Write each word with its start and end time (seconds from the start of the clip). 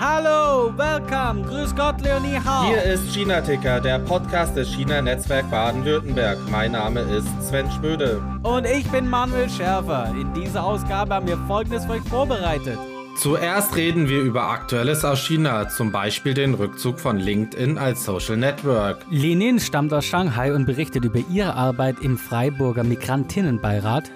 Hallo, 0.00 0.72
welcome, 0.76 1.42
grüß 1.42 1.74
Gott, 1.76 2.00
Leonie 2.00 2.38
Hau. 2.44 2.66
Hier 2.66 2.82
ist 2.82 3.12
China 3.14 3.40
Ticker, 3.40 3.80
der 3.80 3.98
Podcast 4.00 4.56
des 4.56 4.68
China 4.68 5.00
Netzwerk 5.00 5.48
Baden-Württemberg. 5.50 6.38
Mein 6.50 6.72
Name 6.72 7.00
ist 7.00 7.28
Sven 7.40 7.70
Schmöde. 7.70 8.20
Und 8.42 8.66
ich 8.66 8.88
bin 8.90 9.08
Manuel 9.08 9.48
Schärfer. 9.48 10.12
In 10.18 10.32
dieser 10.34 10.64
Ausgabe 10.64 11.14
haben 11.14 11.28
wir 11.28 11.38
Folgendes 11.46 11.84
für 11.84 11.92
euch 11.92 12.02
vorbereitet. 12.02 12.78
Zuerst 13.16 13.76
reden 13.76 14.08
wir 14.08 14.20
über 14.20 14.50
Aktuelles 14.50 15.04
aus 15.04 15.20
China, 15.20 15.68
zum 15.68 15.92
Beispiel 15.92 16.34
den 16.34 16.54
Rückzug 16.54 16.98
von 16.98 17.18
LinkedIn 17.18 17.78
als 17.78 18.04
Social 18.04 18.36
Network. 18.36 19.04
Lenin 19.10 19.60
stammt 19.60 19.92
aus 19.92 20.04
Shanghai 20.04 20.52
und 20.54 20.66
berichtet 20.66 21.04
über 21.04 21.20
ihre 21.30 21.54
Arbeit 21.54 21.96
im 22.00 22.16
Freiburger 22.16 22.84
Migrantinnenbeirat. 22.84 24.10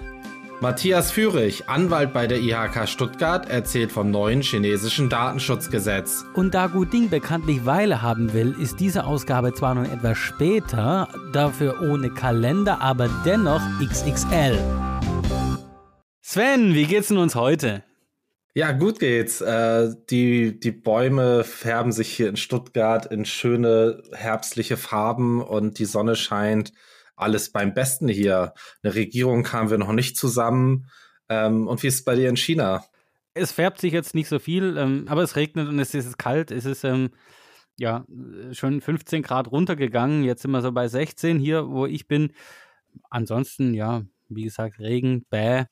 Matthias 0.63 1.11
Führig, 1.11 1.67
Anwalt 1.67 2.13
bei 2.13 2.25
der 2.25 2.39
IHK 2.39 2.87
Stuttgart, 2.87 3.49
erzählt 3.49 3.91
vom 3.91 4.11
neuen 4.11 4.41
chinesischen 4.41 5.09
Datenschutzgesetz. 5.09 6.23
Und 6.35 6.53
da 6.53 6.67
Guding 6.67 7.09
bekanntlich 7.09 7.65
Weile 7.65 8.01
haben 8.01 8.31
will, 8.31 8.55
ist 8.57 8.79
diese 8.79 9.03
Ausgabe 9.03 9.53
zwar 9.53 9.75
noch 9.75 9.83
etwas 9.83 10.17
später, 10.17 11.09
dafür 11.33 11.81
ohne 11.81 12.11
Kalender, 12.11 12.79
aber 12.79 13.09
dennoch 13.25 13.59
XXL. 13.85 14.57
Sven, 16.21 16.73
wie 16.73 16.85
geht's 16.85 17.09
denn 17.09 17.17
uns 17.17 17.35
heute? 17.35 17.83
Ja, 18.53 18.71
gut 18.71 18.99
geht's. 18.99 19.41
Äh, 19.41 19.89
die, 20.09 20.61
die 20.61 20.71
Bäume 20.71 21.43
färben 21.43 21.91
sich 21.91 22.07
hier 22.07 22.29
in 22.29 22.37
Stuttgart 22.37 23.05
in 23.07 23.25
schöne 23.25 24.01
herbstliche 24.13 24.77
Farben 24.77 25.41
und 25.41 25.77
die 25.77 25.85
Sonne 25.85 26.15
scheint. 26.15 26.71
Alles 27.15 27.51
beim 27.51 27.73
Besten 27.73 28.07
hier. 28.07 28.53
Eine 28.81 28.95
Regierung 28.95 29.43
kamen 29.43 29.69
wir 29.69 29.77
noch 29.77 29.91
nicht 29.91 30.17
zusammen. 30.17 30.87
Ähm, 31.29 31.67
und 31.67 31.83
wie 31.83 31.87
ist 31.87 31.95
es 31.95 32.03
bei 32.03 32.15
dir 32.15 32.29
in 32.29 32.37
China? 32.37 32.85
Es 33.33 33.51
färbt 33.51 33.79
sich 33.79 33.93
jetzt 33.93 34.13
nicht 34.13 34.27
so 34.27 34.39
viel, 34.39 34.77
ähm, 34.77 35.05
aber 35.07 35.23
es 35.23 35.35
regnet 35.35 35.67
und 35.67 35.79
es 35.79 35.93
ist 35.93 36.17
kalt. 36.17 36.51
Es 36.51 36.65
ist 36.65 36.83
ähm, 36.83 37.11
ja 37.77 38.05
schon 38.51 38.81
15 38.81 39.23
Grad 39.23 39.51
runtergegangen. 39.51 40.23
Jetzt 40.23 40.43
sind 40.43 40.51
wir 40.51 40.61
so 40.61 40.71
bei 40.71 40.87
16 40.87 41.39
hier, 41.39 41.69
wo 41.69 41.85
ich 41.85 42.07
bin. 42.07 42.33
Ansonsten, 43.09 43.73
ja, 43.73 44.03
wie 44.29 44.43
gesagt, 44.43 44.79
Regen, 44.79 45.25
bäh 45.29 45.65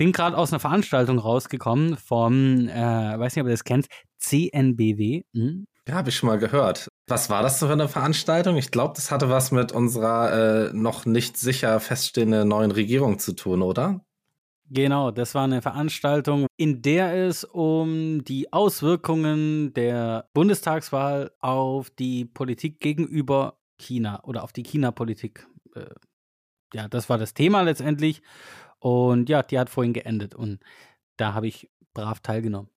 bin 0.00 0.12
gerade 0.12 0.38
aus 0.38 0.50
einer 0.50 0.60
Veranstaltung 0.60 1.18
rausgekommen 1.18 1.98
vom, 1.98 2.66
äh, 2.68 3.18
weiß 3.18 3.36
nicht, 3.36 3.42
ob 3.42 3.48
ihr 3.48 3.52
das 3.52 3.64
kennt, 3.64 3.86
CNBW. 4.16 5.24
Hm? 5.34 5.66
Ja, 5.90 5.96
habe 5.96 6.10
ich 6.10 6.14
schon 6.14 6.28
mal 6.28 6.38
gehört. 6.38 6.86
Was 7.08 7.30
war 7.30 7.42
das 7.42 7.58
für 7.58 7.68
eine 7.68 7.88
Veranstaltung? 7.88 8.56
Ich 8.56 8.70
glaube, 8.70 8.92
das 8.94 9.10
hatte 9.10 9.28
was 9.28 9.50
mit 9.50 9.72
unserer 9.72 10.68
äh, 10.68 10.72
noch 10.72 11.04
nicht 11.04 11.36
sicher 11.36 11.80
feststehenden 11.80 12.46
neuen 12.46 12.70
Regierung 12.70 13.18
zu 13.18 13.32
tun, 13.32 13.60
oder? 13.60 14.00
Genau, 14.68 15.10
das 15.10 15.34
war 15.34 15.42
eine 15.42 15.62
Veranstaltung, 15.62 16.46
in 16.56 16.80
der 16.80 17.12
es 17.26 17.42
um 17.42 18.22
die 18.22 18.52
Auswirkungen 18.52 19.74
der 19.74 20.28
Bundestagswahl 20.32 21.32
auf 21.40 21.90
die 21.90 22.24
Politik 22.24 22.78
gegenüber 22.78 23.58
China 23.76 24.22
oder 24.22 24.44
auf 24.44 24.52
die 24.52 24.62
China-Politik. 24.62 25.48
Äh, 25.74 25.86
ja, 26.72 26.86
das 26.86 27.08
war 27.08 27.18
das 27.18 27.34
Thema 27.34 27.62
letztendlich. 27.62 28.22
Und 28.78 29.28
ja, 29.28 29.42
die 29.42 29.58
hat 29.58 29.70
vorhin 29.70 29.92
geendet 29.92 30.36
und 30.36 30.60
da 31.16 31.34
habe 31.34 31.48
ich 31.48 31.68
brav 31.94 32.20
teilgenommen. 32.20 32.70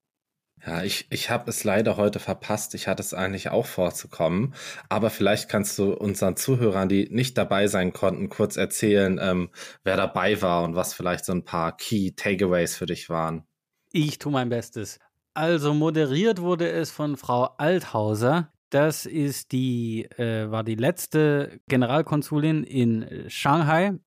Ja, 0.66 0.81
ich, 0.81 1.08
ich 1.09 1.30
habe 1.30 1.50
es 1.50 1.66
leider 1.66 1.97
heute 1.97 2.19
verpasst. 2.19 2.73
Ich 2.73 2.88
hatte 2.88 3.02
es 3.02 3.14
eigentlich 3.14 3.50
auch 3.50 3.66
vorzukommen. 3.66 4.53
Aber 4.88 5.09
vielleicht 5.09 5.50
kannst 5.50 5.78
du 5.78 5.94
unseren 5.94 6.38
Zuhörern, 6.38 6.88
die 6.88 7.09
nicht 7.09 7.38
dabei 7.38 7.67
sein 7.67 7.92
konnten, 7.92 8.30
kurz 8.30 8.56
erzählen, 8.56 9.19
ähm, 9.22 9.50
wer 9.84 9.97
dabei 9.97 10.41
war 10.41 10.64
und 10.64 10.75
was 10.75 10.94
vielleicht 10.94 11.25
so 11.25 11.34
ein 11.34 11.44
paar 11.44 11.75
Key 11.75 12.11
Takeaways 12.11 12.78
für 12.78 12.86
dich 12.86 13.09
waren. 13.09 13.44
Ich 13.91 14.19
tue 14.19 14.31
mein 14.31 14.50
Bestes. 14.50 15.00
Also 15.34 15.73
moderiert 15.73 16.39
wurde 16.39 16.69
es 16.69 16.91
von 16.91 17.17
Frau 17.17 17.50
Althauser. 17.58 18.53
Das 18.69 19.06
ist 19.06 19.52
die, 19.52 20.06
äh, 20.17 20.50
war 20.50 20.64
die 20.64 20.75
letzte 20.75 21.59
Generalkonsulin 21.68 22.63
in 22.63 23.25
Shanghai. 23.28 24.00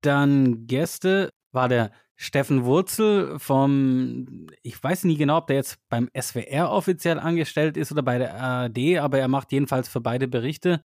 Dann 0.00 0.66
Gäste 0.66 1.30
war 1.52 1.68
der 1.68 1.90
Steffen 2.16 2.64
Wurzel 2.64 3.38
vom, 3.38 4.46
ich 4.62 4.82
weiß 4.82 5.04
nie 5.04 5.16
genau, 5.16 5.38
ob 5.38 5.46
der 5.46 5.56
jetzt 5.56 5.78
beim 5.88 6.10
SWR 6.18 6.70
offiziell 6.70 7.18
angestellt 7.18 7.76
ist 7.78 7.92
oder 7.92 8.02
bei 8.02 8.18
der 8.18 8.34
ARD, 8.34 8.98
aber 8.98 9.18
er 9.18 9.28
macht 9.28 9.52
jedenfalls 9.52 9.88
für 9.88 10.00
beide 10.00 10.28
Berichte. 10.28 10.82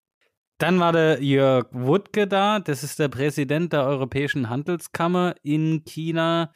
Dann 0.59 0.79
war 0.79 0.93
der 0.93 1.21
Jörg 1.23 1.67
Wuttke 1.73 2.29
da, 2.29 2.61
das 2.61 2.85
ist 2.85 3.01
der 3.01 3.09
Präsident 3.09 3.73
der 3.73 3.85
Europäischen 3.85 4.49
Handelskammer 4.49 5.35
in 5.43 5.85
China. 5.85 6.53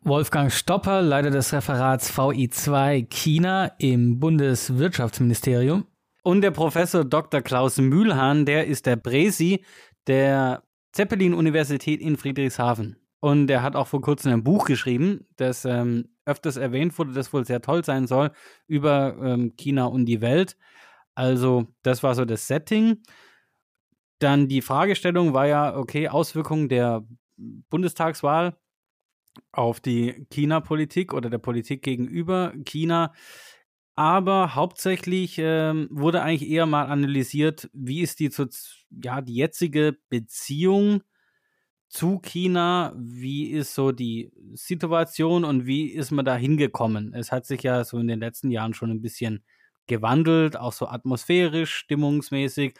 Wolfgang 0.00 0.50
Stopper, 0.50 1.02
Leiter 1.02 1.30
des 1.30 1.52
Referats 1.52 2.16
VI2 2.16 3.08
China 3.10 3.72
im 3.78 4.18
Bundeswirtschaftsministerium. 4.20 5.86
Und 6.22 6.40
der 6.40 6.50
Professor 6.50 7.04
Dr. 7.04 7.42
Klaus 7.42 7.78
Mühlhahn, 7.78 8.46
der 8.46 8.66
ist 8.66 8.86
der 8.86 8.96
Präsi 8.96 9.64
der 10.06 10.62
Zeppelin-Universität 10.92 12.00
in 12.00 12.16
Friedrichshafen. 12.16 12.97
Und 13.20 13.50
er 13.50 13.62
hat 13.62 13.74
auch 13.74 13.88
vor 13.88 14.00
kurzem 14.00 14.32
ein 14.32 14.44
Buch 14.44 14.66
geschrieben, 14.66 15.26
das 15.36 15.64
ähm, 15.64 16.08
öfters 16.24 16.56
erwähnt 16.56 16.96
wurde, 16.98 17.12
das 17.12 17.32
wohl 17.32 17.44
sehr 17.44 17.60
toll 17.60 17.84
sein 17.84 18.06
soll, 18.06 18.30
über 18.66 19.16
ähm, 19.20 19.54
China 19.56 19.86
und 19.86 20.06
die 20.06 20.20
Welt. 20.20 20.56
Also, 21.14 21.66
das 21.82 22.02
war 22.02 22.14
so 22.14 22.24
das 22.24 22.46
Setting. 22.46 23.02
Dann 24.20 24.48
die 24.48 24.62
Fragestellung 24.62 25.32
war 25.34 25.46
ja, 25.46 25.76
okay, 25.76 26.08
Auswirkungen 26.08 26.68
der 26.68 27.04
Bundestagswahl 27.36 28.56
auf 29.52 29.80
die 29.80 30.26
China-Politik 30.30 31.12
oder 31.12 31.30
der 31.30 31.38
Politik 31.38 31.82
gegenüber 31.82 32.52
China. 32.64 33.12
Aber 33.96 34.54
hauptsächlich 34.54 35.38
ähm, 35.38 35.88
wurde 35.90 36.22
eigentlich 36.22 36.48
eher 36.48 36.66
mal 36.66 36.86
analysiert, 36.86 37.68
wie 37.72 38.00
ist 38.00 38.20
die, 38.20 38.30
ja, 39.02 39.20
die 39.20 39.34
jetzige 39.34 39.98
Beziehung 40.08 41.02
zu 41.88 42.18
China. 42.20 42.92
Wie 42.96 43.50
ist 43.50 43.74
so 43.74 43.92
die 43.92 44.32
Situation 44.54 45.44
und 45.44 45.66
wie 45.66 45.88
ist 45.88 46.10
man 46.10 46.24
da 46.24 46.36
hingekommen? 46.36 47.14
Es 47.14 47.32
hat 47.32 47.46
sich 47.46 47.62
ja 47.62 47.84
so 47.84 47.98
in 47.98 48.08
den 48.08 48.20
letzten 48.20 48.50
Jahren 48.50 48.74
schon 48.74 48.90
ein 48.90 49.02
bisschen 49.02 49.44
gewandelt, 49.86 50.56
auch 50.56 50.72
so 50.72 50.86
atmosphärisch, 50.88 51.74
stimmungsmäßig. 51.74 52.74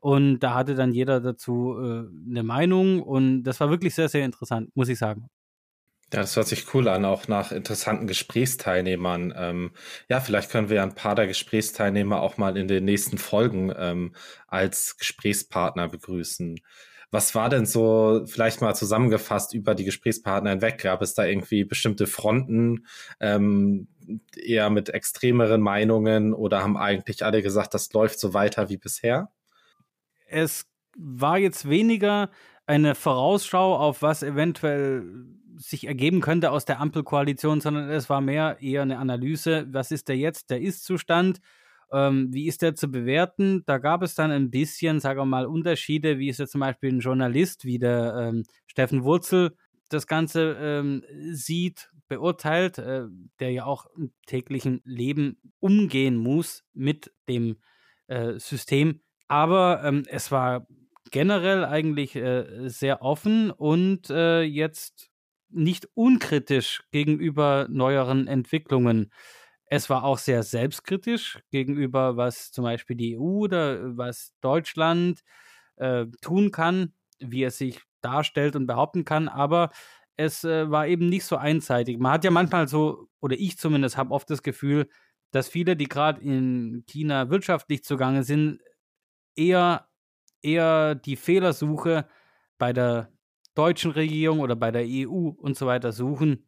Und 0.00 0.40
da 0.40 0.54
hatte 0.54 0.74
dann 0.74 0.92
jeder 0.92 1.20
dazu 1.20 1.76
äh, 1.78 2.04
eine 2.30 2.42
Meinung 2.42 3.02
und 3.02 3.44
das 3.44 3.60
war 3.60 3.70
wirklich 3.70 3.94
sehr, 3.94 4.08
sehr 4.08 4.24
interessant, 4.24 4.70
muss 4.74 4.88
ich 4.88 4.98
sagen. 4.98 5.28
Ja, 6.12 6.20
das 6.20 6.36
hört 6.36 6.46
sich 6.46 6.74
cool 6.74 6.88
an, 6.88 7.06
auch 7.06 7.26
nach 7.26 7.52
interessanten 7.52 8.06
Gesprächsteilnehmern. 8.06 9.32
Ähm, 9.34 9.70
ja, 10.10 10.20
vielleicht 10.20 10.50
können 10.50 10.68
wir 10.68 10.76
ja 10.76 10.82
ein 10.82 10.94
paar 10.94 11.14
der 11.14 11.26
Gesprächsteilnehmer 11.26 12.20
auch 12.20 12.36
mal 12.36 12.58
in 12.58 12.68
den 12.68 12.84
nächsten 12.84 13.16
Folgen 13.16 13.72
ähm, 13.74 14.14
als 14.46 14.98
Gesprächspartner 14.98 15.88
begrüßen. 15.88 16.60
Was 17.12 17.34
war 17.34 17.50
denn 17.50 17.66
so 17.66 18.22
vielleicht 18.26 18.62
mal 18.62 18.74
zusammengefasst 18.74 19.52
über 19.52 19.74
die 19.74 19.84
Gesprächspartner 19.84 20.50
hinweg? 20.50 20.78
Gab 20.78 21.02
es 21.02 21.12
da 21.12 21.26
irgendwie 21.26 21.62
bestimmte 21.62 22.06
Fronten, 22.06 22.86
ähm, 23.20 23.86
eher 24.34 24.70
mit 24.70 24.88
extremeren 24.88 25.60
Meinungen 25.60 26.32
oder 26.32 26.62
haben 26.62 26.78
eigentlich 26.78 27.22
alle 27.24 27.42
gesagt, 27.42 27.74
das 27.74 27.92
läuft 27.92 28.18
so 28.18 28.32
weiter 28.32 28.70
wie 28.70 28.78
bisher? 28.78 29.30
Es 30.26 30.64
war 30.96 31.36
jetzt 31.36 31.68
weniger 31.68 32.30
eine 32.66 32.94
Vorausschau 32.94 33.76
auf 33.76 34.00
was 34.00 34.22
eventuell 34.22 35.04
sich 35.56 35.86
ergeben 35.86 36.22
könnte 36.22 36.50
aus 36.50 36.64
der 36.64 36.80
Ampelkoalition, 36.80 37.60
sondern 37.60 37.90
es 37.90 38.08
war 38.08 38.22
mehr 38.22 38.56
eher 38.62 38.82
eine 38.82 38.98
Analyse, 38.98 39.66
was 39.70 39.90
ist 39.90 40.08
der 40.08 40.16
jetzt 40.16 40.48
der 40.48 40.62
Ist-Zustand 40.62 41.40
ähm, 41.92 42.28
wie 42.32 42.46
ist 42.46 42.62
der 42.62 42.74
zu 42.74 42.88
bewerten? 42.88 43.62
Da 43.66 43.78
gab 43.78 44.02
es 44.02 44.14
dann 44.14 44.30
ein 44.30 44.50
bisschen, 44.50 45.00
sagen 45.00 45.20
wir 45.20 45.24
mal, 45.26 45.46
Unterschiede, 45.46 46.18
wie 46.18 46.28
ist 46.28 46.38
jetzt 46.38 46.52
zum 46.52 46.60
Beispiel 46.60 46.92
ein 46.92 47.00
Journalist 47.00 47.64
wie 47.64 47.78
der 47.78 48.30
ähm, 48.32 48.44
Steffen 48.66 49.04
Wurzel 49.04 49.56
das 49.88 50.06
Ganze 50.06 50.56
ähm, 50.60 51.04
sieht, 51.32 51.90
beurteilt, 52.08 52.78
äh, 52.78 53.04
der 53.40 53.50
ja 53.50 53.64
auch 53.64 53.86
im 53.96 54.12
täglichen 54.26 54.80
Leben 54.84 55.38
umgehen 55.60 56.16
muss 56.16 56.64
mit 56.74 57.12
dem 57.28 57.56
äh, 58.06 58.38
System. 58.38 59.00
Aber 59.28 59.82
ähm, 59.84 60.04
es 60.08 60.30
war 60.30 60.66
generell 61.10 61.64
eigentlich 61.64 62.16
äh, 62.16 62.68
sehr 62.68 63.02
offen 63.02 63.50
und 63.50 64.10
äh, 64.10 64.42
jetzt 64.42 65.10
nicht 65.48 65.88
unkritisch 65.94 66.82
gegenüber 66.90 67.66
neueren 67.70 68.26
Entwicklungen. 68.26 69.10
Es 69.74 69.88
war 69.88 70.04
auch 70.04 70.18
sehr 70.18 70.42
selbstkritisch 70.42 71.40
gegenüber, 71.50 72.18
was 72.18 72.52
zum 72.52 72.64
Beispiel 72.64 72.94
die 72.94 73.12
EU 73.12 73.44
oder 73.44 73.96
was 73.96 74.34
Deutschland 74.42 75.22
äh, 75.76 76.04
tun 76.20 76.50
kann, 76.50 76.92
wie 77.20 77.42
es 77.44 77.56
sich 77.56 77.80
darstellt 78.02 78.54
und 78.54 78.66
behaupten 78.66 79.06
kann, 79.06 79.28
aber 79.28 79.70
es 80.16 80.44
äh, 80.44 80.70
war 80.70 80.86
eben 80.88 81.08
nicht 81.08 81.24
so 81.24 81.36
einseitig. 81.38 81.98
Man 81.98 82.12
hat 82.12 82.24
ja 82.24 82.30
manchmal 82.30 82.68
so, 82.68 83.08
oder 83.20 83.34
ich 83.38 83.56
zumindest 83.56 83.96
habe 83.96 84.12
oft 84.12 84.28
das 84.28 84.42
Gefühl, 84.42 84.90
dass 85.30 85.48
viele, 85.48 85.74
die 85.74 85.88
gerade 85.88 86.20
in 86.20 86.84
China 86.86 87.30
wirtschaftlich 87.30 87.82
zugange 87.82 88.24
sind, 88.24 88.60
eher, 89.36 89.88
eher 90.42 90.94
die 90.96 91.16
Fehlersuche 91.16 92.06
bei 92.58 92.74
der 92.74 93.10
deutschen 93.54 93.92
Regierung 93.92 94.40
oder 94.40 94.54
bei 94.56 94.70
der 94.70 94.86
EU 94.86 95.28
und 95.30 95.56
so 95.56 95.66
weiter 95.66 95.92
suchen 95.92 96.44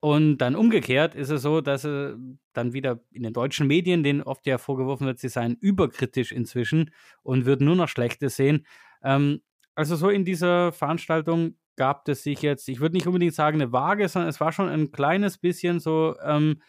Und 0.00 0.38
dann 0.38 0.54
umgekehrt 0.54 1.14
ist 1.14 1.30
es 1.30 1.42
so, 1.42 1.60
dass 1.62 1.82
sie 1.82 2.18
dann 2.52 2.72
wieder 2.74 3.00
in 3.10 3.22
den 3.22 3.32
deutschen 3.32 3.66
Medien, 3.66 4.02
denen 4.02 4.22
oft 4.22 4.46
ja 4.46 4.58
vorgeworfen 4.58 5.06
wird, 5.06 5.18
sie 5.18 5.28
seien 5.28 5.56
überkritisch 5.60 6.30
inzwischen 6.30 6.90
und 7.22 7.46
würden 7.46 7.66
nur 7.66 7.76
noch 7.76 7.88
Schlechtes 7.88 8.36
sehen. 8.36 8.66
Ähm, 9.02 9.40
also 9.74 9.96
so 9.96 10.10
in 10.10 10.24
dieser 10.24 10.72
Veranstaltung 10.72 11.56
gab 11.76 12.08
es 12.08 12.22
sich 12.22 12.42
jetzt, 12.42 12.68
ich 12.68 12.80
würde 12.80 12.96
nicht 12.96 13.06
unbedingt 13.06 13.34
sagen 13.34 13.60
eine 13.60 13.72
Waage, 13.72 14.08
sondern 14.08 14.28
es 14.28 14.40
war 14.40 14.52
schon 14.52 14.68
ein 14.68 14.92
kleines 14.92 15.38
bisschen 15.38 15.80
so, 15.80 16.16
ähm, 16.22 16.60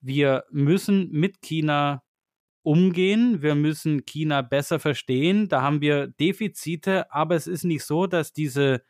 wir 0.00 0.44
müssen 0.50 1.10
mit 1.10 1.40
China 1.42 2.02
umgehen, 2.62 3.42
wir 3.42 3.54
müssen 3.54 4.04
China 4.04 4.42
besser 4.42 4.78
verstehen, 4.78 5.48
da 5.48 5.62
haben 5.62 5.80
wir 5.80 6.08
Defizite, 6.08 7.12
aber 7.12 7.34
es 7.34 7.46
ist 7.46 7.64
nicht 7.64 7.84
so, 7.84 8.06
dass 8.06 8.32
diese 8.32 8.82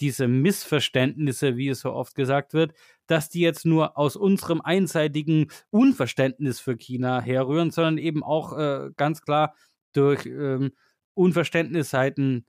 diese 0.00 0.28
Missverständnisse, 0.28 1.56
wie 1.56 1.68
es 1.68 1.80
so 1.80 1.92
oft 1.92 2.14
gesagt 2.14 2.52
wird, 2.52 2.74
dass 3.06 3.28
die 3.28 3.40
jetzt 3.40 3.64
nur 3.64 3.96
aus 3.96 4.16
unserem 4.16 4.60
einseitigen 4.60 5.48
Unverständnis 5.70 6.60
für 6.60 6.76
China 6.76 7.20
herrühren, 7.20 7.70
sondern 7.70 7.98
eben 7.98 8.22
auch 8.22 8.56
äh, 8.58 8.90
ganz 8.96 9.22
klar 9.22 9.54
durch 9.92 10.26
ähm, 10.26 10.72
Unverständnis 11.14 11.90
seitens 11.90 12.44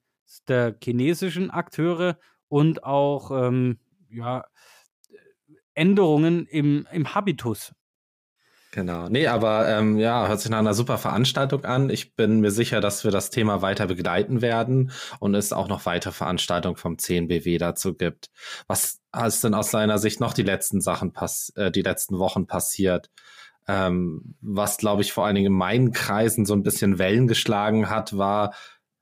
der 0.47 0.75
chinesischen 0.83 1.51
Akteure 1.51 2.17
und 2.47 2.83
auch 2.83 3.31
ähm, 3.31 3.79
ja, 4.09 4.45
Änderungen 5.73 6.47
im, 6.47 6.87
im 6.91 7.13
Habitus 7.13 7.73
Genau. 8.75 9.07
Nee, 9.07 9.27
aber 9.27 9.69
ähm, 9.69 9.97
ja, 9.97 10.27
hört 10.27 10.41
sich 10.41 10.51
nach 10.51 10.59
einer 10.59 10.73
super 10.73 10.97
Veranstaltung 10.97 11.63
an. 11.63 11.89
Ich 11.89 12.13
bin 12.13 12.41
mir 12.41 12.51
sicher, 12.51 12.81
dass 12.81 13.05
wir 13.05 13.11
das 13.11 13.29
Thema 13.29 13.61
weiter 13.61 13.87
begleiten 13.87 14.41
werden 14.41 14.91
und 15.21 15.33
es 15.33 15.53
auch 15.53 15.69
noch 15.69 15.85
weitere 15.85 16.11
Veranstaltungen 16.11 16.75
vom 16.75 16.97
10BW 16.97 17.57
dazu 17.57 17.93
gibt. 17.93 18.31
Was 18.67 18.99
ist 19.27 19.43
denn 19.45 19.53
aus 19.53 19.71
seiner 19.71 19.97
Sicht 19.97 20.19
noch 20.19 20.33
die 20.33 20.43
letzten 20.43 20.81
Sachen 20.81 21.13
pass 21.13 21.53
äh, 21.55 21.71
die 21.71 21.83
letzten 21.83 22.19
Wochen 22.19 22.47
passiert? 22.47 23.09
Ähm, 23.65 24.35
was, 24.41 24.75
glaube 24.75 25.03
ich, 25.03 25.13
vor 25.13 25.25
allen 25.25 25.35
Dingen 25.35 25.53
in 25.53 25.57
meinen 25.57 25.93
Kreisen 25.93 26.45
so 26.45 26.53
ein 26.53 26.63
bisschen 26.63 26.99
Wellen 26.99 27.27
geschlagen 27.27 27.89
hat, 27.89 28.17
war 28.17 28.53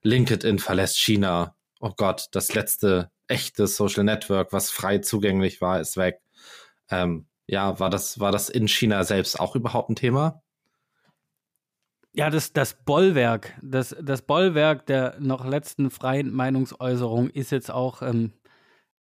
LinkedIn 0.03 0.59
verlässt 0.59 0.99
China. 0.99 1.55
Oh 1.79 1.93
Gott, 1.97 2.27
das 2.33 2.53
letzte 2.53 3.09
echte 3.27 3.65
Social 3.65 4.03
Network, 4.03 4.53
was 4.53 4.69
frei 4.69 4.99
zugänglich 4.99 5.61
war, 5.61 5.81
ist 5.81 5.97
weg. 5.97 6.21
Ähm, 6.91 7.25
ja, 7.47 7.79
war 7.79 7.89
das, 7.89 8.19
war 8.19 8.31
das 8.31 8.49
in 8.49 8.67
China 8.67 9.03
selbst 9.03 9.39
auch 9.39 9.55
überhaupt 9.55 9.89
ein 9.89 9.95
Thema? 9.95 10.41
Ja, 12.15 12.29
das, 12.29 12.53
das 12.53 12.75
Bollwerk, 12.85 13.57
das, 13.63 13.95
das 13.99 14.21
Bollwerk 14.21 14.85
der 14.85 15.15
noch 15.19 15.45
letzten 15.45 15.89
freien 15.89 16.31
Meinungsäußerung 16.31 17.29
ist 17.29 17.51
jetzt 17.51 17.71
auch 17.71 18.03
ähm, 18.03 18.33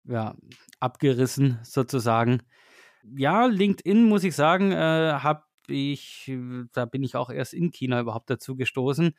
ja, 0.05 0.35
abgerissen 0.81 1.59
sozusagen. 1.63 2.43
Ja, 3.05 3.47
LinkedIn, 3.47 4.05
muss 4.05 4.25
ich 4.25 4.35
sagen, 4.35 4.73
äh, 4.73 4.77
habe 4.77 5.43
ich, 5.69 6.33
da 6.73 6.87
bin 6.87 7.03
ich 7.03 7.15
auch 7.17 7.31
erst 7.31 7.53
in 7.53 7.71
China 7.71 8.01
überhaupt 8.01 8.31
dazu 8.31 8.57
gestoßen. 8.57 9.15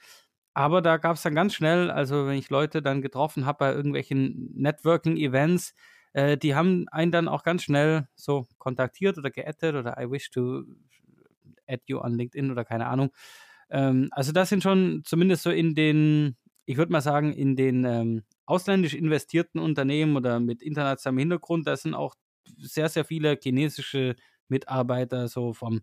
Aber 0.56 0.82
da 0.82 0.98
gab 0.98 1.16
es 1.16 1.24
dann 1.24 1.36
ganz 1.36 1.54
schnell, 1.54 1.90
also 1.90 2.28
wenn 2.28 2.38
ich 2.38 2.50
Leute 2.50 2.82
dann 2.82 3.02
getroffen 3.02 3.46
habe 3.46 3.60
bei 3.60 3.74
irgendwelchen 3.74 4.52
Networking-Events, 4.56 5.74
äh, 6.14 6.38
die 6.38 6.56
haben 6.56 6.88
einen 6.90 7.12
dann 7.12 7.28
auch 7.28 7.44
ganz 7.44 7.64
schnell 7.64 8.08
so 8.16 8.48
kontaktiert 8.58 9.18
oder 9.18 9.32
geaddet 9.32 9.76
oder 9.76 9.98
I 10.00 10.10
wish 10.10 10.32
to 10.32 10.64
add 11.68 11.84
you 11.88 12.00
on 12.00 12.16
LinkedIn 12.16 12.52
oder 12.52 12.66
keine 12.66 12.88
Ahnung. 12.88 13.12
Ähm, 13.70 14.10
also 14.12 14.32
das 14.32 14.50
sind 14.50 14.64
schon 14.64 15.02
zumindest 15.06 15.44
so 15.44 15.50
in 15.52 15.76
den, 15.76 16.38
ich 16.66 16.78
würde 16.78 16.92
mal 16.92 17.02
sagen, 17.02 17.34
in 17.34 17.56
den 17.56 17.86
ähm, 17.86 18.24
ausländisch 18.46 18.94
investierten 18.94 19.60
Unternehmen 19.60 20.16
oder 20.16 20.40
mit 20.40 20.62
internationalem 20.62 21.20
Hintergrund, 21.20 21.68
da 21.68 21.76
sind 21.76 21.94
auch 21.94 22.16
sehr, 22.58 22.90
sehr 22.90 23.06
viele 23.06 23.38
chinesische 23.42 24.16
Mitarbeiter 24.48 25.28
so 25.28 25.54
vom, 25.54 25.82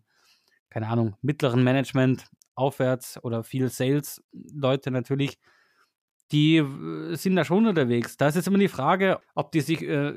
keine 0.69 0.87
Ahnung, 0.87 1.15
mittleren 1.21 1.63
Management 1.63 2.25
aufwärts 2.55 3.23
oder 3.23 3.43
viel 3.43 3.69
Sales-Leute 3.69 4.91
natürlich, 4.91 5.37
die 6.31 6.57
äh, 6.57 7.15
sind 7.15 7.35
da 7.35 7.45
schon 7.45 7.67
unterwegs. 7.67 8.17
Da 8.17 8.27
ist 8.27 8.35
jetzt 8.35 8.47
immer 8.47 8.57
die 8.57 8.67
Frage, 8.67 9.19
ob 9.35 9.51
die 9.51 9.61
sich 9.61 9.81
äh, 9.83 10.13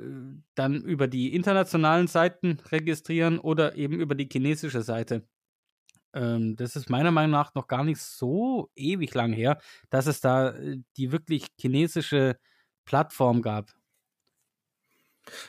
dann 0.55 0.83
über 0.83 1.09
die 1.09 1.35
internationalen 1.35 2.07
Seiten 2.07 2.59
registrieren 2.71 3.39
oder 3.39 3.77
eben 3.77 4.01
über 4.01 4.15
die 4.15 4.29
chinesische 4.31 4.83
Seite. 4.83 5.27
Ähm, 6.15 6.57
das 6.57 6.77
ist 6.77 6.91
meiner 6.91 7.11
Meinung 7.11 7.33
nach 7.33 7.55
noch 7.55 7.67
gar 7.69 7.85
nicht 7.85 8.01
so 8.01 8.71
ewig 8.77 9.15
lang 9.15 9.33
her, 9.33 9.61
dass 9.91 10.07
es 10.07 10.21
da 10.21 10.51
äh, 10.51 10.79
die 10.97 11.13
wirklich 11.13 11.49
chinesische 11.59 12.39
Plattform 12.85 13.43
gab. 13.43 13.71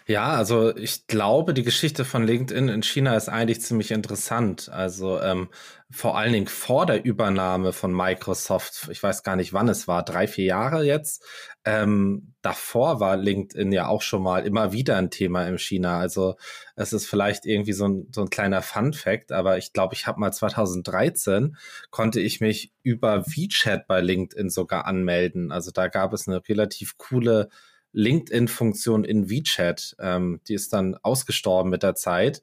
Ja, 0.07 0.33
also 0.33 0.75
ich 0.75 1.07
glaube, 1.07 1.53
die 1.53 1.63
Geschichte 1.63 2.05
von 2.05 2.25
LinkedIn 2.25 2.69
in 2.69 2.83
China 2.83 3.15
ist 3.15 3.29
eigentlich 3.29 3.61
ziemlich 3.61 3.91
interessant. 3.91 4.69
Also 4.69 5.19
ähm, 5.19 5.49
vor 5.91 6.17
allen 6.17 6.33
Dingen 6.33 6.47
vor 6.47 6.85
der 6.85 7.03
Übernahme 7.03 7.73
von 7.73 7.93
Microsoft, 7.93 8.87
ich 8.91 9.01
weiß 9.03 9.23
gar 9.23 9.35
nicht 9.35 9.53
wann 9.53 9.67
es 9.69 9.87
war, 9.87 10.03
drei, 10.03 10.27
vier 10.27 10.45
Jahre 10.45 10.83
jetzt. 10.83 11.23
Ähm, 11.65 12.33
davor 12.41 12.99
war 12.99 13.17
LinkedIn 13.17 13.71
ja 13.71 13.87
auch 13.87 14.01
schon 14.01 14.23
mal 14.23 14.45
immer 14.45 14.71
wieder 14.71 14.97
ein 14.97 15.09
Thema 15.11 15.47
in 15.47 15.57
China. 15.57 15.99
Also 15.99 16.35
es 16.75 16.93
ist 16.93 17.07
vielleicht 17.07 17.45
irgendwie 17.45 17.73
so 17.73 17.87
ein, 17.87 18.07
so 18.13 18.21
ein 18.21 18.29
kleiner 18.29 18.61
Fun-Fact, 18.61 19.31
aber 19.31 19.57
ich 19.57 19.73
glaube, 19.73 19.93
ich 19.95 20.07
habe 20.07 20.19
mal 20.19 20.31
2013 20.31 21.57
konnte 21.89 22.19
ich 22.21 22.39
mich 22.39 22.71
über 22.81 23.25
WeChat 23.25 23.87
bei 23.87 24.01
LinkedIn 24.01 24.49
sogar 24.49 24.85
anmelden. 24.85 25.51
Also 25.51 25.71
da 25.71 25.87
gab 25.87 26.13
es 26.13 26.27
eine 26.27 26.41
relativ 26.47 26.97
coole 26.97 27.49
LinkedIn-Funktion 27.95 29.03
in 29.03 29.29
WeChat. 29.29 29.95
Ähm, 29.99 30.41
die 30.47 30.53
ist 30.53 30.73
dann 30.73 30.95
ausgestorben 31.01 31.71
mit 31.71 31.81
der 31.81 31.95
Zeit. 31.95 32.41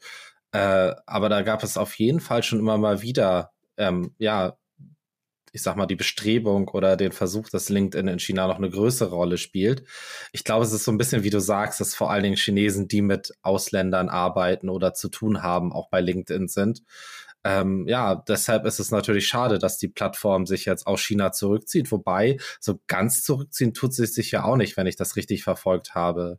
Äh, 0.53 0.95
aber 1.07 1.29
da 1.29 1.43
gab 1.43 1.63
es 1.63 1.77
auf 1.77 1.95
jeden 1.99 2.21
Fall 2.21 2.43
schon 2.43 2.59
immer 2.59 2.79
mal 2.79 3.03
wieder, 3.03 3.53
ähm, 3.77 4.15
ja, 4.19 4.57
ich 5.53 5.63
sag 5.63 5.77
mal, 5.77 5.87
die 5.87 5.97
Bestrebung 5.97 6.69
oder 6.69 6.97
den 6.97 7.13
Versuch, 7.13 7.51
dass 7.51 7.69
LinkedIn 7.69 8.09
in 8.09 8.19
China 8.19 8.47
noch 8.47 8.57
eine 8.57 8.71
größere 8.71 9.15
Rolle 9.15 9.37
spielt. 9.37 9.85
Ich 10.33 10.45
glaube, 10.45 10.65
es 10.65 10.73
ist 10.73 10.85
so 10.85 10.91
ein 10.91 10.99
bisschen, 10.99 11.25
wie 11.25 11.31
du 11.31 11.41
sagst, 11.41 11.79
dass 11.79 11.95
vor 11.95 12.11
allen 12.11 12.23
Dingen 12.23 12.37
Chinesen, 12.37 12.89
die 12.89 13.03
mit 13.03 13.33
Ausländern 13.43 14.09
arbeiten 14.09 14.71
oder 14.71 14.95
zu 14.95 15.11
tun 15.11 15.43
haben, 15.43 15.73
auch 15.73 15.91
bei 15.91 16.01
LinkedIn 16.01 16.49
sind. 16.49 16.83
Ähm, 17.45 17.87
ja, 17.89 18.15
deshalb 18.15 18.67
ist 18.67 18.79
es 18.79 18.91
natürlich 18.91 19.27
schade, 19.27 19.59
dass 19.59 19.79
die 19.79 19.89
Plattform 19.89 20.47
sich 20.47 20.65
jetzt 20.65 20.87
aus 20.87 21.01
China 21.01 21.33
zurückzieht. 21.33 21.91
Wobei, 21.91 22.39
so 22.61 22.81
ganz 22.87 23.23
zurückziehen 23.23 23.75
tut 23.75 23.95
sie 23.95 24.07
sich 24.07 24.31
ja 24.31 24.45
auch 24.45 24.57
nicht, 24.57 24.77
wenn 24.77 24.87
ich 24.87 24.97
das 24.97 25.17
richtig 25.17 25.43
verfolgt 25.43 25.95
habe. 25.95 26.39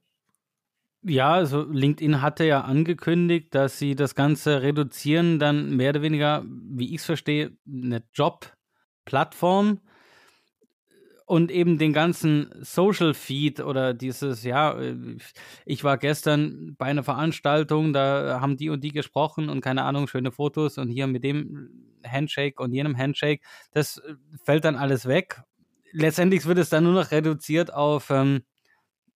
Ja, 1.05 1.33
also 1.33 1.63
LinkedIn 1.63 2.21
hatte 2.21 2.45
ja 2.45 2.61
angekündigt, 2.61 3.53
dass 3.53 3.77
sie 3.77 3.93
das 3.95 4.15
Ganze 4.15 4.61
reduzieren, 4.61 5.37
dann 5.37 5.75
mehr 5.75 5.89
oder 5.89 6.01
weniger, 6.01 6.45
wie 6.47 6.93
ich 6.93 7.01
es 7.01 7.05
verstehe, 7.05 7.57
eine 7.67 8.03
Job-Plattform 8.13 9.81
und 11.25 11.51
eben 11.51 11.77
den 11.77 11.93
ganzen 11.93 12.49
Social 12.61 13.13
Feed 13.13 13.59
oder 13.59 13.93
dieses, 13.93 14.43
ja, 14.43 14.77
ich 15.65 15.83
war 15.83 15.97
gestern 15.97 16.75
bei 16.77 16.85
einer 16.85 17.03
Veranstaltung, 17.03 17.93
da 17.93 18.39
haben 18.41 18.57
die 18.57 18.69
und 18.69 18.83
die 18.83 18.91
gesprochen 18.91 19.49
und 19.49 19.61
keine 19.61 19.83
Ahnung, 19.83 20.07
schöne 20.07 20.31
Fotos 20.31 20.77
und 20.77 20.89
hier 20.89 21.07
mit 21.07 21.23
dem 21.23 21.97
Handshake 22.05 22.61
und 22.61 22.73
jenem 22.73 22.97
Handshake, 22.97 23.41
das 23.71 24.01
fällt 24.43 24.65
dann 24.65 24.75
alles 24.75 25.05
weg. 25.05 25.41
Letztendlich 25.91 26.45
wird 26.45 26.57
es 26.57 26.69
dann 26.69 26.83
nur 26.83 26.93
noch 26.93 27.11
reduziert 27.11 27.73
auf, 27.73 28.09
ähm, 28.09 28.43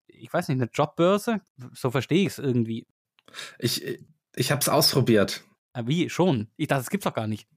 ich 0.07 0.31
weiß 0.31 0.47
nicht, 0.47 0.61
eine 0.61 0.69
Jobbörse, 0.73 1.41
so 1.73 1.91
verstehe 1.91 2.21
ich 2.21 2.27
es 2.27 2.39
irgendwie. 2.39 2.87
Ich, 3.59 3.83
ich 4.35 4.51
habe 4.51 4.61
es 4.61 4.69
ausprobiert. 4.69 5.43
Ah, 5.73 5.83
wie? 5.85 6.09
Schon? 6.09 6.47
Ich 6.55 6.67
dachte, 6.67 6.81
es 6.81 6.89
gibt's 6.89 7.03
doch 7.03 7.13
gar 7.13 7.27
nicht. 7.27 7.47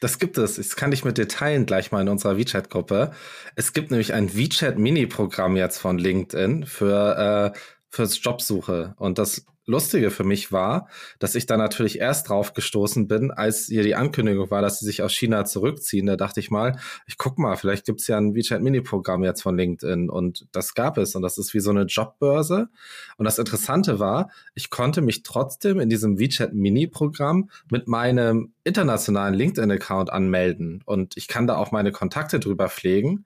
Das 0.00 0.18
gibt 0.18 0.38
es. 0.38 0.56
Das 0.56 0.76
kann 0.76 0.92
ich 0.92 1.04
mit 1.04 1.18
dir 1.18 1.28
teilen 1.28 1.66
gleich 1.66 1.92
mal 1.92 2.00
in 2.00 2.08
unserer 2.08 2.38
WeChat-Gruppe. 2.38 3.12
Es 3.54 3.74
gibt 3.74 3.90
nämlich 3.90 4.14
ein 4.14 4.34
WeChat-Mini-Programm 4.34 5.56
jetzt 5.56 5.78
von 5.78 5.98
LinkedIn 5.98 6.64
für 6.64 7.52
äh, 7.54 7.58
fürs 7.90 8.22
Jobsuche. 8.22 8.94
Und 8.96 9.18
das 9.18 9.44
Lustige 9.70 10.10
für 10.10 10.24
mich 10.24 10.52
war, 10.52 10.88
dass 11.18 11.34
ich 11.34 11.46
da 11.46 11.56
natürlich 11.56 11.98
erst 11.98 12.28
drauf 12.28 12.52
gestoßen 12.52 13.08
bin, 13.08 13.30
als 13.30 13.66
hier 13.66 13.82
die 13.82 13.94
Ankündigung 13.94 14.50
war, 14.50 14.60
dass 14.60 14.80
sie 14.80 14.86
sich 14.86 15.02
aus 15.02 15.12
China 15.12 15.44
zurückziehen. 15.44 16.06
Da 16.06 16.16
dachte 16.16 16.40
ich 16.40 16.50
mal, 16.50 16.78
ich 17.06 17.16
guck 17.16 17.38
mal, 17.38 17.56
vielleicht 17.56 17.86
gibt's 17.86 18.06
ja 18.06 18.18
ein 18.18 18.34
WeChat-Mini-Programm 18.34 19.24
jetzt 19.24 19.42
von 19.42 19.56
LinkedIn. 19.56 20.10
Und 20.10 20.46
das 20.52 20.74
gab 20.74 20.98
es. 20.98 21.14
Und 21.14 21.22
das 21.22 21.38
ist 21.38 21.54
wie 21.54 21.60
so 21.60 21.70
eine 21.70 21.84
Jobbörse. 21.84 22.68
Und 23.16 23.24
das 23.24 23.38
Interessante 23.38 23.98
war, 23.98 24.30
ich 24.54 24.70
konnte 24.70 25.00
mich 25.00 25.22
trotzdem 25.22 25.80
in 25.80 25.88
diesem 25.88 26.18
WeChat-Mini-Programm 26.18 27.50
mit 27.70 27.88
meinem 27.88 28.52
internationalen 28.64 29.34
LinkedIn-Account 29.34 30.10
anmelden. 30.10 30.82
Und 30.84 31.16
ich 31.16 31.28
kann 31.28 31.46
da 31.46 31.56
auch 31.56 31.72
meine 31.72 31.92
Kontakte 31.92 32.40
drüber 32.40 32.68
pflegen. 32.68 33.24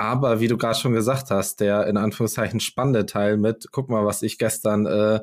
Aber 0.00 0.40
wie 0.40 0.48
du 0.48 0.56
gerade 0.56 0.78
schon 0.78 0.94
gesagt 0.94 1.30
hast, 1.30 1.60
der 1.60 1.86
in 1.86 1.98
Anführungszeichen 1.98 2.58
spannende 2.60 3.04
Teil 3.04 3.36
mit, 3.36 3.66
guck 3.70 3.90
mal, 3.90 4.06
was 4.06 4.22
ich 4.22 4.38
gestern 4.38 4.86
äh, 4.86 5.20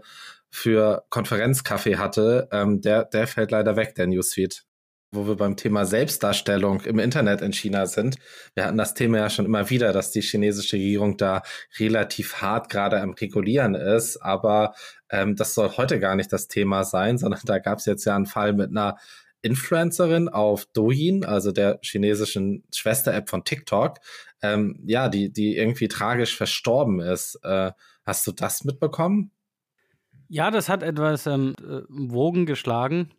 für 0.50 1.06
Konferenzkaffee 1.10 1.98
hatte, 1.98 2.48
ähm, 2.52 2.82
der, 2.82 3.06
der 3.06 3.28
fällt 3.28 3.52
leider 3.52 3.76
weg, 3.76 3.96
der 3.96 4.08
Newsfeed. 4.08 4.64
Wo 5.12 5.26
wir 5.26 5.36
beim 5.36 5.56
Thema 5.56 5.86
Selbstdarstellung 5.86 6.82
im 6.82 7.00
Internet 7.00 7.42
in 7.42 7.54
China 7.54 7.86
sind. 7.86 8.18
Wir 8.56 8.66
hatten 8.66 8.78
das 8.78 8.94
Thema 8.94 9.20
ja 9.20 9.30
schon 9.30 9.46
immer 9.46 9.70
wieder, 9.70 9.94
dass 9.94 10.12
die 10.12 10.22
chinesische 10.22 10.76
Regierung 10.76 11.16
da 11.16 11.44
relativ 11.80 12.42
hart 12.42 12.70
gerade 12.70 13.00
am 13.00 13.12
Regulieren 13.14 13.74
ist. 13.74 14.18
Aber 14.18 14.74
Ähm, 15.10 15.36
das 15.36 15.54
soll 15.54 15.70
heute 15.78 16.00
gar 16.00 16.16
nicht 16.18 16.34
das 16.34 16.48
Thema 16.50 16.84
sein, 16.84 17.18
sondern 17.18 17.40
da 17.46 17.60
gab 17.60 17.80
es 17.80 17.86
jetzt 17.86 18.06
ja 18.06 18.16
einen 18.16 18.26
Fall 18.26 18.54
mit 18.54 18.72
einer 18.72 18.98
Influencerin 19.42 20.28
auf 20.28 20.66
Douyin, 20.74 21.24
also 21.24 21.54
der 21.54 21.80
chinesischen 21.82 22.64
Schwester-App 22.76 23.30
von 23.30 23.44
TikTok, 23.46 24.00
ähm, 24.42 24.84
ja, 24.86 25.08
die, 25.08 25.32
die 25.32 25.56
irgendwie 25.56 25.88
tragisch 25.88 26.36
verstorben 26.36 27.00
ist. 27.00 27.40
Äh, 27.44 27.72
hast 28.04 28.28
du 28.28 28.32
das 28.34 28.66
mitbekommen? 28.66 29.32
Ja, 30.30 30.52
das 30.52 30.70
hat 30.70 30.84
etwas 30.84 31.26
ähm, 31.28 31.56
äh, 31.62 31.82
Wogen 31.90 32.46
geschlagen. 32.46 33.12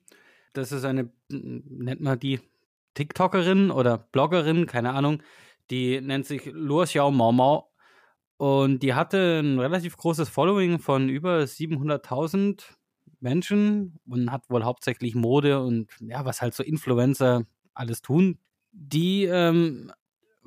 Das 0.52 0.72
ist 0.72 0.84
eine, 0.84 1.10
nennt 1.28 2.00
man 2.00 2.18
die 2.18 2.40
TikTokerin 2.94 3.70
oder 3.70 3.98
Bloggerin, 3.98 4.66
keine 4.66 4.92
Ahnung. 4.92 5.22
Die 5.70 6.00
nennt 6.00 6.26
sich 6.26 6.46
Luo 6.46 6.84
Xiao 6.84 7.10
Mao 7.10 7.32
Mao. 7.32 7.70
Und 8.36 8.82
die 8.82 8.94
hatte 8.94 9.40
ein 9.40 9.58
relativ 9.58 9.96
großes 9.96 10.28
Following 10.28 10.78
von 10.78 11.08
über 11.08 11.46
700.000 11.46 12.62
Menschen 13.20 13.98
und 14.06 14.30
hat 14.30 14.48
wohl 14.48 14.64
hauptsächlich 14.64 15.14
Mode 15.14 15.60
und 15.60 15.90
ja, 16.00 16.24
was 16.24 16.40
halt 16.40 16.54
so 16.54 16.62
Influencer 16.62 17.44
alles 17.74 18.00
tun. 18.02 18.38
Die 18.72 19.24
ähm, 19.24 19.90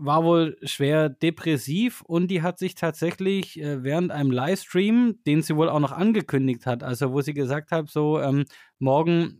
war 0.03 0.23
wohl 0.23 0.57
schwer 0.63 1.09
depressiv 1.09 2.01
und 2.01 2.29
die 2.29 2.41
hat 2.41 2.57
sich 2.57 2.75
tatsächlich 2.75 3.59
äh, 3.59 3.83
während 3.83 4.11
einem 4.11 4.31
Livestream, 4.31 5.19
den 5.27 5.41
sie 5.41 5.55
wohl 5.55 5.69
auch 5.69 5.79
noch 5.79 5.91
angekündigt 5.91 6.65
hat, 6.65 6.83
also 6.83 7.13
wo 7.13 7.21
sie 7.21 7.33
gesagt 7.33 7.71
hat, 7.71 7.89
so 7.89 8.19
ähm, 8.19 8.45
morgen 8.79 9.37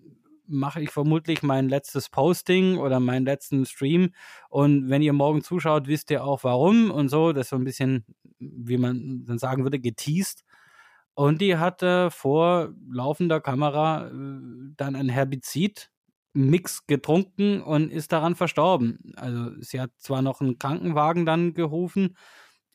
mache 0.47 0.81
ich 0.81 0.91
vermutlich 0.91 1.43
mein 1.43 1.69
letztes 1.69 2.09
Posting 2.09 2.77
oder 2.77 2.99
meinen 2.99 3.25
letzten 3.25 3.65
Stream 3.65 4.11
und 4.49 4.89
wenn 4.89 5.01
ihr 5.01 5.13
morgen 5.13 5.41
zuschaut, 5.41 5.87
wisst 5.87 6.11
ihr 6.11 6.23
auch 6.23 6.43
warum 6.43 6.91
und 6.91 7.09
so, 7.09 7.33
das 7.33 7.47
ist 7.47 7.49
so 7.49 7.55
ein 7.55 7.63
bisschen, 7.63 8.05
wie 8.39 8.77
man 8.77 9.25
dann 9.25 9.39
sagen 9.39 9.63
würde, 9.63 9.79
geteased. 9.79 10.43
Und 11.13 11.41
die 11.41 11.57
hatte 11.57 12.09
vor 12.11 12.73
laufender 12.89 13.41
Kamera 13.41 14.07
äh, 14.07 14.11
dann 14.77 14.95
ein 14.95 15.09
Herbizid 15.09 15.91
Mix 16.33 16.85
getrunken 16.87 17.61
und 17.61 17.91
ist 17.91 18.11
daran 18.11 18.35
verstorben. 18.35 19.13
Also 19.15 19.51
sie 19.59 19.79
hat 19.81 19.91
zwar 19.97 20.21
noch 20.21 20.41
einen 20.41 20.57
Krankenwagen 20.57 21.25
dann 21.25 21.53
gerufen, 21.53 22.15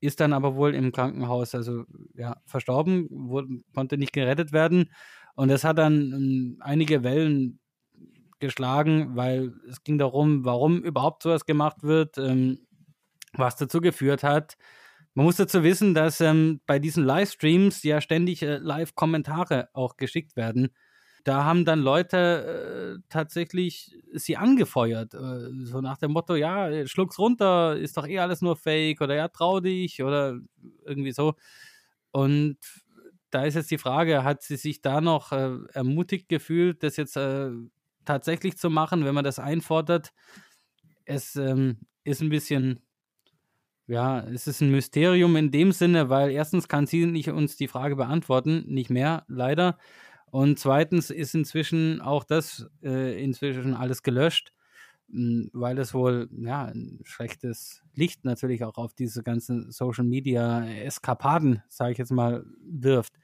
ist 0.00 0.20
dann 0.20 0.32
aber 0.32 0.56
wohl 0.56 0.74
im 0.74 0.92
Krankenhaus, 0.92 1.54
also 1.54 1.84
ja, 2.14 2.36
verstorben, 2.44 3.08
wurde, 3.10 3.48
konnte 3.74 3.96
nicht 3.96 4.12
gerettet 4.12 4.52
werden. 4.52 4.90
Und 5.34 5.48
das 5.48 5.64
hat 5.64 5.78
dann 5.78 6.12
ähm, 6.12 6.56
einige 6.60 7.02
Wellen 7.02 7.60
geschlagen, 8.38 9.16
weil 9.16 9.54
es 9.68 9.82
ging 9.82 9.98
darum, 9.98 10.44
warum 10.44 10.82
überhaupt 10.82 11.22
sowas 11.22 11.46
gemacht 11.46 11.82
wird, 11.82 12.18
ähm, 12.18 12.66
was 13.32 13.56
dazu 13.56 13.80
geführt 13.80 14.22
hat. 14.22 14.56
Man 15.14 15.24
muss 15.24 15.36
dazu 15.36 15.62
wissen, 15.62 15.94
dass 15.94 16.20
ähm, 16.20 16.60
bei 16.66 16.78
diesen 16.78 17.04
Livestreams 17.04 17.82
ja 17.82 18.02
ständig 18.02 18.42
äh, 18.42 18.58
Live-Kommentare 18.58 19.70
auch 19.72 19.96
geschickt 19.96 20.36
werden 20.36 20.74
da 21.26 21.44
haben 21.44 21.64
dann 21.64 21.80
Leute 21.80 22.98
äh, 22.98 23.02
tatsächlich 23.08 23.96
sie 24.12 24.36
angefeuert. 24.36 25.12
Äh, 25.14 25.50
so 25.64 25.80
nach 25.80 25.98
dem 25.98 26.12
Motto, 26.12 26.36
ja, 26.36 26.86
schluck's 26.86 27.18
runter, 27.18 27.76
ist 27.76 27.96
doch 27.96 28.06
eh 28.06 28.20
alles 28.20 28.42
nur 28.42 28.54
Fake 28.56 29.00
oder 29.00 29.16
ja, 29.16 29.26
trau 29.26 29.58
dich 29.58 30.04
oder 30.04 30.38
irgendwie 30.84 31.10
so. 31.10 31.34
Und 32.12 32.58
da 33.30 33.44
ist 33.44 33.56
jetzt 33.56 33.72
die 33.72 33.78
Frage, 33.78 34.22
hat 34.22 34.42
sie 34.42 34.56
sich 34.56 34.82
da 34.82 35.00
noch 35.00 35.32
äh, 35.32 35.56
ermutigt 35.72 36.28
gefühlt, 36.28 36.84
das 36.84 36.96
jetzt 36.96 37.16
äh, 37.16 37.50
tatsächlich 38.04 38.56
zu 38.56 38.70
machen, 38.70 39.04
wenn 39.04 39.14
man 39.14 39.24
das 39.24 39.40
einfordert? 39.40 40.12
Es 41.06 41.34
ähm, 41.34 41.78
ist 42.04 42.22
ein 42.22 42.30
bisschen 42.30 42.82
ja, 43.88 44.20
es 44.20 44.46
ist 44.46 44.60
ein 44.60 44.70
Mysterium 44.70 45.36
in 45.36 45.50
dem 45.50 45.72
Sinne, 45.72 46.08
weil 46.08 46.30
erstens 46.30 46.68
kann 46.68 46.86
sie 46.86 47.06
nicht 47.06 47.30
uns 47.30 47.56
die 47.56 47.68
Frage 47.68 47.96
beantworten, 47.96 48.64
nicht 48.66 48.90
mehr, 48.90 49.24
leider. 49.28 49.78
Und 50.36 50.58
zweitens 50.58 51.08
ist 51.08 51.34
inzwischen 51.34 52.02
auch 52.02 52.22
das 52.22 52.66
äh, 52.82 53.24
inzwischen 53.24 53.72
alles 53.72 54.02
gelöscht, 54.02 54.52
hm, 55.10 55.48
weil 55.54 55.78
es 55.78 55.94
wohl 55.94 56.28
ja, 56.30 56.66
ein 56.66 57.00
schlechtes 57.04 57.80
Licht 57.94 58.26
natürlich 58.26 58.62
auch 58.62 58.76
auf 58.76 58.92
diese 58.92 59.22
ganzen 59.22 59.72
Social 59.72 60.04
Media 60.04 60.62
Eskapaden, 60.66 61.62
sage 61.70 61.92
ich 61.92 61.98
jetzt 61.98 62.12
mal, 62.12 62.44
wirft. 62.62 63.14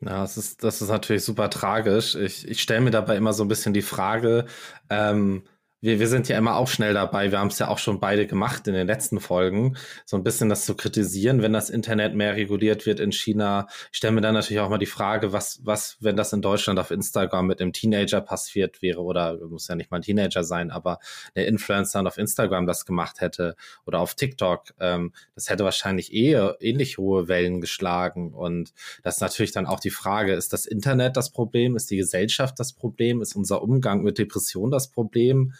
Ja, 0.00 0.22
das 0.22 0.38
ist, 0.38 0.64
das 0.64 0.80
ist 0.80 0.88
natürlich 0.88 1.24
super 1.24 1.50
tragisch. 1.50 2.14
Ich, 2.14 2.48
ich 2.48 2.62
stelle 2.62 2.80
mir 2.80 2.90
dabei 2.90 3.18
immer 3.18 3.34
so 3.34 3.44
ein 3.44 3.48
bisschen 3.48 3.74
die 3.74 3.82
Frage, 3.82 4.46
ähm, 4.88 5.42
wir, 5.84 6.00
wir 6.00 6.08
sind 6.08 6.28
ja 6.28 6.38
immer 6.38 6.56
auch 6.56 6.68
schnell 6.68 6.94
dabei, 6.94 7.30
wir 7.30 7.38
haben 7.38 7.48
es 7.48 7.58
ja 7.58 7.68
auch 7.68 7.76
schon 7.76 8.00
beide 8.00 8.26
gemacht 8.26 8.66
in 8.66 8.72
den 8.72 8.86
letzten 8.86 9.20
Folgen, 9.20 9.76
so 10.06 10.16
ein 10.16 10.22
bisschen 10.22 10.48
das 10.48 10.64
zu 10.64 10.74
kritisieren, 10.74 11.42
wenn 11.42 11.52
das 11.52 11.68
Internet 11.68 12.14
mehr 12.14 12.36
reguliert 12.36 12.86
wird 12.86 13.00
in 13.00 13.12
China. 13.12 13.66
Ich 13.92 13.98
stelle 13.98 14.14
mir 14.14 14.22
dann 14.22 14.32
natürlich 14.32 14.60
auch 14.60 14.70
mal 14.70 14.78
die 14.78 14.86
Frage, 14.86 15.34
was, 15.34 15.60
was, 15.62 15.98
wenn 16.00 16.16
das 16.16 16.32
in 16.32 16.40
Deutschland 16.40 16.78
auf 16.78 16.90
Instagram 16.90 17.46
mit 17.46 17.60
einem 17.60 17.74
Teenager 17.74 18.22
passiert 18.22 18.80
wäre, 18.80 19.02
oder 19.02 19.36
muss 19.46 19.68
ja 19.68 19.74
nicht 19.74 19.90
mal 19.90 19.98
ein 19.98 20.02
Teenager 20.02 20.42
sein, 20.42 20.70
aber 20.70 21.00
der 21.36 21.46
Influencer 21.48 22.04
auf 22.06 22.16
Instagram 22.16 22.66
das 22.66 22.86
gemacht 22.86 23.20
hätte 23.20 23.54
oder 23.84 24.00
auf 24.00 24.14
TikTok, 24.14 24.72
ähm, 24.80 25.12
das 25.34 25.50
hätte 25.50 25.64
wahrscheinlich 25.64 26.14
eher 26.14 26.56
ähnlich 26.60 26.96
hohe 26.96 27.28
Wellen 27.28 27.60
geschlagen. 27.60 28.32
Und 28.32 28.72
das 29.02 29.16
ist 29.16 29.20
natürlich 29.20 29.52
dann 29.52 29.66
auch 29.66 29.80
die 29.80 29.90
Frage, 29.90 30.32
ist 30.32 30.54
das 30.54 30.64
Internet 30.64 31.18
das 31.18 31.30
Problem? 31.30 31.76
Ist 31.76 31.90
die 31.90 31.98
Gesellschaft 31.98 32.58
das 32.58 32.72
Problem? 32.72 33.20
Ist 33.20 33.36
unser 33.36 33.62
Umgang 33.62 34.02
mit 34.02 34.16
Depression 34.16 34.70
das 34.70 34.88
Problem? 34.90 35.52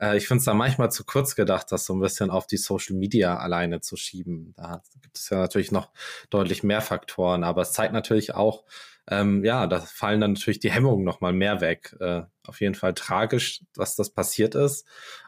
Äh, 0.00 0.16
ich 0.16 0.26
finde 0.26 0.38
es 0.40 0.44
da 0.44 0.54
manchmal 0.54 0.90
zu 0.90 1.04
kurz 1.04 1.36
gedacht, 1.36 1.70
das 1.70 1.84
so 1.84 1.94
ein 1.94 2.00
bisschen 2.00 2.30
auf 2.30 2.46
die 2.46 2.56
Social 2.56 2.96
Media 2.96 3.36
alleine 3.38 3.80
zu 3.80 3.96
schieben. 3.96 4.54
Da 4.56 4.82
gibt 5.02 5.18
es 5.18 5.30
ja 5.30 5.38
natürlich 5.38 5.72
noch 5.72 5.90
deutlich 6.30 6.62
mehr 6.62 6.80
Faktoren, 6.80 7.44
aber 7.44 7.62
es 7.62 7.72
zeigt 7.72 7.92
natürlich 7.92 8.34
auch, 8.34 8.64
ähm, 9.08 9.44
ja, 9.44 9.66
da 9.66 9.80
fallen 9.80 10.20
dann 10.20 10.34
natürlich 10.34 10.60
die 10.60 10.70
Hemmungen 10.70 11.04
nochmal 11.04 11.32
mehr 11.32 11.60
weg. 11.60 11.96
Äh, 12.00 12.22
auf 12.46 12.60
jeden 12.60 12.74
Fall 12.74 12.94
tragisch, 12.94 13.62
was 13.74 13.96
das 13.96 14.10
passiert 14.10 14.54
ist. 14.54 14.86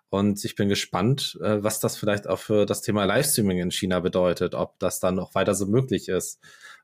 Und 0.09 0.45
ich 0.45 0.57
bin 0.57 0.69
gespannt, 0.69 1.39
äh, 1.43 1.63
was 1.63 1.81
das 1.81 1.97
vielleicht 1.97 2.29
auch 2.29 2.39
für 2.39 2.67
das 2.67 2.83
Thema 2.83 3.05
Livestreaming 3.05 3.59
in 3.59 3.71
China 3.71 4.01
bedeutet, 4.01 4.55
ob 4.55 4.79
das 4.79 5.01
dann 5.01 5.15
noch 5.15 5.35
weiter 5.35 5.55
so 5.55 5.67
möglich 5.67 6.09
ist. 6.09 6.41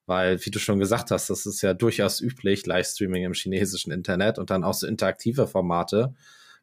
Weil, 0.06 0.44
wie 0.44 0.50
du 0.50 0.58
schon 0.58 0.78
gesagt 0.78 1.10
hast, 1.10 1.28
das 1.28 1.44
ist 1.44 1.60
ja 1.60 1.74
durchaus 1.74 2.20
üblich, 2.20 2.64
Livestreaming 2.66 3.24
im 3.24 3.34
chinesischen 3.34 3.92
Internet 3.92 4.38
und 4.38 4.48
dann 4.48 4.64
auch 4.64 4.72
so 4.72 4.86
interaktive 4.86 5.46
Formate 5.46 6.14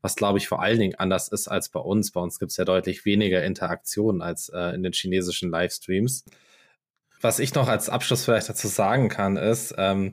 was 0.02 0.16
glaube 0.16 0.38
ich 0.38 0.48
vor 0.48 0.62
allen 0.62 0.80
Dingen 0.80 0.96
anders 0.96 1.28
ist 1.28 1.48
als 1.48 1.70
bei 1.70 1.80
uns. 1.80 2.12
Bei 2.12 2.22
uns 2.22 2.40
gibt 2.40 2.52
es 2.52 2.58
ja 2.58 2.66
deutlich 2.66 3.06
weniger 3.06 3.44
Interaktionen 3.44 4.22
als 4.22 4.50
äh, 4.50 4.76
in 4.76 4.84
den 4.84 4.94
chinesischen 4.94 5.50
Livestreams. 5.50 6.26
Was 7.22 7.40
ich 7.40 7.56
noch 7.56 7.68
als 7.68 7.90
Abschluss 7.90 8.26
vielleicht 8.26 8.50
dazu 8.50 8.68
sagen 8.68 9.10
kann, 9.10 9.38
ist, 9.38 9.74
ähm, 9.78 10.12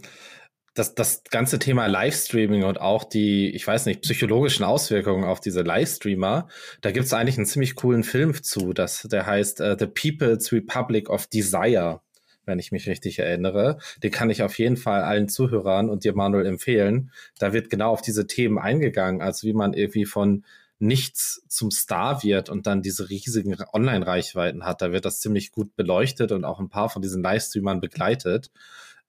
dass 0.74 0.94
das 0.94 1.22
ganze 1.24 1.58
Thema 1.58 1.86
Livestreaming 1.86 2.64
und 2.64 2.80
auch 2.80 3.04
die, 3.04 3.50
ich 3.54 3.66
weiß 3.66 3.86
nicht, 3.86 4.00
psychologischen 4.02 4.64
Auswirkungen 4.64 5.24
auf 5.24 5.40
diese 5.40 5.62
Livestreamer, 5.62 6.48
da 6.80 6.90
gibt 6.90 7.06
es 7.06 7.12
eigentlich 7.12 7.36
einen 7.36 7.46
ziemlich 7.46 7.74
coolen 7.74 8.04
Film 8.04 8.42
zu, 8.42 8.72
das, 8.72 9.02
der 9.02 9.26
heißt 9.26 9.60
uh, 9.60 9.76
The 9.78 9.86
People's 9.86 10.50
Republic 10.52 11.10
of 11.10 11.26
Desire 11.26 12.00
wenn 12.44 12.58
ich 12.58 12.72
mich 12.72 12.88
richtig 12.88 13.18
erinnere. 13.18 13.78
Den 14.02 14.10
kann 14.10 14.30
ich 14.30 14.42
auf 14.42 14.58
jeden 14.58 14.76
Fall 14.76 15.02
allen 15.02 15.28
Zuhörern 15.28 15.88
und 15.88 16.04
dir, 16.04 16.14
Manuel, 16.14 16.46
empfehlen. 16.46 17.10
Da 17.38 17.52
wird 17.52 17.70
genau 17.70 17.90
auf 17.90 18.02
diese 18.02 18.26
Themen 18.26 18.58
eingegangen, 18.58 19.22
also 19.22 19.46
wie 19.46 19.52
man 19.52 19.72
irgendwie 19.74 20.04
von 20.04 20.44
nichts 20.78 21.44
zum 21.48 21.70
Star 21.70 22.24
wird 22.24 22.48
und 22.50 22.66
dann 22.66 22.82
diese 22.82 23.08
riesigen 23.08 23.56
Online-Reichweiten 23.72 24.64
hat. 24.64 24.82
Da 24.82 24.90
wird 24.90 25.04
das 25.04 25.20
ziemlich 25.20 25.52
gut 25.52 25.76
beleuchtet 25.76 26.32
und 26.32 26.44
auch 26.44 26.58
ein 26.58 26.68
paar 26.68 26.88
von 26.88 27.02
diesen 27.02 27.22
Livestreamern 27.22 27.80
begleitet. 27.80 28.50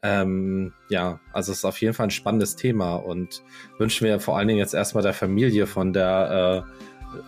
Ähm, 0.03 0.73
ja, 0.89 1.19
also 1.31 1.51
es 1.51 1.59
ist 1.59 1.65
auf 1.65 1.81
jeden 1.81 1.95
Fall 1.95 2.07
ein 2.07 2.11
spannendes 2.11 2.55
Thema 2.55 2.95
und 2.95 3.41
wünschen 3.79 4.05
wir 4.05 4.19
vor 4.19 4.37
allen 4.37 4.49
Dingen 4.49 4.59
jetzt 4.59 4.73
erstmal 4.75 5.01
der 5.01 5.13
Familie 5.13 5.65
von 5.65 5.93
der 5.93 6.65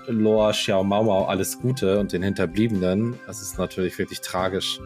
äh, 0.08 0.12
Loa 0.12 0.52
Xiao 0.52 0.84
Mau 0.84 1.26
alles 1.26 1.60
Gute 1.60 2.00
und 2.00 2.12
den 2.12 2.22
Hinterbliebenen. 2.22 3.18
Das 3.26 3.42
ist 3.42 3.58
natürlich 3.58 3.98
wirklich 3.98 4.22
tragisch. 4.22 4.80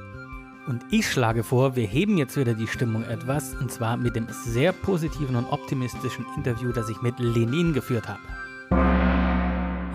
Und 0.69 0.85
ich 0.91 1.09
schlage 1.09 1.43
vor, 1.43 1.75
wir 1.75 1.87
heben 1.87 2.19
jetzt 2.19 2.37
wieder 2.37 2.53
die 2.53 2.67
Stimmung 2.67 3.03
etwas, 3.03 3.55
und 3.55 3.71
zwar 3.71 3.97
mit 3.97 4.15
dem 4.15 4.27
sehr 4.29 4.71
positiven 4.71 5.35
und 5.35 5.45
optimistischen 5.45 6.27
Interview, 6.37 6.71
das 6.71 6.87
ich 6.89 7.01
mit 7.01 7.17
Lenin 7.17 7.73
geführt 7.73 8.05
habe. 8.07 8.19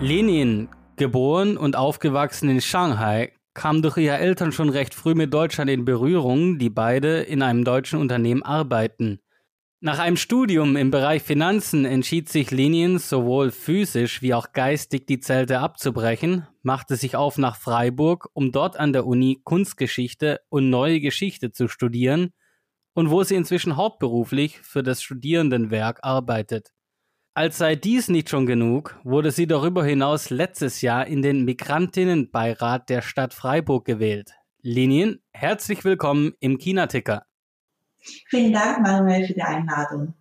Lenin, 0.01 0.67
geboren 0.97 1.55
und 1.55 1.77
aufgewachsen 1.77 2.49
in 2.49 2.59
Shanghai, 2.59 3.31
kam 3.53 3.81
durch 3.81 3.95
ihre 3.95 4.17
Eltern 4.17 4.51
schon 4.51 4.67
recht 4.67 4.93
früh 4.93 5.15
mit 5.15 5.33
Deutschland 5.33 5.71
in 5.71 5.85
Berührung, 5.85 6.57
die 6.57 6.69
beide 6.69 7.21
in 7.21 7.41
einem 7.41 7.63
deutschen 7.63 7.97
Unternehmen 7.97 8.43
arbeiten. 8.43 9.21
Nach 9.85 9.99
einem 9.99 10.17
Studium 10.17 10.77
im 10.77 10.89
Bereich 10.89 11.21
Finanzen 11.21 11.85
entschied 11.85 12.27
sich 12.27 12.49
Lenin 12.49 12.97
sowohl 12.97 13.51
physisch 13.51 14.23
wie 14.23 14.33
auch 14.33 14.51
geistig 14.51 15.05
die 15.05 15.19
Zelte 15.19 15.59
abzubrechen, 15.59 16.47
machte 16.63 16.95
sich 16.95 17.15
auf 17.15 17.37
nach 17.37 17.55
Freiburg, 17.55 18.27
um 18.33 18.51
dort 18.51 18.77
an 18.77 18.93
der 18.93 19.05
Uni 19.05 19.41
Kunstgeschichte 19.43 20.41
und 20.49 20.71
Neue 20.71 21.01
Geschichte 21.01 21.51
zu 21.51 21.67
studieren 21.67 22.33
und 22.95 23.11
wo 23.11 23.21
sie 23.21 23.35
inzwischen 23.35 23.75
hauptberuflich 23.77 24.59
für 24.59 24.81
das 24.81 25.03
Studierendenwerk 25.03 25.99
arbeitet. 26.01 26.71
Als 27.35 27.59
sei 27.59 27.75
dies 27.75 28.07
nicht 28.07 28.31
schon 28.31 28.47
genug, 28.47 28.99
wurde 29.03 29.29
sie 29.29 29.45
darüber 29.45 29.85
hinaus 29.85 30.31
letztes 30.31 30.81
Jahr 30.81 31.05
in 31.05 31.21
den 31.21 31.45
Migrantinnenbeirat 31.45 32.89
der 32.89 33.03
Stadt 33.03 33.35
Freiburg 33.35 33.85
gewählt. 33.85 34.31
Lenin, 34.63 35.19
herzlich 35.31 35.85
willkommen 35.85 36.33
im 36.39 36.57
Kinaticker. 36.57 37.27
Vielen 38.29 38.53
Dank, 38.53 38.81
Manuel, 38.81 39.25
für 39.25 39.33
die 39.33 39.41
Einladung. 39.41 40.13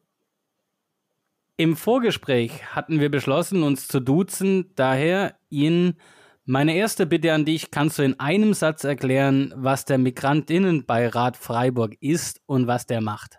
Im 1.57 1.77
Vorgespräch 1.77 2.65
hatten 2.75 2.99
wir 2.99 3.11
beschlossen, 3.11 3.63
uns 3.63 3.87
zu 3.87 4.01
duzen. 4.01 4.73
Daher 4.75 5.37
Ihnen 5.51 5.99
meine 6.47 6.75
erste 6.75 7.07
Bitte 7.07 7.33
an 7.33 7.45
dich, 7.45 7.71
kannst 7.71 7.99
du 7.99 8.03
in 8.03 8.19
einem 8.19 8.55
Satz 8.55 8.85
erklären, 8.85 9.55
was 9.57 9.85
der 9.85 9.99
Migrantinnenbeirat 9.99 11.37
Freiburg 11.37 11.97
ist 12.01 12.41
und 12.47 12.67
was 12.67 12.87
der 12.87 13.01
macht? 13.01 13.39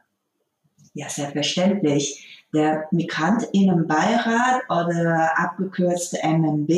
Ja, 0.94 1.10
selbstverständlich. 1.10 2.46
Der 2.54 2.88
Migrantinnenbeirat 2.92 4.62
oder 4.70 5.38
abgekürzt 5.38 6.18
MMB 6.24 6.72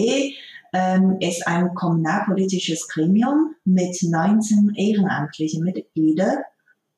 ähm, 0.73 1.17
ist 1.19 1.47
ein 1.47 1.73
kommunalpolitisches 1.75 2.87
Gremium 2.87 3.53
mit 3.63 3.95
19 4.01 4.73
ehrenamtlichen 4.75 5.63
Mitgliedern 5.63 6.39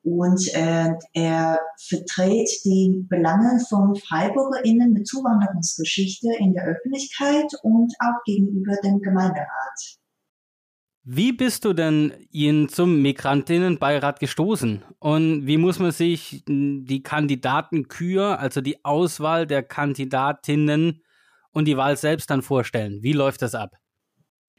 und 0.09 0.47
äh, 0.53 0.93
er 1.13 1.59
vertritt 1.77 2.49
die 2.65 3.05
Belange 3.07 3.59
von 3.69 3.95
FreiburgerInnen 3.95 4.91
mit 4.93 5.07
Zuwanderungsgeschichte 5.07 6.29
in 6.39 6.53
der 6.53 6.65
Öffentlichkeit 6.65 7.51
und 7.63 7.93
auch 7.99 8.23
gegenüber 8.25 8.75
dem 8.83 8.99
Gemeinderat. 9.01 9.99
Wie 11.03 11.31
bist 11.31 11.65
du 11.65 11.73
denn 11.73 12.13
ihn 12.29 12.69
zum 12.69 13.01
Migrantinnenbeirat 13.01 14.19
gestoßen? 14.19 14.83
Und 14.99 15.47
wie 15.47 15.57
muss 15.57 15.79
man 15.79 15.91
sich 15.91 16.43
die 16.47 17.01
Kandidatenkür, 17.03 18.39
also 18.39 18.61
die 18.61 18.83
Auswahl 18.83 19.47
der 19.47 19.63
Kandidatinnen 19.63 21.01
und 21.51 21.65
die 21.65 21.77
Wahl 21.77 21.97
selbst 21.97 22.29
dann 22.29 22.41
vorstellen? 22.41 23.01
Wie 23.01 23.13
läuft 23.13 23.41
das 23.41 23.55
ab? 23.55 23.71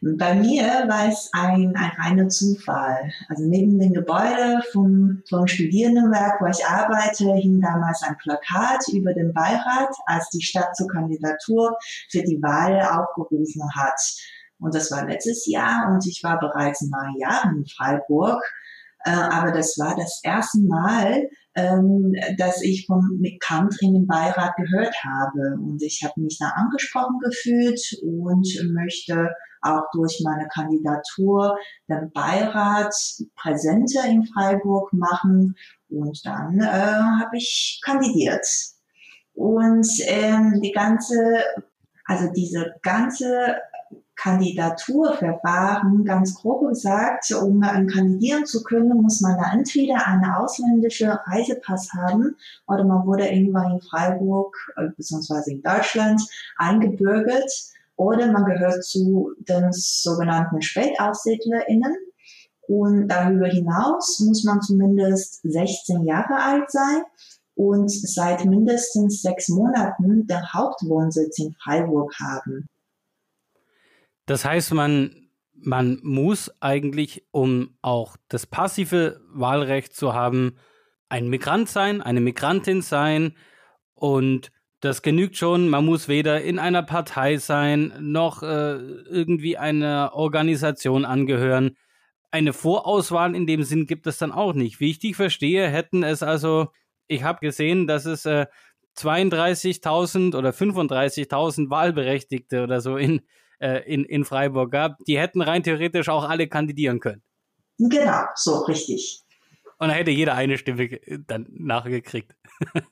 Bei 0.02 0.35
mir 0.35 0.64
war 0.88 1.09
es 1.09 1.28
ein, 1.33 1.76
ein 1.76 1.92
reiner 1.99 2.28
Zufall. 2.28 3.12
Also 3.28 3.45
neben 3.45 3.78
dem 3.78 3.92
Gebäude 3.92 4.62
vom, 4.73 5.23
vom 5.28 5.47
Studierendenwerk, 5.47 6.40
wo 6.40 6.47
ich 6.47 6.64
arbeite, 6.64 7.35
hing 7.35 7.61
damals 7.61 8.02
ein 8.02 8.16
Plakat 8.16 8.83
über 8.95 9.12
den 9.12 9.35
Beirat, 9.35 9.95
als 10.07 10.30
die 10.30 10.42
Stadt 10.42 10.75
zur 10.75 10.88
Kandidatur 10.88 11.76
für 12.09 12.23
die 12.23 12.40
Wahl 12.40 12.80
aufgerufen 12.80 13.62
hat. 13.76 14.00
Und 14.59 14.75
das 14.75 14.90
war 14.90 15.07
letztes 15.07 15.47
Jahr 15.47 15.90
und 15.92 16.07
ich 16.07 16.23
war 16.23 16.40
bereits 16.40 16.80
neun 16.80 17.16
Jahre 17.19 17.50
in 17.54 17.66
Freiburg. 17.66 18.42
Äh, 19.04 19.11
aber 19.11 19.52
das 19.52 19.76
war 19.78 19.97
das 19.97 20.21
erste 20.23 20.61
Mal, 20.61 21.28
ähm, 21.54 22.14
dass 22.38 22.62
ich 22.62 22.87
vom 22.87 23.19
Mikant 23.21 23.76
in 23.80 23.92
den 23.92 24.07
Beirat 24.07 24.57
gehört 24.57 24.95
habe. 25.04 25.59
Und 25.61 25.83
ich 25.83 26.00
habe 26.04 26.23
mich 26.23 26.38
da 26.38 26.49
angesprochen 26.57 27.19
gefühlt 27.23 27.80
und 28.02 28.47
möchte 28.73 29.28
auch 29.62 29.85
durch 29.93 30.23
meine 30.25 30.49
Kandidatur 30.49 31.57
den 31.88 32.11
Beirat 32.12 32.95
präsenter 33.37 34.05
in 34.07 34.25
Freiburg 34.25 34.93
machen. 34.93 35.57
Und 35.88 36.25
dann 36.25 36.61
äh, 36.61 36.64
habe 36.64 37.37
ich 37.37 37.81
kandidiert. 37.85 38.47
Und 39.35 39.88
ähm, 40.07 40.61
die 40.62 40.73
ganze, 40.73 41.45
also 42.05 42.31
diese 42.33 42.75
ganze 42.83 43.57
Kandidaturverfahren, 44.21 46.05
ganz 46.05 46.35
grob 46.35 46.69
gesagt, 46.69 47.33
um 47.33 47.62
kandidieren 47.62 48.45
zu 48.45 48.62
können, 48.62 49.00
muss 49.00 49.23
man 49.23 49.38
da 49.38 49.50
entweder 49.52 50.07
einen 50.07 50.26
ausländischen 50.26 51.09
Reisepass 51.09 51.88
haben 51.95 52.37
oder 52.67 52.85
man 52.85 53.07
wurde 53.07 53.29
irgendwann 53.29 53.73
in 53.73 53.81
Freiburg 53.81 54.55
äh, 54.76 54.88
bzw. 54.95 55.52
in 55.52 55.62
Deutschland 55.62 56.21
eingebürgert 56.57 57.50
oder 58.00 58.33
man 58.33 58.47
gehört 58.47 58.83
zu 58.83 59.35
den 59.40 59.73
sogenannten 59.73 60.62
SpätaussiedlerInnen. 60.62 61.95
Und 62.66 63.09
darüber 63.09 63.47
hinaus 63.47 64.21
muss 64.21 64.42
man 64.45 64.62
zumindest 64.62 65.42
16 65.42 66.04
Jahre 66.04 66.42
alt 66.42 66.71
sein 66.71 67.02
und 67.54 67.90
seit 67.90 68.47
mindestens 68.47 69.21
sechs 69.21 69.50
Monaten 69.50 70.26
den 70.26 70.52
Hauptwohnsitz 70.52 71.38
in 71.40 71.52
Freiburg 71.62 72.14
haben. 72.19 72.69
Das 74.25 74.47
heißt, 74.47 74.73
man, 74.73 75.28
man 75.52 75.99
muss 76.02 76.50
eigentlich, 76.60 77.26
um 77.32 77.76
auch 77.82 78.17
das 78.28 78.47
passive 78.47 79.21
Wahlrecht 79.30 79.95
zu 79.95 80.15
haben, 80.15 80.56
ein 81.10 81.28
Migrant 81.28 81.69
sein, 81.69 82.00
eine 82.00 82.23
Migrantin 82.23 82.80
sein 82.80 83.34
und 83.93 84.50
das 84.80 85.02
genügt 85.02 85.36
schon. 85.36 85.69
Man 85.69 85.84
muss 85.84 86.08
weder 86.08 86.43
in 86.43 86.58
einer 86.58 86.82
Partei 86.82 87.36
sein, 87.36 87.93
noch 88.00 88.43
äh, 88.43 88.76
irgendwie 88.76 89.58
einer 89.58 90.12
Organisation 90.14 91.04
angehören. 91.04 91.76
Eine 92.30 92.52
Vorauswahl 92.52 93.34
in 93.34 93.47
dem 93.47 93.62
Sinn 93.62 93.86
gibt 93.86 94.06
es 94.06 94.19
dann 94.19 94.32
auch 94.32 94.54
nicht. 94.54 94.80
Wie 94.80 94.90
ich 94.90 94.99
dich 94.99 95.16
verstehe, 95.16 95.69
hätten 95.69 96.02
es 96.02 96.23
also, 96.23 96.69
ich 97.08 97.23
habe 97.23 97.40
gesehen, 97.40 97.86
dass 97.86 98.06
es 98.06 98.25
äh, 98.25 98.47
32.000 98.97 100.36
oder 100.36 100.50
35.000 100.50 101.71
Wahlberechtigte 101.71 102.62
oder 102.62 102.80
so 102.80 102.97
in, 102.97 103.21
äh, 103.58 103.82
in, 103.93 104.04
in 104.04 104.25
Freiburg 104.25 104.71
gab. 104.71 104.99
Die 105.06 105.19
hätten 105.19 105.43
rein 105.43 105.62
theoretisch 105.62 106.08
auch 106.08 106.28
alle 106.28 106.49
kandidieren 106.49 107.00
können. 107.00 107.23
Genau, 107.78 108.25
so 108.34 108.64
richtig. 108.64 109.23
Und 109.78 109.88
dann 109.88 109.97
hätte 109.97 110.10
jeder 110.10 110.34
eine 110.34 110.58
Stimme 110.58 111.00
dann 111.26 111.47
nachgekriegt. 111.50 112.34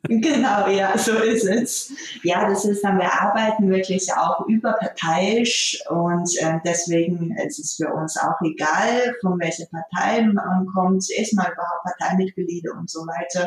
Genau, 0.04 0.68
ja, 0.68 0.96
so 0.96 1.12
ist 1.18 1.44
es. 1.44 1.92
Ja, 2.22 2.48
das 2.48 2.64
ist 2.64 2.82
dann, 2.82 2.98
wir 2.98 3.12
arbeiten 3.12 3.68
wirklich 3.70 4.08
auch 4.12 4.46
überparteiisch 4.46 5.82
und 5.88 6.30
äh, 6.40 6.58
deswegen 6.64 7.36
ist 7.46 7.58
es 7.58 7.74
für 7.76 7.92
uns 7.92 8.16
auch 8.16 8.40
egal, 8.44 9.14
von 9.20 9.38
welcher 9.38 9.66
Partei 9.66 10.22
man 10.22 10.66
kommt, 10.74 11.04
ist 11.18 11.34
man 11.34 11.46
überhaupt 11.46 11.84
Parteimitglieder 11.84 12.72
und 12.78 12.90
so 12.90 13.00
weiter. 13.00 13.46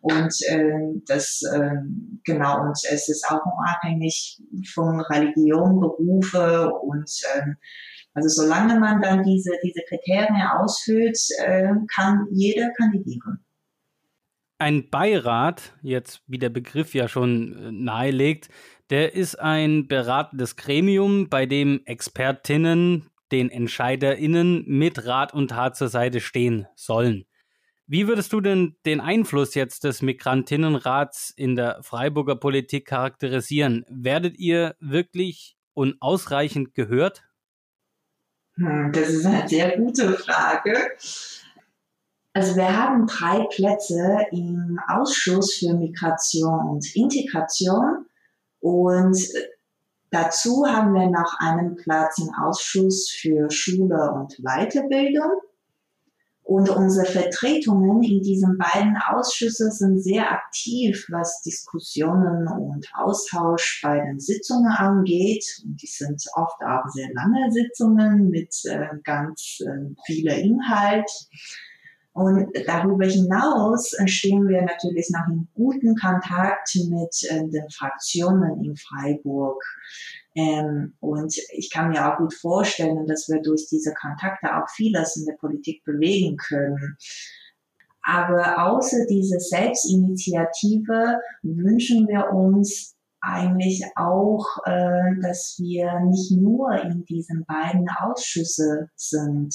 Und 0.00 0.34
äh, 0.48 1.00
das, 1.06 1.42
äh, 1.52 1.70
genau, 2.24 2.60
und 2.62 2.78
es 2.90 3.08
ist 3.08 3.28
auch 3.28 3.40
unabhängig 3.44 4.40
von 4.72 5.00
Religion, 5.00 5.80
Berufe 5.80 6.70
und 6.82 7.10
äh, 7.34 7.54
also 8.14 8.28
solange 8.30 8.80
man 8.80 9.02
dann 9.02 9.22
diese, 9.24 9.50
diese 9.62 9.82
Kriterien 9.86 10.40
ausfüllt, 10.58 11.18
äh, 11.38 11.68
kann 11.94 12.26
jeder 12.30 12.70
kandidieren. 12.70 13.45
Ein 14.58 14.88
Beirat, 14.88 15.74
jetzt 15.82 16.22
wie 16.26 16.38
der 16.38 16.48
Begriff 16.48 16.94
ja 16.94 17.08
schon 17.08 17.56
äh, 17.56 17.72
nahelegt, 17.72 18.48
der 18.90 19.14
ist 19.14 19.38
ein 19.38 19.88
beratendes 19.88 20.56
Gremium, 20.56 21.28
bei 21.28 21.46
dem 21.46 21.82
Expertinnen 21.84 23.10
den 23.32 23.50
EntscheiderInnen 23.50 24.64
mit 24.66 25.04
Rat 25.04 25.34
und 25.34 25.48
Tat 25.48 25.76
zur 25.76 25.88
Seite 25.88 26.20
stehen 26.20 26.66
sollen. 26.74 27.26
Wie 27.88 28.08
würdest 28.08 28.32
du 28.32 28.40
denn 28.40 28.76
den 28.84 29.00
Einfluss 29.00 29.54
jetzt 29.54 29.84
des 29.84 30.02
Migrantinnenrats 30.02 31.30
in 31.30 31.54
der 31.54 31.82
Freiburger 31.82 32.36
Politik 32.36 32.86
charakterisieren? 32.86 33.84
Werdet 33.88 34.38
ihr 34.38 34.74
wirklich 34.80 35.56
und 35.72 35.96
ausreichend 36.00 36.74
gehört? 36.74 37.22
Hm, 38.56 38.90
das 38.92 39.10
ist 39.10 39.26
eine 39.26 39.48
sehr 39.48 39.76
gute 39.76 40.14
Frage. 40.14 40.74
Also 42.36 42.54
wir 42.54 42.78
haben 42.78 43.06
drei 43.06 43.46
Plätze 43.46 44.26
im 44.30 44.78
Ausschuss 44.88 45.54
für 45.54 45.72
Migration 45.72 46.68
und 46.68 46.94
Integration 46.94 48.04
und 48.60 49.16
dazu 50.10 50.66
haben 50.66 50.92
wir 50.92 51.08
noch 51.08 51.38
einen 51.38 51.76
Platz 51.76 52.18
im 52.18 52.28
Ausschuss 52.34 53.08
für 53.10 53.50
Schule 53.50 54.12
und 54.12 54.36
Weiterbildung. 54.42 55.30
Und 56.42 56.68
unsere 56.68 57.06
Vertretungen 57.06 58.02
in 58.02 58.20
diesen 58.20 58.58
beiden 58.58 58.98
Ausschüssen 58.98 59.70
sind 59.70 60.02
sehr 60.02 60.30
aktiv, 60.30 61.06
was 61.08 61.40
Diskussionen 61.40 62.48
und 62.48 62.86
Austausch 62.94 63.80
bei 63.82 63.98
den 63.98 64.20
Sitzungen 64.20 64.72
angeht. 64.72 65.62
Und 65.64 65.80
die 65.80 65.86
sind 65.86 66.22
oft 66.34 66.60
auch 66.60 66.86
sehr 66.90 67.08
lange 67.14 67.50
Sitzungen 67.50 68.28
mit 68.28 68.54
äh, 68.66 68.88
ganz 69.04 69.60
äh, 69.60 69.94
vieler 70.04 70.36
Inhalt. 70.36 71.10
Und 72.16 72.48
darüber 72.66 73.04
hinaus 73.04 73.94
stehen 74.06 74.48
wir 74.48 74.62
natürlich 74.62 75.10
noch 75.10 75.28
in 75.30 75.48
guten 75.52 75.94
Kontakt 75.96 76.74
mit 76.88 77.14
äh, 77.28 77.46
den 77.46 77.68
Fraktionen 77.68 78.64
in 78.64 78.74
Freiburg. 78.74 79.62
Ähm, 80.34 80.94
und 81.00 81.36
ich 81.52 81.70
kann 81.70 81.90
mir 81.90 82.10
auch 82.10 82.16
gut 82.16 82.32
vorstellen, 82.32 83.06
dass 83.06 83.28
wir 83.28 83.42
durch 83.42 83.66
diese 83.70 83.92
Kontakte 83.92 84.56
auch 84.56 84.66
vieles 84.70 85.16
in 85.16 85.26
der 85.26 85.34
Politik 85.34 85.84
bewegen 85.84 86.38
können. 86.38 86.96
Aber 88.02 88.64
außer 88.66 89.04
dieser 89.10 89.38
Selbstinitiative 89.38 91.18
wünschen 91.42 92.08
wir 92.08 92.32
uns 92.32 92.96
eigentlich 93.20 93.84
auch, 93.94 94.46
äh, 94.64 95.20
dass 95.20 95.56
wir 95.58 96.00
nicht 96.00 96.30
nur 96.30 96.82
in 96.82 97.04
diesen 97.04 97.44
beiden 97.44 97.90
Ausschüsse 97.90 98.88
sind. 98.94 99.54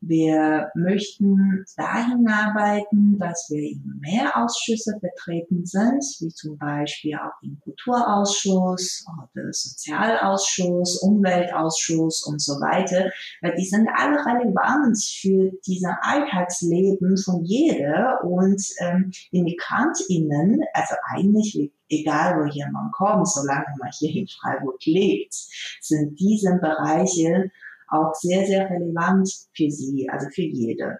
Wir 0.00 0.70
möchten 0.76 1.64
dahin 1.76 2.28
arbeiten, 2.28 3.18
dass 3.18 3.48
wir 3.50 3.72
in 3.72 3.98
mehr 4.00 4.36
Ausschüsse 4.36 4.96
vertreten 5.00 5.66
sind, 5.66 6.04
wie 6.20 6.28
zum 6.28 6.56
Beispiel 6.56 7.16
auch 7.16 7.42
im 7.42 7.58
Kulturausschuss 7.60 9.04
oder 9.06 9.52
Sozialausschuss, 9.52 11.02
Umweltausschuss 11.02 12.24
und 12.26 12.40
so 12.40 12.54
weiter, 12.60 13.10
weil 13.42 13.56
die 13.56 13.66
sind 13.66 13.88
alle 13.92 14.24
relevant 14.24 14.96
für 15.20 15.50
diesen 15.66 15.90
Alltagsleben 16.02 17.16
von 17.16 17.44
jeder 17.44 18.22
und 18.22 18.62
ähm, 18.78 19.10
die 19.32 19.42
MigrantInnen, 19.42 20.62
also 20.74 20.94
eigentlich 21.12 21.72
egal 21.88 22.36
woher 22.36 22.70
man 22.70 22.90
kommt, 22.92 23.28
solange 23.28 23.66
man 23.78 23.90
hier 23.98 24.14
in 24.14 24.28
Freiburg 24.28 24.84
lebt, 24.84 25.34
sind 25.80 26.18
diese 26.20 26.54
Bereiche 26.60 27.50
auch 27.88 28.14
sehr, 28.14 28.46
sehr 28.46 28.68
relevant 28.70 29.28
für 29.54 29.70
sie, 29.70 30.08
also 30.10 30.28
für 30.30 30.42
jede. 30.42 30.98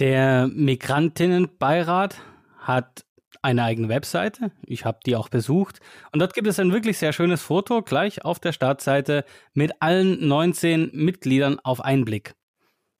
Der 0.00 0.48
Migrantinnenbeirat 0.48 2.20
hat 2.58 3.04
eine 3.42 3.62
eigene 3.62 3.88
Webseite. 3.88 4.50
Ich 4.66 4.84
habe 4.84 4.98
die 5.04 5.16
auch 5.16 5.28
besucht. 5.28 5.80
Und 6.12 6.20
dort 6.20 6.34
gibt 6.34 6.48
es 6.48 6.58
ein 6.58 6.72
wirklich 6.72 6.98
sehr 6.98 7.12
schönes 7.12 7.42
Foto 7.42 7.82
gleich 7.82 8.24
auf 8.24 8.40
der 8.40 8.52
Startseite 8.52 9.24
mit 9.52 9.72
allen 9.80 10.26
19 10.26 10.90
Mitgliedern 10.94 11.60
auf 11.62 11.80
einen 11.80 12.04
Blick. 12.04 12.34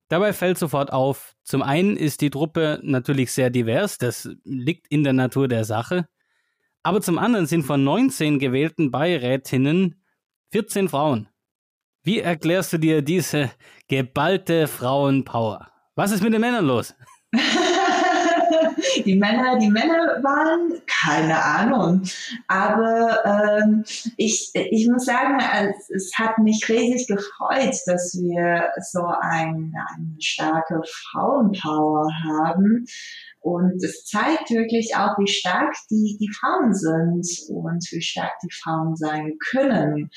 Dabei 0.08 0.32
fällt 0.34 0.58
sofort 0.58 0.92
auf, 0.92 1.34
zum 1.42 1.62
einen 1.62 1.96
ist 1.96 2.20
die 2.20 2.30
Truppe 2.30 2.78
natürlich 2.82 3.32
sehr 3.32 3.48
divers, 3.48 3.96
das 3.96 4.28
liegt 4.44 4.86
in 4.88 5.02
der 5.02 5.14
Natur 5.14 5.48
der 5.48 5.64
Sache. 5.64 6.06
Aber 6.82 7.00
zum 7.00 7.18
anderen 7.18 7.46
sind 7.46 7.64
von 7.64 7.82
19 7.82 8.38
gewählten 8.38 8.90
Beirätinnen 8.90 10.04
14 10.52 10.90
Frauen. 10.90 11.28
Wie 12.06 12.20
erklärst 12.20 12.70
du 12.74 12.78
dir 12.78 13.00
diese 13.00 13.50
geballte 13.88 14.66
Frauenpower? 14.66 15.70
Was 15.94 16.12
ist 16.12 16.22
mit 16.22 16.34
den 16.34 16.40
Männern 16.42 16.66
los? 16.66 16.94
die 19.06 19.16
Männer, 19.16 19.58
die 19.58 19.70
Männer 19.70 20.22
waren, 20.22 20.82
keine 20.86 21.42
Ahnung. 21.42 22.02
Aber 22.46 23.24
ähm, 23.24 23.84
ich, 24.18 24.50
ich 24.52 24.86
muss 24.86 25.06
sagen, 25.06 25.38
es, 25.40 25.88
es, 25.88 26.12
hat 26.18 26.36
mich 26.36 26.68
riesig 26.68 27.08
gefreut, 27.08 27.74
dass 27.86 28.14
wir 28.20 28.68
so 28.82 29.06
ein, 29.22 29.72
eine 29.96 30.16
starke 30.20 30.82
Frauenpower 30.84 32.06
haben. 32.24 32.84
Und 33.44 33.84
es 33.84 34.06
zeigt 34.06 34.48
wirklich 34.48 34.96
auch, 34.96 35.18
wie 35.18 35.28
stark 35.28 35.74
die, 35.90 36.16
die 36.18 36.32
Frauen 36.32 36.72
sind 36.72 37.28
und 37.50 37.84
wie 37.92 38.00
stark 38.00 38.32
die 38.42 38.50
Frauen 38.50 38.96
sein 38.96 39.34
können. 39.50 40.08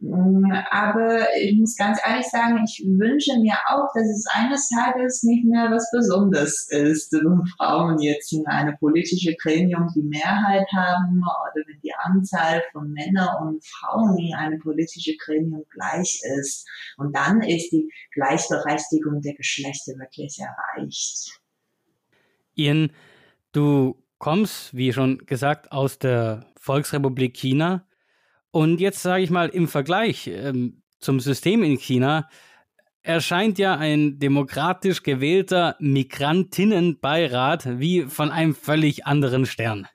Mm, 0.00 0.50
aber 0.72 1.24
ich 1.40 1.56
muss 1.56 1.76
ganz 1.76 2.00
ehrlich 2.04 2.26
sagen, 2.26 2.64
ich 2.64 2.84
wünsche 2.84 3.38
mir 3.38 3.54
auch, 3.68 3.86
dass 3.94 4.08
es 4.08 4.26
eines 4.26 4.68
Tages 4.70 5.22
nicht 5.22 5.44
mehr 5.44 5.70
was 5.70 5.88
Besonderes 5.92 6.66
ist, 6.68 7.12
wenn 7.12 7.46
Frauen 7.56 8.00
jetzt 8.00 8.32
in 8.32 8.44
einem 8.48 8.76
politischen 8.78 9.36
Gremium 9.40 9.86
die 9.94 10.02
Mehrheit 10.02 10.66
haben 10.74 11.22
oder 11.22 11.62
wenn 11.68 11.80
die 11.80 11.94
Anzahl 11.94 12.60
von 12.72 12.90
Männern 12.90 13.36
und 13.40 13.64
Frauen 13.64 14.18
in 14.18 14.34
einem 14.34 14.58
politischen 14.58 15.14
Gremium 15.24 15.62
gleich 15.70 16.20
ist. 16.40 16.66
Und 16.96 17.14
dann 17.14 17.40
ist 17.40 17.70
die 17.70 17.88
Gleichberechtigung 18.14 19.20
der 19.20 19.34
Geschlechter 19.34 19.92
wirklich 19.96 20.40
erreicht. 20.40 21.43
Ian, 22.54 22.90
du 23.52 24.02
kommst, 24.18 24.76
wie 24.76 24.92
schon 24.92 25.18
gesagt, 25.26 25.72
aus 25.72 25.98
der 25.98 26.46
Volksrepublik 26.56 27.36
China. 27.36 27.86
Und 28.50 28.80
jetzt 28.80 29.02
sage 29.02 29.22
ich 29.22 29.30
mal, 29.30 29.48
im 29.48 29.68
Vergleich 29.68 30.28
ähm, 30.28 30.82
zum 30.98 31.20
System 31.20 31.62
in 31.62 31.76
China 31.76 32.28
erscheint 33.02 33.58
ja 33.58 33.76
ein 33.76 34.18
demokratisch 34.18 35.02
gewählter 35.02 35.76
Migrantinnenbeirat 35.78 37.78
wie 37.78 38.04
von 38.04 38.30
einem 38.30 38.54
völlig 38.54 39.06
anderen 39.06 39.44
Stern. 39.44 39.86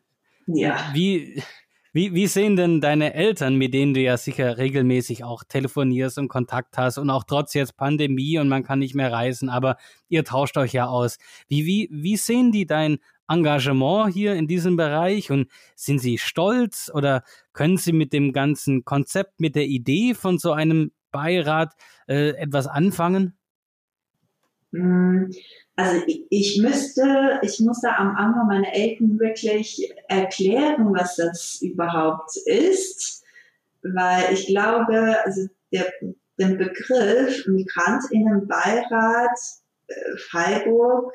Ja. 0.45 0.91
Wie, 0.93 1.41
wie, 1.91 2.13
wie 2.13 2.27
sehen 2.27 2.55
denn 2.55 2.81
deine 2.81 3.13
Eltern, 3.13 3.55
mit 3.55 3.73
denen 3.73 3.93
du 3.93 3.99
ja 3.99 4.17
sicher 4.17 4.57
regelmäßig 4.57 5.23
auch 5.23 5.43
telefonierst 5.43 6.17
und 6.19 6.27
Kontakt 6.27 6.77
hast 6.77 6.97
und 6.97 7.09
auch 7.09 7.23
trotz 7.23 7.53
jetzt 7.53 7.77
Pandemie 7.77 8.37
und 8.37 8.47
man 8.47 8.63
kann 8.63 8.79
nicht 8.79 8.95
mehr 8.95 9.11
reisen, 9.11 9.49
aber 9.49 9.77
ihr 10.07 10.23
tauscht 10.23 10.57
euch 10.57 10.73
ja 10.73 10.87
aus. 10.87 11.17
Wie, 11.47 11.65
wie, 11.65 11.89
wie 11.91 12.17
sehen 12.17 12.51
die 12.51 12.65
dein 12.65 12.99
Engagement 13.27 14.13
hier 14.13 14.33
in 14.35 14.47
diesem 14.47 14.75
Bereich 14.75 15.31
und 15.31 15.49
sind 15.75 15.99
sie 15.99 16.17
stolz 16.17 16.91
oder 16.93 17.23
können 17.53 17.77
sie 17.77 17.93
mit 17.93 18.13
dem 18.13 18.33
ganzen 18.33 18.85
Konzept, 18.85 19.39
mit 19.39 19.55
der 19.55 19.65
Idee 19.65 20.13
von 20.13 20.37
so 20.37 20.51
einem 20.51 20.91
Beirat 21.11 21.73
äh, 22.07 22.29
etwas 22.31 22.67
anfangen? 22.67 23.33
Also 25.79 26.03
ich 26.29 26.59
müsste, 26.61 27.39
ich 27.41 27.61
musste 27.61 27.95
am 27.95 28.13
Anfang 28.17 28.47
meine 28.47 28.73
Eltern 28.73 29.17
wirklich 29.17 29.89
erklären, 30.09 30.93
was 30.93 31.15
das 31.15 31.61
überhaupt 31.61 32.35
ist, 32.45 33.23
weil 33.81 34.33
ich 34.33 34.47
glaube, 34.47 35.15
also 35.23 35.47
der, 35.71 35.85
der 36.37 36.49
Begriff 36.57 37.47
Migrantinnenbeirat 37.47 39.39
äh, 39.87 40.17
Freiburg 40.29 41.13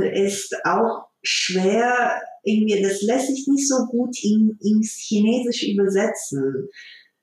äh, 0.00 0.26
ist 0.26 0.54
auch 0.64 1.08
schwer, 1.24 2.22
irgendwie, 2.44 2.80
das 2.80 3.02
lässt 3.02 3.26
sich 3.26 3.48
nicht 3.48 3.68
so 3.68 3.86
gut 3.86 4.16
in, 4.22 4.56
ins 4.62 4.92
Chinesische 4.92 5.72
übersetzen. 5.72 6.68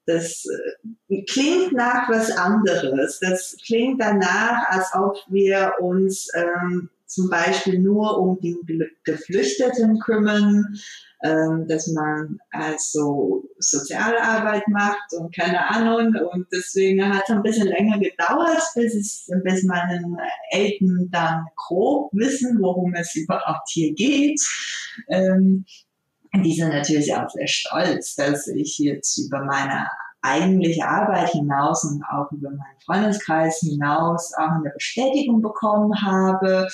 Das 0.05 0.45
äh, 1.09 1.23
klingt 1.23 1.73
nach 1.73 2.09
was 2.09 2.31
anderes. 2.31 3.19
Das 3.19 3.55
klingt 3.65 4.01
danach, 4.01 4.69
als 4.69 4.89
ob 4.93 5.17
wir 5.29 5.73
uns 5.79 6.27
ähm, 6.35 6.89
zum 7.05 7.29
Beispiel 7.29 7.79
nur 7.79 8.19
um 8.19 8.39
die 8.39 8.57
Geflüchteten 9.03 9.99
kümmern, 9.99 10.65
ähm, 11.23 11.65
dass 11.67 11.87
man 11.87 12.39
also 12.51 13.45
Sozialarbeit 13.59 14.67
macht 14.67 15.13
und 15.17 15.33
keine 15.33 15.69
Ahnung. 15.69 16.15
Und 16.31 16.47
deswegen 16.51 17.07
hat 17.13 17.23
es 17.23 17.29
ein 17.29 17.43
bisschen 17.43 17.67
länger 17.67 17.99
gedauert, 17.99 18.61
bis, 18.75 18.95
es, 18.95 19.29
bis 19.43 19.63
meine 19.63 20.17
Eltern 20.51 21.07
dann 21.11 21.45
grob 21.55 22.09
wissen, 22.13 22.57
worum 22.59 22.93
es 22.95 23.15
überhaupt 23.15 23.69
hier 23.69 23.93
geht. 23.93 24.41
Ähm, 25.07 25.65
die 26.41 26.53
sind 26.53 26.69
natürlich 26.69 27.13
auch 27.15 27.29
sehr 27.29 27.47
stolz, 27.47 28.15
dass 28.15 28.47
ich 28.47 28.77
jetzt 28.79 29.17
über 29.19 29.43
meine 29.43 29.87
eigentliche 30.23 30.87
Arbeit 30.87 31.29
hinaus 31.29 31.83
und 31.83 32.03
auch 32.05 32.31
über 32.31 32.49
meinen 32.49 32.79
Freundeskreis 32.85 33.59
hinaus 33.59 34.33
auch 34.37 34.49
eine 34.49 34.71
Bestätigung 34.71 35.41
bekommen 35.41 36.01
habe. 36.01 36.67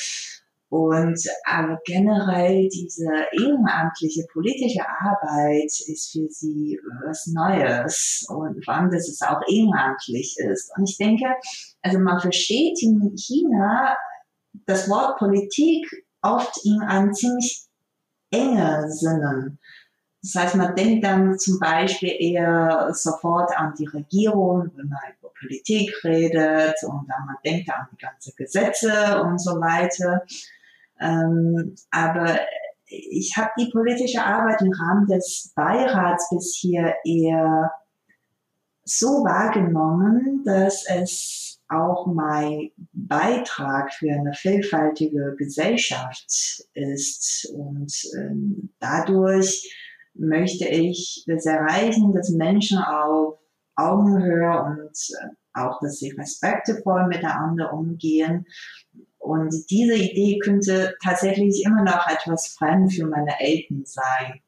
Und 0.70 1.20
aber 1.46 1.80
generell 1.84 2.70
diese 2.70 3.10
ehrenamtliche 3.32 4.28
politische 4.32 4.88
Arbeit 4.88 5.72
ist 5.88 6.12
für 6.12 6.28
sie 6.30 6.80
was 7.04 7.26
Neues 7.26 8.24
und 8.30 8.64
vor 8.64 8.76
allem, 8.76 8.92
dass 8.92 9.10
es 9.10 9.24
auch 9.24 9.42
ehrenamtlich 9.52 10.38
ist. 10.38 10.72
Und 10.78 10.88
ich 10.88 10.98
denke, 10.98 11.26
also 11.82 11.98
man 11.98 12.20
versteht 12.20 12.84
in 12.84 13.18
China 13.18 13.96
das 14.68 14.88
Wort 14.90 15.18
Politik 15.18 15.88
oft 16.22 16.64
in 16.64 16.84
einem 16.84 17.14
ziemlich 17.14 17.69
enge 18.32 18.92
Sinne. 18.92 19.58
Das 20.22 20.36
heißt, 20.36 20.56
man 20.56 20.76
denkt 20.76 21.06
dann 21.06 21.40
zum 21.40 21.60
Beispiel 21.60 22.14
eher 22.20 22.90
sofort 22.94 23.58
an 23.58 23.74
die 23.78 23.88
Regierung, 23.88 24.70
wenn 24.76 24.90
man 24.90 25.00
über 25.18 25.32
Politik 25.40 25.94
redet 26.04 26.76
und 26.84 27.08
dann 27.08 27.26
man 27.26 27.38
denkt 27.46 27.70
an 27.70 27.88
die 27.94 27.98
ganzen 27.98 28.34
Gesetze 28.36 29.22
und 29.24 29.40
so 29.40 29.52
weiter. 29.62 30.24
Ähm, 31.00 31.76
aber 31.92 32.40
ich 32.86 33.38
habe 33.38 33.52
die 33.58 33.70
politische 33.72 34.24
Arbeit 34.24 34.62
im 34.62 34.74
Rahmen 34.74 35.08
des 35.08 35.54
Beirats 35.56 36.28
bis 36.30 36.58
hier 36.60 36.96
eher 37.06 37.72
so 38.84 39.24
wahrgenommen, 39.24 40.44
dass 40.44 40.86
es 40.90 41.49
auch 41.70 42.08
mein 42.08 42.72
Beitrag 42.94 43.94
für 43.94 44.12
eine 44.12 44.34
vielfältige 44.34 45.36
Gesellschaft 45.38 46.64
ist. 46.74 47.48
Und 47.54 47.94
ähm, 48.18 48.74
dadurch 48.80 49.72
möchte 50.16 50.68
ich 50.68 51.24
das 51.28 51.46
erreichen, 51.46 52.12
dass 52.12 52.30
Menschen 52.30 52.80
auf 52.80 53.40
Augenhöhe 53.76 54.64
und 54.64 54.92
äh, 54.92 55.28
auch, 55.54 55.80
dass 55.82 56.00
sie 56.00 56.10
respektvoll 56.12 57.08
miteinander 57.08 57.72
umgehen. 57.74 58.46
Und 59.20 59.54
diese 59.70 59.96
Idee 59.96 60.40
könnte 60.40 60.96
tatsächlich 61.04 61.64
immer 61.66 61.84
noch 61.84 62.08
etwas 62.08 62.56
fremd 62.58 62.94
für 62.94 63.06
meine 63.06 63.40
Eltern 63.40 63.84
sein. 63.86 64.42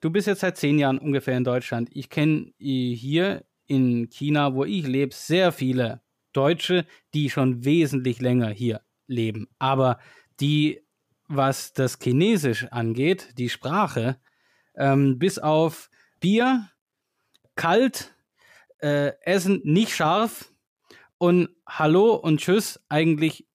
Du 0.00 0.10
bist 0.10 0.26
jetzt 0.26 0.40
seit 0.40 0.56
zehn 0.56 0.78
Jahren 0.78 0.98
ungefähr 0.98 1.36
in 1.36 1.44
Deutschland. 1.44 1.88
Ich 1.92 2.10
kenne 2.10 2.52
hier 2.58 3.44
in 3.66 4.08
China, 4.10 4.54
wo 4.54 4.64
ich 4.64 4.86
lebe, 4.86 5.14
sehr 5.14 5.52
viele 5.52 6.00
Deutsche, 6.32 6.86
die 7.14 7.30
schon 7.30 7.64
wesentlich 7.64 8.20
länger 8.20 8.48
hier 8.48 8.80
leben. 9.06 9.48
Aber 9.58 9.98
die, 10.40 10.82
was 11.28 11.72
das 11.72 11.98
Chinesisch 12.00 12.66
angeht, 12.70 13.38
die 13.38 13.48
Sprache, 13.48 14.16
ähm, 14.76 15.18
bis 15.18 15.38
auf 15.38 15.90
Bier, 16.20 16.68
kalt, 17.56 18.14
äh, 18.78 19.12
Essen 19.22 19.60
nicht 19.64 19.94
scharf 19.94 20.52
und 21.18 21.50
Hallo 21.68 22.14
und 22.14 22.40
Tschüss 22.40 22.80
eigentlich 22.88 23.46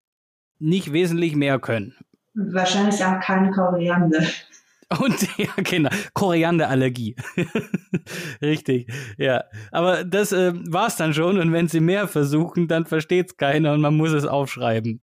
nicht 0.58 0.92
wesentlich 0.92 1.34
mehr 1.34 1.58
können. 1.58 1.96
Wahrscheinlich 2.34 3.04
auch 3.04 3.20
kein 3.20 3.50
Koriander. 3.50 4.22
Und 5.00 5.36
ja, 5.36 5.50
genau, 5.56 5.90
Korianderallergie. 6.14 7.16
Richtig, 8.42 8.92
ja. 9.18 9.44
Aber 9.72 10.04
das 10.04 10.32
äh, 10.32 10.52
war's 10.54 10.96
dann 10.96 11.12
schon. 11.12 11.38
Und 11.38 11.52
wenn 11.52 11.66
sie 11.66 11.80
mehr 11.80 12.06
versuchen, 12.06 12.68
dann 12.68 12.86
versteht's 12.86 13.36
keiner 13.36 13.72
und 13.72 13.80
man 13.80 13.96
muss 13.96 14.12
es 14.12 14.26
aufschreiben. 14.26 15.02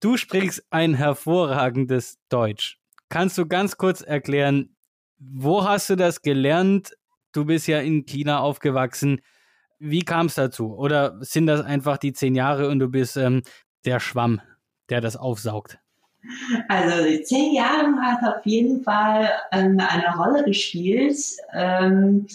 Du 0.00 0.16
sprichst 0.16 0.64
ein 0.70 0.94
hervorragendes 0.94 2.18
Deutsch. 2.28 2.78
Kannst 3.08 3.36
du 3.38 3.46
ganz 3.46 3.76
kurz 3.76 4.00
erklären, 4.00 4.76
wo 5.18 5.64
hast 5.64 5.90
du 5.90 5.96
das 5.96 6.22
gelernt? 6.22 6.92
Du 7.32 7.46
bist 7.46 7.66
ja 7.66 7.80
in 7.80 8.06
China 8.06 8.40
aufgewachsen. 8.40 9.20
Wie 9.78 10.04
kam 10.04 10.26
es 10.26 10.34
dazu? 10.34 10.76
Oder 10.76 11.18
sind 11.20 11.46
das 11.46 11.62
einfach 11.62 11.98
die 11.98 12.12
zehn 12.12 12.34
Jahre 12.34 12.68
und 12.68 12.78
du 12.78 12.88
bist 12.88 13.16
ähm, 13.16 13.42
der 13.84 13.98
Schwamm, 13.98 14.40
der 14.88 15.00
das 15.00 15.16
aufsaugt? 15.16 15.78
Also 16.68 17.22
zehn 17.22 17.54
Jahre 17.54 17.94
hat 18.00 18.36
auf 18.36 18.44
jeden 18.44 18.82
Fall 18.82 19.30
ähm, 19.52 19.78
eine 19.78 20.16
Rolle 20.16 20.44
gespielt. 20.44 21.16
Ähm, 21.54 22.26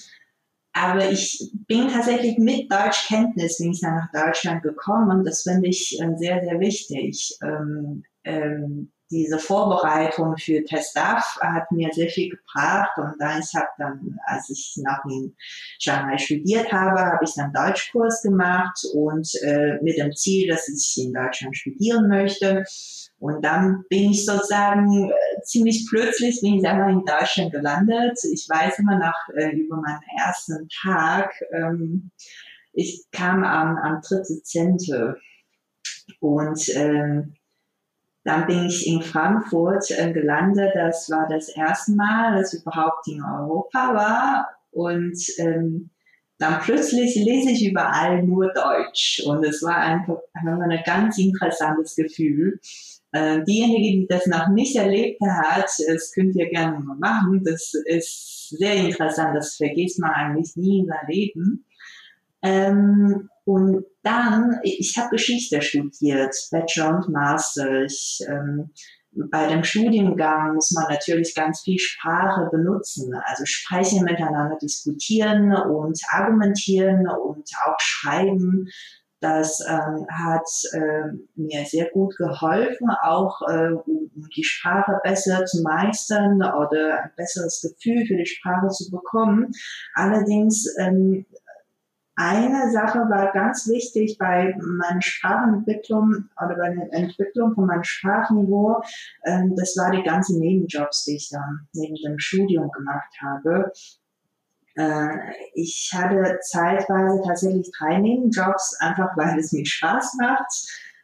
aber 0.74 1.12
ich 1.12 1.52
bin 1.68 1.90
tatsächlich 1.90 2.38
mit 2.38 2.72
Deutschkenntnis 2.72 3.58
bin 3.58 3.72
ich 3.72 3.82
dann 3.82 3.96
nach 3.96 4.12
Deutschland 4.12 4.64
gekommen 4.64 5.26
das 5.26 5.44
finde 5.44 5.68
ich 5.68 6.00
äh, 6.02 6.16
sehr, 6.16 6.42
sehr 6.44 6.60
wichtig. 6.60 7.38
Ähm, 7.44 8.04
ähm, 8.24 8.92
diese 9.12 9.40
Vorbereitung 9.40 10.38
für 10.38 10.64
TestDAF 10.64 11.40
hat 11.42 11.70
mir 11.72 11.90
sehr 11.92 12.08
viel 12.08 12.30
gebracht 12.30 12.98
und 12.98 13.16
dann 13.20 13.42
ich 13.42 13.54
habe 13.54 13.68
dann, 13.78 14.18
als 14.26 14.50
ich 14.50 14.78
noch 14.78 15.04
in 15.12 15.36
Shanghai 15.80 16.18
studiert 16.18 16.72
habe, 16.72 17.02
habe 17.02 17.26
ich 17.26 17.34
dann 17.36 17.52
Deutschkurs 17.52 18.22
gemacht 18.22 18.86
und 18.94 19.30
äh, 19.44 19.80
mit 19.82 19.98
dem 19.98 20.16
Ziel, 20.16 20.48
dass 20.48 20.70
ich 20.70 21.04
in 21.04 21.14
Deutschland 21.14 21.58
studieren 21.58 22.08
möchte. 22.08 22.64
Und 23.22 23.46
dann 23.46 23.86
bin 23.88 24.10
ich 24.10 24.26
sozusagen 24.26 25.12
äh, 25.12 25.42
ziemlich 25.44 25.86
plötzlich 25.88 26.42
bin 26.42 26.56
ich 26.56 26.68
einfach 26.68 26.90
in 26.90 27.06
Deutschland 27.06 27.52
gelandet. 27.52 28.18
Ich 28.24 28.50
weiß 28.50 28.80
immer 28.80 28.98
noch 28.98 29.36
äh, 29.36 29.56
über 29.56 29.78
meinen 29.78 30.02
ersten 30.18 30.68
Tag. 30.82 31.32
Ähm, 31.52 32.10
ich 32.74 33.06
kam 33.12 33.44
am, 33.44 33.78
am 33.78 34.02
3. 34.02 34.24
Dezember 34.28 35.18
und 36.20 36.68
ähm, 36.76 37.36
dann 38.24 38.48
bin 38.48 38.66
ich 38.66 38.88
in 38.88 39.04
Frankfurt 39.04 39.92
äh, 39.92 40.12
gelandet. 40.12 40.72
Das 40.74 41.08
war 41.12 41.28
das 41.30 41.50
erste 41.50 41.92
Mal, 41.92 42.40
dass 42.40 42.56
ich 42.56 42.62
überhaupt 42.64 43.08
in 43.08 43.24
Europa 43.24 43.94
war. 43.94 44.48
Und 44.72 45.22
ähm, 45.38 45.92
dann 46.40 46.60
plötzlich 46.62 47.14
lese 47.16 47.52
ich 47.52 47.70
überall 47.70 48.24
nur 48.24 48.52
Deutsch. 48.52 49.22
Und 49.28 49.46
es 49.46 49.62
war 49.62 49.76
einfach, 49.76 50.18
einfach 50.34 50.60
ein 50.60 50.84
ganz 50.84 51.20
interessantes 51.20 51.96
Gefühl. 51.96 52.60
Äh, 53.14 53.44
diejenige, 53.44 54.00
die 54.00 54.08
das 54.08 54.26
noch 54.26 54.48
nicht 54.50 54.76
erlebt 54.76 55.22
hat, 55.22 55.70
das 55.88 56.12
könnt 56.14 56.36
ihr 56.36 56.50
gerne 56.50 56.80
mal 56.80 56.98
machen. 56.98 57.44
Das 57.44 57.74
ist 57.86 58.50
sehr 58.50 58.76
interessant. 58.76 59.36
Das 59.36 59.58
vergisst 59.58 60.00
man 60.00 60.12
eigentlich 60.12 60.56
nie 60.56 60.80
in 60.80 60.88
seinem 60.88 61.08
Leben. 61.10 61.66
Ähm, 62.42 63.30
und 63.44 63.86
dann, 64.04 64.60
ich 64.64 64.98
habe 64.98 65.10
Geschichte 65.10 65.62
studiert, 65.62 66.36
Bachelor 66.52 66.96
und 66.96 67.10
Master. 67.10 67.84
Ich, 67.84 68.20
ähm, 68.28 68.72
bei 69.12 69.48
dem 69.48 69.64
Studiengang 69.64 70.56
muss 70.56 70.72
man 70.72 70.86
natürlich 70.90 71.36
ganz 71.36 71.62
viel 71.62 71.78
Sprache 71.80 72.48
benutzen, 72.50 73.14
also 73.26 73.44
sprechen, 73.46 74.06
miteinander 74.06 74.58
diskutieren 74.62 75.54
und 75.54 76.00
argumentieren 76.10 77.08
und 77.08 77.50
auch 77.66 77.80
schreiben. 77.80 78.70
Das 79.22 79.60
ähm, 79.70 80.08
hat 80.10 80.50
äh, 80.74 81.14
mir 81.36 81.64
sehr 81.66 81.90
gut 81.92 82.18
geholfen, 82.18 82.90
auch 83.04 83.42
äh, 83.48 83.72
um 83.74 84.10
die 84.36 84.44
Sprache 84.44 85.00
besser 85.04 85.46
zu 85.46 85.62
meistern 85.62 86.42
oder 86.42 87.04
ein 87.04 87.12
besseres 87.16 87.62
Gefühl 87.62 88.06
für 88.08 88.18
die 88.18 88.26
Sprache 88.26 88.68
zu 88.70 88.90
bekommen. 88.90 89.52
Allerdings 89.94 90.66
ähm, 90.80 91.28
eine 92.16 92.72
Sache 92.72 93.00
war 93.10 93.32
ganz 93.32 93.68
wichtig 93.68 94.18
bei 94.18 94.56
meiner 94.60 95.02
Sprachentwicklung 95.02 96.26
oder 96.44 96.56
bei 96.56 96.74
der 96.74 96.92
Entwicklung 96.92 97.54
von 97.54 97.68
meinem 97.68 97.84
Sprachniveau. 97.84 98.82
Ähm, 99.26 99.56
das 99.56 99.76
war 99.78 99.92
die 99.92 100.04
ganzen 100.04 100.40
Nebenjobs, 100.40 101.06
die 101.06 101.16
ich 101.16 101.30
dann 101.30 101.68
neben 101.74 101.96
dem 101.96 102.20
Studium 102.20 102.70
gemacht 102.72 103.14
habe. 103.22 103.72
Äh, 104.76 105.18
ich 105.54 105.92
hatte 105.94 106.40
zeitweise 106.42 107.22
tatsächlich 107.26 107.70
drei 107.78 107.98
Nebenjobs, 107.98 108.78
einfach 108.80 109.10
weil 109.16 109.40
es 109.40 109.52
mir 109.52 109.66
Spaß 109.66 110.16
macht. 110.20 110.52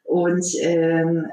Und 0.03 0.45
ähm, 0.61 1.27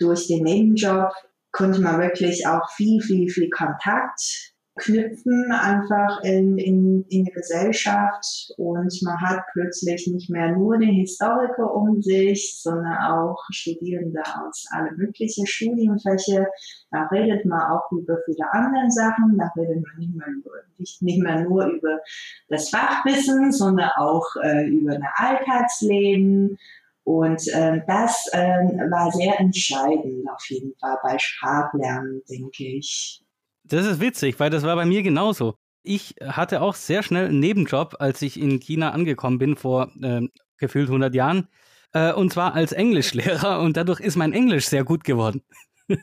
durch 0.00 0.26
den 0.28 0.44
Nebenjob 0.44 1.12
konnte 1.52 1.80
man 1.80 2.00
wirklich 2.00 2.46
auch 2.46 2.70
viel, 2.70 3.00
viel, 3.00 3.28
viel 3.28 3.50
Kontakt 3.50 4.52
knüpfen 4.78 5.52
einfach 5.52 6.22
in, 6.22 6.56
in, 6.58 7.04
in 7.08 7.24
die 7.24 7.32
Gesellschaft 7.32 8.52
und 8.56 9.02
man 9.02 9.20
hat 9.20 9.42
plötzlich 9.52 10.06
nicht 10.06 10.30
mehr 10.30 10.52
nur 10.52 10.78
den 10.78 10.94
Historiker 10.94 11.74
um 11.74 12.00
sich, 12.00 12.58
sondern 12.62 12.96
auch 12.98 13.38
Studierende 13.50 14.22
aus 14.22 14.66
alle 14.70 14.92
möglichen 14.92 15.46
Studienfächer. 15.46 16.46
Da 16.90 17.06
redet 17.08 17.44
man 17.44 17.60
auch 17.72 17.90
über 17.92 18.18
viele 18.24 18.52
andere 18.52 18.90
Sachen, 18.90 19.36
da 19.36 19.52
redet 19.56 19.82
man 19.82 19.98
nicht 19.98 20.14
mehr, 20.14 20.28
über, 20.28 20.50
nicht, 20.78 21.02
nicht 21.02 21.22
mehr 21.22 21.40
nur 21.42 21.66
über 21.66 22.00
das 22.48 22.70
Fachwissen, 22.70 23.52
sondern 23.52 23.90
auch 23.96 24.26
äh, 24.42 24.66
über 24.66 24.92
ein 24.92 25.08
Alltagsleben. 25.14 26.58
Und 27.04 27.48
äh, 27.48 27.80
das 27.86 28.28
äh, 28.32 28.38
war 28.38 29.10
sehr 29.12 29.40
entscheidend 29.40 30.28
auf 30.30 30.44
jeden 30.48 30.74
Fall 30.76 30.98
bei 31.02 31.18
Sprachlernen, 31.18 32.22
denke 32.28 32.64
ich. 32.64 33.22
Das 33.68 33.86
ist 33.86 34.00
witzig, 34.00 34.40
weil 34.40 34.50
das 34.50 34.62
war 34.62 34.76
bei 34.76 34.86
mir 34.86 35.02
genauso. 35.02 35.54
Ich 35.82 36.14
hatte 36.24 36.60
auch 36.60 36.74
sehr 36.74 37.02
schnell 37.02 37.26
einen 37.26 37.40
Nebenjob, 37.40 37.96
als 37.98 38.22
ich 38.22 38.40
in 38.40 38.60
China 38.60 38.90
angekommen 38.90 39.38
bin, 39.38 39.56
vor 39.56 39.90
äh, 40.02 40.22
gefühlt 40.58 40.88
100 40.88 41.14
Jahren. 41.14 41.48
Äh, 41.92 42.12
und 42.12 42.32
zwar 42.32 42.54
als 42.54 42.72
Englischlehrer 42.72 43.60
und 43.60 43.76
dadurch 43.76 44.00
ist 44.00 44.16
mein 44.16 44.32
Englisch 44.32 44.66
sehr 44.66 44.84
gut 44.84 45.04
geworden. 45.04 45.42
das 45.88 45.96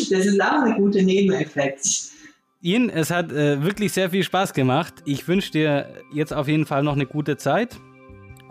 ist 0.00 0.40
auch 0.40 0.62
ein 0.62 0.76
guter 0.76 1.02
Nebeneffekt. 1.02 2.12
Ian, 2.60 2.88
es 2.88 3.10
hat 3.10 3.30
äh, 3.30 3.62
wirklich 3.62 3.92
sehr 3.92 4.10
viel 4.10 4.24
Spaß 4.24 4.54
gemacht. 4.54 4.94
Ich 5.04 5.28
wünsche 5.28 5.52
dir 5.52 6.02
jetzt 6.12 6.32
auf 6.32 6.48
jeden 6.48 6.66
Fall 6.66 6.82
noch 6.82 6.94
eine 6.94 7.06
gute 7.06 7.36
Zeit. 7.36 7.76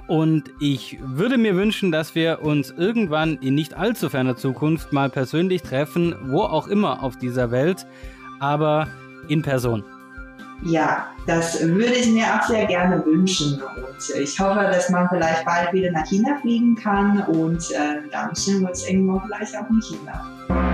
Und 0.07 0.51
ich 0.59 0.97
würde 1.01 1.37
mir 1.37 1.55
wünschen, 1.55 1.91
dass 1.91 2.13
wir 2.13 2.41
uns 2.41 2.71
irgendwann 2.71 3.37
in 3.37 3.55
nicht 3.55 3.75
allzu 3.75 4.09
ferner 4.09 4.35
Zukunft 4.35 4.91
mal 4.91 5.09
persönlich 5.09 5.61
treffen, 5.61 6.15
wo 6.25 6.41
auch 6.41 6.67
immer 6.67 7.03
auf 7.03 7.17
dieser 7.17 7.51
Welt, 7.51 7.85
aber 8.39 8.87
in 9.29 9.41
Person. 9.41 9.83
Ja, 10.65 11.07
das 11.25 11.61
würde 11.61 11.93
ich 11.93 12.07
mir 12.07 12.25
auch 12.25 12.43
sehr 12.43 12.65
gerne 12.65 13.05
wünschen. 13.05 13.61
Und 13.61 14.21
ich 14.21 14.39
hoffe, 14.39 14.59
dass 14.59 14.89
man 14.89 15.09
vielleicht 15.09 15.45
bald 15.45 15.73
wieder 15.73 15.91
nach 15.91 16.05
China 16.05 16.37
fliegen 16.41 16.75
kann 16.75 17.21
und 17.23 17.71
äh, 17.71 18.07
dann 18.11 18.33
sehen 18.33 18.61
wir 18.61 18.69
uns 18.69 18.87
irgendwo 18.87 19.21
vielleicht 19.25 19.57
auch 19.57 19.69
in 19.69 19.81
China. 19.81 20.72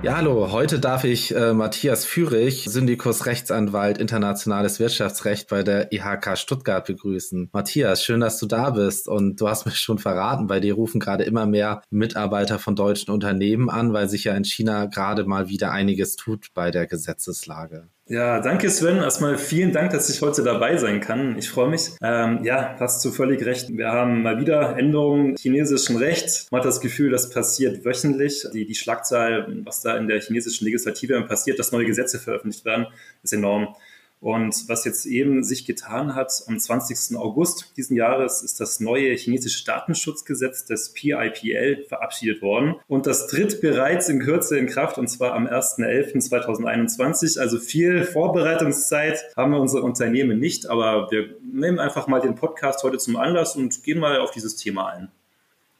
Ja, 0.00 0.16
hallo. 0.16 0.52
Heute 0.52 0.78
darf 0.78 1.02
ich 1.02 1.34
äh, 1.34 1.52
Matthias 1.52 2.04
Führig, 2.04 2.66
Syndikus 2.68 3.26
Rechtsanwalt 3.26 3.98
Internationales 3.98 4.78
Wirtschaftsrecht 4.78 5.48
bei 5.48 5.64
der 5.64 5.92
IHK 5.92 6.38
Stuttgart 6.38 6.86
begrüßen. 6.86 7.50
Matthias, 7.52 8.04
schön, 8.04 8.20
dass 8.20 8.38
du 8.38 8.46
da 8.46 8.70
bist. 8.70 9.08
Und 9.08 9.40
du 9.40 9.48
hast 9.48 9.66
mir 9.66 9.72
schon 9.74 9.98
verraten, 9.98 10.46
bei 10.46 10.60
dir 10.60 10.74
rufen 10.74 11.00
gerade 11.00 11.24
immer 11.24 11.46
mehr 11.46 11.82
Mitarbeiter 11.90 12.60
von 12.60 12.76
deutschen 12.76 13.10
Unternehmen 13.10 13.68
an, 13.68 13.92
weil 13.92 14.08
sich 14.08 14.22
ja 14.22 14.36
in 14.36 14.44
China 14.44 14.86
gerade 14.86 15.24
mal 15.24 15.48
wieder 15.48 15.72
einiges 15.72 16.14
tut 16.14 16.46
bei 16.54 16.70
der 16.70 16.86
Gesetzeslage. 16.86 17.88
Ja, 18.10 18.40
danke 18.40 18.70
Sven. 18.70 18.96
Erstmal 18.96 19.36
vielen 19.36 19.72
Dank, 19.72 19.92
dass 19.92 20.08
ich 20.08 20.22
heute 20.22 20.42
dabei 20.42 20.78
sein 20.78 21.00
kann. 21.00 21.36
Ich 21.36 21.50
freue 21.50 21.68
mich. 21.68 21.90
Ähm, 22.00 22.42
ja, 22.42 22.74
hast 22.80 23.04
du 23.04 23.10
völlig 23.10 23.44
recht. 23.44 23.68
Wir 23.68 23.88
haben 23.88 24.22
mal 24.22 24.40
wieder 24.40 24.78
Änderungen 24.78 25.36
chinesischen 25.36 25.98
Rechts. 25.98 26.46
Man 26.50 26.60
hat 26.60 26.66
das 26.66 26.80
Gefühl, 26.80 27.10
das 27.10 27.28
passiert 27.28 27.84
wöchentlich. 27.84 28.46
Die, 28.54 28.64
die 28.64 28.74
Schlagzahl, 28.74 29.46
was 29.66 29.82
da 29.82 29.94
in 29.98 30.08
der 30.08 30.22
chinesischen 30.22 30.64
Legislative 30.64 31.20
passiert, 31.24 31.58
dass 31.58 31.70
neue 31.70 31.84
Gesetze 31.84 32.18
veröffentlicht 32.18 32.64
werden, 32.64 32.86
ist 33.22 33.34
enorm. 33.34 33.76
Und 34.20 34.68
was 34.68 34.84
jetzt 34.84 35.06
eben 35.06 35.44
sich 35.44 35.64
getan 35.64 36.14
hat, 36.14 36.32
am 36.46 36.58
20. 36.58 37.16
August 37.16 37.72
diesen 37.76 37.96
Jahres 37.96 38.42
ist 38.42 38.60
das 38.60 38.80
neue 38.80 39.14
chinesische 39.14 39.64
Datenschutzgesetz 39.64 40.64
des 40.64 40.92
PIPL 40.92 41.84
verabschiedet 41.88 42.42
worden. 42.42 42.74
Und 42.88 43.06
das 43.06 43.28
tritt 43.28 43.60
bereits 43.60 44.08
in 44.08 44.20
Kürze 44.20 44.58
in 44.58 44.66
Kraft, 44.66 44.98
und 44.98 45.08
zwar 45.08 45.34
am 45.34 45.46
1.11.2021. 45.46 47.38
Also 47.38 47.58
viel 47.58 48.04
Vorbereitungszeit 48.04 49.24
haben 49.36 49.52
wir 49.52 49.60
unsere 49.60 49.82
Unternehmen 49.82 50.38
nicht, 50.38 50.68
aber 50.68 51.10
wir 51.10 51.36
nehmen 51.52 51.78
einfach 51.78 52.08
mal 52.08 52.20
den 52.20 52.34
Podcast 52.34 52.82
heute 52.82 52.98
zum 52.98 53.16
Anlass 53.16 53.54
und 53.56 53.82
gehen 53.84 53.98
mal 53.98 54.18
auf 54.20 54.30
dieses 54.32 54.56
Thema 54.56 54.88
ein. 54.88 55.10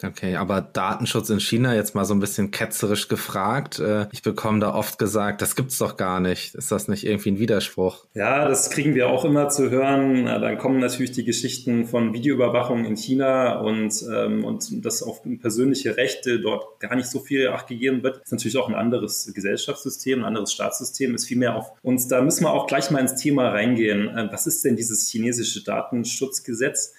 Okay, 0.00 0.36
aber 0.36 0.60
Datenschutz 0.60 1.28
in 1.28 1.40
China 1.40 1.74
jetzt 1.74 1.96
mal 1.96 2.04
so 2.04 2.14
ein 2.14 2.20
bisschen 2.20 2.52
ketzerisch 2.52 3.08
gefragt. 3.08 3.80
Äh, 3.80 4.06
ich 4.12 4.22
bekomme 4.22 4.60
da 4.60 4.72
oft 4.72 4.96
gesagt, 4.98 5.42
das 5.42 5.56
gibt's 5.56 5.78
doch 5.78 5.96
gar 5.96 6.20
nicht. 6.20 6.54
Ist 6.54 6.70
das 6.70 6.86
nicht 6.86 7.04
irgendwie 7.04 7.32
ein 7.32 7.38
Widerspruch? 7.40 8.04
Ja, 8.14 8.46
das 8.46 8.70
kriegen 8.70 8.94
wir 8.94 9.08
auch 9.08 9.24
immer 9.24 9.48
zu 9.48 9.70
hören. 9.70 10.26
Dann 10.26 10.56
kommen 10.56 10.78
natürlich 10.78 11.10
die 11.10 11.24
Geschichten 11.24 11.84
von 11.84 12.12
Videoüberwachung 12.14 12.84
in 12.84 12.96
China 12.96 13.58
und, 13.58 13.92
ähm, 14.14 14.44
und 14.44 14.84
dass 14.84 15.02
auf 15.02 15.22
persönliche 15.40 15.96
Rechte 15.96 16.38
dort 16.38 16.78
gar 16.78 16.94
nicht 16.94 17.08
so 17.08 17.18
viel 17.18 17.48
Acht 17.48 17.66
gegeben 17.66 18.04
wird. 18.04 18.22
Ist 18.22 18.30
natürlich 18.30 18.56
auch 18.56 18.68
ein 18.68 18.76
anderes 18.76 19.32
Gesellschaftssystem, 19.34 20.20
ein 20.20 20.26
anderes 20.26 20.52
Staatssystem, 20.52 21.16
ist 21.16 21.26
viel 21.26 21.38
mehr 21.38 21.56
auf 21.56 21.72
uns. 21.82 22.06
Da 22.06 22.22
müssen 22.22 22.44
wir 22.44 22.52
auch 22.52 22.68
gleich 22.68 22.92
mal 22.92 23.00
ins 23.00 23.16
Thema 23.16 23.48
reingehen. 23.48 24.08
Äh, 24.08 24.28
was 24.30 24.46
ist 24.46 24.64
denn 24.64 24.76
dieses 24.76 25.08
chinesische 25.08 25.64
Datenschutzgesetz? 25.64 26.94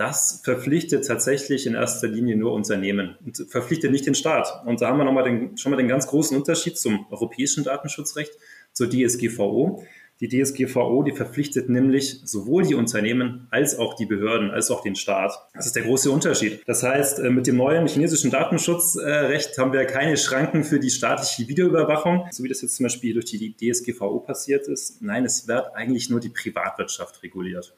Das 0.00 0.40
verpflichtet 0.42 1.06
tatsächlich 1.06 1.66
in 1.66 1.74
erster 1.74 2.08
Linie 2.08 2.34
nur 2.34 2.54
Unternehmen 2.54 3.16
und 3.24 3.46
verpflichtet 3.50 3.92
nicht 3.92 4.06
den 4.06 4.14
Staat. 4.14 4.66
Und 4.66 4.80
da 4.80 4.88
haben 4.88 4.98
wir 4.98 5.04
nochmal 5.04 5.24
den, 5.24 5.58
schon 5.58 5.70
mal 5.70 5.76
den 5.76 5.88
ganz 5.88 6.06
großen 6.06 6.36
Unterschied 6.36 6.78
zum 6.78 7.06
europäischen 7.10 7.64
Datenschutzrecht, 7.64 8.32
zur 8.72 8.88
DSGVO. 8.88 9.84
Die 10.20 10.28
DSGVO, 10.28 11.02
die 11.02 11.12
verpflichtet 11.12 11.68
nämlich 11.68 12.20
sowohl 12.24 12.62
die 12.62 12.74
Unternehmen 12.74 13.46
als 13.50 13.78
auch 13.78 13.94
die 13.94 14.06
Behörden, 14.06 14.50
als 14.50 14.70
auch 14.70 14.82
den 14.82 14.94
Staat. 14.94 15.32
Das 15.54 15.66
ist 15.66 15.76
der 15.76 15.82
große 15.82 16.10
Unterschied. 16.10 16.62
Das 16.66 16.82
heißt, 16.82 17.18
äh, 17.20 17.30
mit 17.30 17.46
dem 17.46 17.56
neuen 17.56 17.86
chinesischen 17.86 18.30
Datenschutzrecht 18.30 19.58
haben 19.58 19.72
wir 19.72 19.84
keine 19.84 20.16
Schranken 20.16 20.64
für 20.64 20.80
die 20.80 20.90
staatliche 20.90 21.46
Videoüberwachung, 21.48 22.26
so 22.30 22.42
wie 22.42 22.48
das 22.48 22.62
jetzt 22.62 22.76
zum 22.76 22.84
Beispiel 22.84 23.12
durch 23.14 23.26
die 23.26 23.54
DSGVO 23.54 24.20
passiert 24.20 24.66
ist. 24.66 25.02
Nein, 25.02 25.26
es 25.26 25.46
wird 25.46 25.74
eigentlich 25.74 26.08
nur 26.08 26.20
die 26.20 26.30
Privatwirtschaft 26.30 27.22
reguliert. 27.22 27.74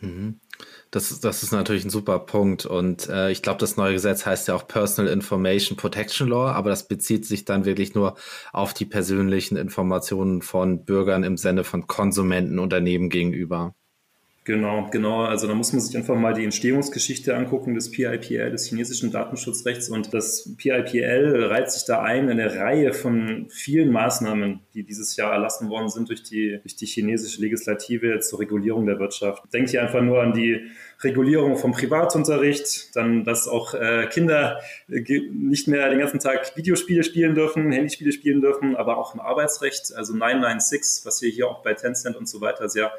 Mhm. 0.00 0.40
Das, 0.92 1.20
das 1.20 1.44
ist 1.44 1.52
natürlich 1.52 1.84
ein 1.84 1.90
super 1.90 2.18
Punkt. 2.18 2.66
Und 2.66 3.08
äh, 3.08 3.30
ich 3.30 3.42
glaube, 3.42 3.58
das 3.58 3.76
neue 3.76 3.92
Gesetz 3.92 4.26
heißt 4.26 4.48
ja 4.48 4.54
auch 4.56 4.66
Personal 4.66 5.12
Information 5.12 5.76
Protection 5.76 6.28
Law, 6.28 6.50
aber 6.50 6.70
das 6.70 6.88
bezieht 6.88 7.26
sich 7.26 7.44
dann 7.44 7.64
wirklich 7.64 7.94
nur 7.94 8.16
auf 8.52 8.74
die 8.74 8.86
persönlichen 8.86 9.56
Informationen 9.56 10.42
von 10.42 10.84
Bürgern 10.84 11.22
im 11.22 11.36
Sinne 11.36 11.62
von 11.62 11.86
Konsumenten, 11.86 12.58
Unternehmen 12.58 13.08
gegenüber. 13.08 13.74
Genau, 14.44 14.88
genau. 14.90 15.24
Also 15.24 15.46
da 15.46 15.54
muss 15.54 15.74
man 15.74 15.82
sich 15.82 15.94
einfach 15.98 16.16
mal 16.16 16.32
die 16.32 16.44
Entstehungsgeschichte 16.44 17.36
angucken 17.36 17.74
des 17.74 17.90
PIPL, 17.90 18.50
des 18.50 18.66
chinesischen 18.66 19.12
Datenschutzrechts. 19.12 19.90
Und 19.90 20.14
das 20.14 20.56
PIPL 20.56 21.44
reiht 21.50 21.70
sich 21.70 21.84
da 21.84 22.00
ein 22.00 22.30
in 22.30 22.40
eine 22.40 22.56
Reihe 22.56 22.94
von 22.94 23.48
vielen 23.50 23.92
Maßnahmen, 23.92 24.60
die 24.72 24.82
dieses 24.82 25.14
Jahr 25.16 25.34
erlassen 25.34 25.68
worden 25.68 25.90
sind 25.90 26.08
durch 26.08 26.22
die, 26.22 26.58
durch 26.62 26.74
die 26.74 26.86
chinesische 26.86 27.38
Legislative 27.42 28.20
zur 28.20 28.40
Regulierung 28.40 28.86
der 28.86 28.98
Wirtschaft. 28.98 29.42
Denkt 29.52 29.70
hier 29.70 29.82
einfach 29.82 30.00
nur 30.00 30.22
an 30.22 30.32
die 30.32 30.70
Regulierung 31.02 31.58
vom 31.58 31.72
Privatunterricht, 31.72 32.96
dann, 32.96 33.24
dass 33.24 33.46
auch 33.46 33.74
äh, 33.74 34.06
Kinder 34.10 34.60
äh, 34.88 35.02
nicht 35.32 35.68
mehr 35.68 35.90
den 35.90 35.98
ganzen 35.98 36.18
Tag 36.18 36.56
Videospiele 36.56 37.04
spielen 37.04 37.34
dürfen, 37.34 37.70
Handyspiele 37.72 38.12
spielen 38.12 38.40
dürfen, 38.40 38.74
aber 38.74 38.96
auch 38.96 39.14
im 39.14 39.20
Arbeitsrecht, 39.20 39.94
also 39.94 40.14
996, 40.14 41.04
was 41.04 41.20
wir 41.20 41.30
hier 41.30 41.46
auch 41.48 41.62
bei 41.62 41.74
Tencent 41.74 42.16
und 42.16 42.26
so 42.26 42.40
weiter 42.40 42.68
sehr 42.70 42.90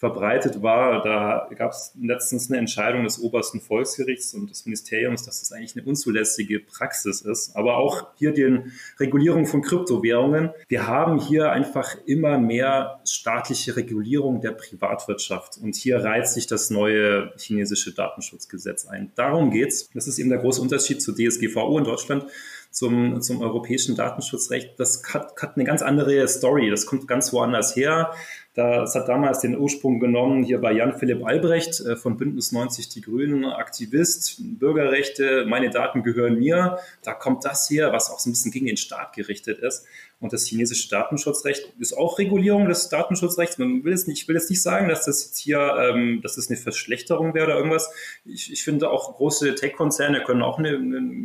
verbreitet 0.00 0.62
war. 0.62 1.02
Da 1.02 1.54
gab 1.54 1.72
es 1.72 1.92
letztens 2.00 2.50
eine 2.50 2.58
Entscheidung 2.58 3.04
des 3.04 3.20
obersten 3.20 3.60
Volksgerichts 3.60 4.32
und 4.32 4.48
des 4.48 4.64
Ministeriums, 4.64 5.26
dass 5.26 5.40
das 5.40 5.52
eigentlich 5.52 5.76
eine 5.76 5.84
unzulässige 5.86 6.58
Praxis 6.58 7.20
ist. 7.20 7.54
Aber 7.54 7.76
auch 7.76 8.06
hier 8.16 8.32
die 8.32 8.62
Regulierung 8.98 9.44
von 9.44 9.60
Kryptowährungen. 9.60 10.50
Wir 10.68 10.86
haben 10.86 11.20
hier 11.20 11.52
einfach 11.52 11.96
immer 12.06 12.38
mehr 12.38 13.00
staatliche 13.04 13.76
Regulierung 13.76 14.40
der 14.40 14.52
Privatwirtschaft. 14.52 15.58
Und 15.62 15.76
hier 15.76 16.02
reizt 16.02 16.32
sich 16.32 16.46
das 16.46 16.70
neue 16.70 17.34
chinesische 17.36 17.92
Datenschutzgesetz 17.92 18.86
ein. 18.86 19.12
Darum 19.16 19.50
geht's. 19.50 19.90
Das 19.92 20.08
ist 20.08 20.18
eben 20.18 20.30
der 20.30 20.38
große 20.38 20.62
Unterschied 20.62 21.02
zur 21.02 21.14
DSGVO 21.14 21.76
in 21.76 21.84
Deutschland 21.84 22.24
zum, 22.70 23.20
zum 23.20 23.42
europäischen 23.42 23.96
Datenschutzrecht. 23.96 24.78
Das 24.78 25.02
hat, 25.12 25.34
hat 25.40 25.56
eine 25.56 25.64
ganz 25.64 25.82
andere 25.82 26.26
Story. 26.28 26.70
Das 26.70 26.86
kommt 26.86 27.08
ganz 27.08 27.32
woanders 27.32 27.74
her. 27.76 28.12
Das 28.60 28.94
hat 28.94 29.08
damals 29.08 29.40
den 29.40 29.56
Ursprung 29.56 30.00
genommen 30.00 30.44
hier 30.44 30.60
bei 30.60 30.72
Jan-Philipp 30.72 31.24
Albrecht 31.24 31.80
äh, 31.80 31.96
von 31.96 32.18
Bündnis 32.18 32.52
90 32.52 32.90
Die 32.90 33.00
Grünen, 33.00 33.46
Aktivist, 33.46 34.36
Bürgerrechte, 34.58 35.46
meine 35.48 35.70
Daten 35.70 36.02
gehören 36.02 36.38
mir. 36.38 36.78
Da 37.02 37.14
kommt 37.14 37.46
das 37.46 37.70
her, 37.70 37.90
was 37.94 38.10
auch 38.10 38.18
so 38.18 38.28
ein 38.28 38.32
bisschen 38.34 38.52
gegen 38.52 38.66
den 38.66 38.76
Staat 38.76 39.14
gerichtet 39.14 39.60
ist. 39.60 39.86
Und 40.20 40.34
das 40.34 40.46
chinesische 40.46 40.88
Datenschutzrecht 40.90 41.72
ist 41.78 41.96
auch 41.96 42.18
Regulierung 42.18 42.68
des 42.68 42.90
Datenschutzrechts. 42.90 43.56
Man 43.56 43.84
will 43.84 43.92
jetzt 43.92 44.06
nicht, 44.06 44.22
ich 44.22 44.28
will 44.28 44.36
jetzt 44.36 44.50
nicht 44.50 44.62
sagen, 44.62 44.88
dass 44.88 45.06
das 45.06 45.24
jetzt 45.24 45.38
hier, 45.38 45.58
ähm, 45.78 46.20
dass 46.22 46.36
das 46.36 46.48
eine 46.48 46.58
Verschlechterung 46.58 47.32
wäre 47.32 47.46
oder 47.46 47.56
irgendwas. 47.56 47.90
Ich, 48.26 48.52
ich 48.52 48.62
finde 48.62 48.90
auch 48.90 49.16
große 49.16 49.54
Tech-Konzerne 49.54 50.22
können 50.22 50.42
auch 50.42 50.58
eine, 50.58 50.72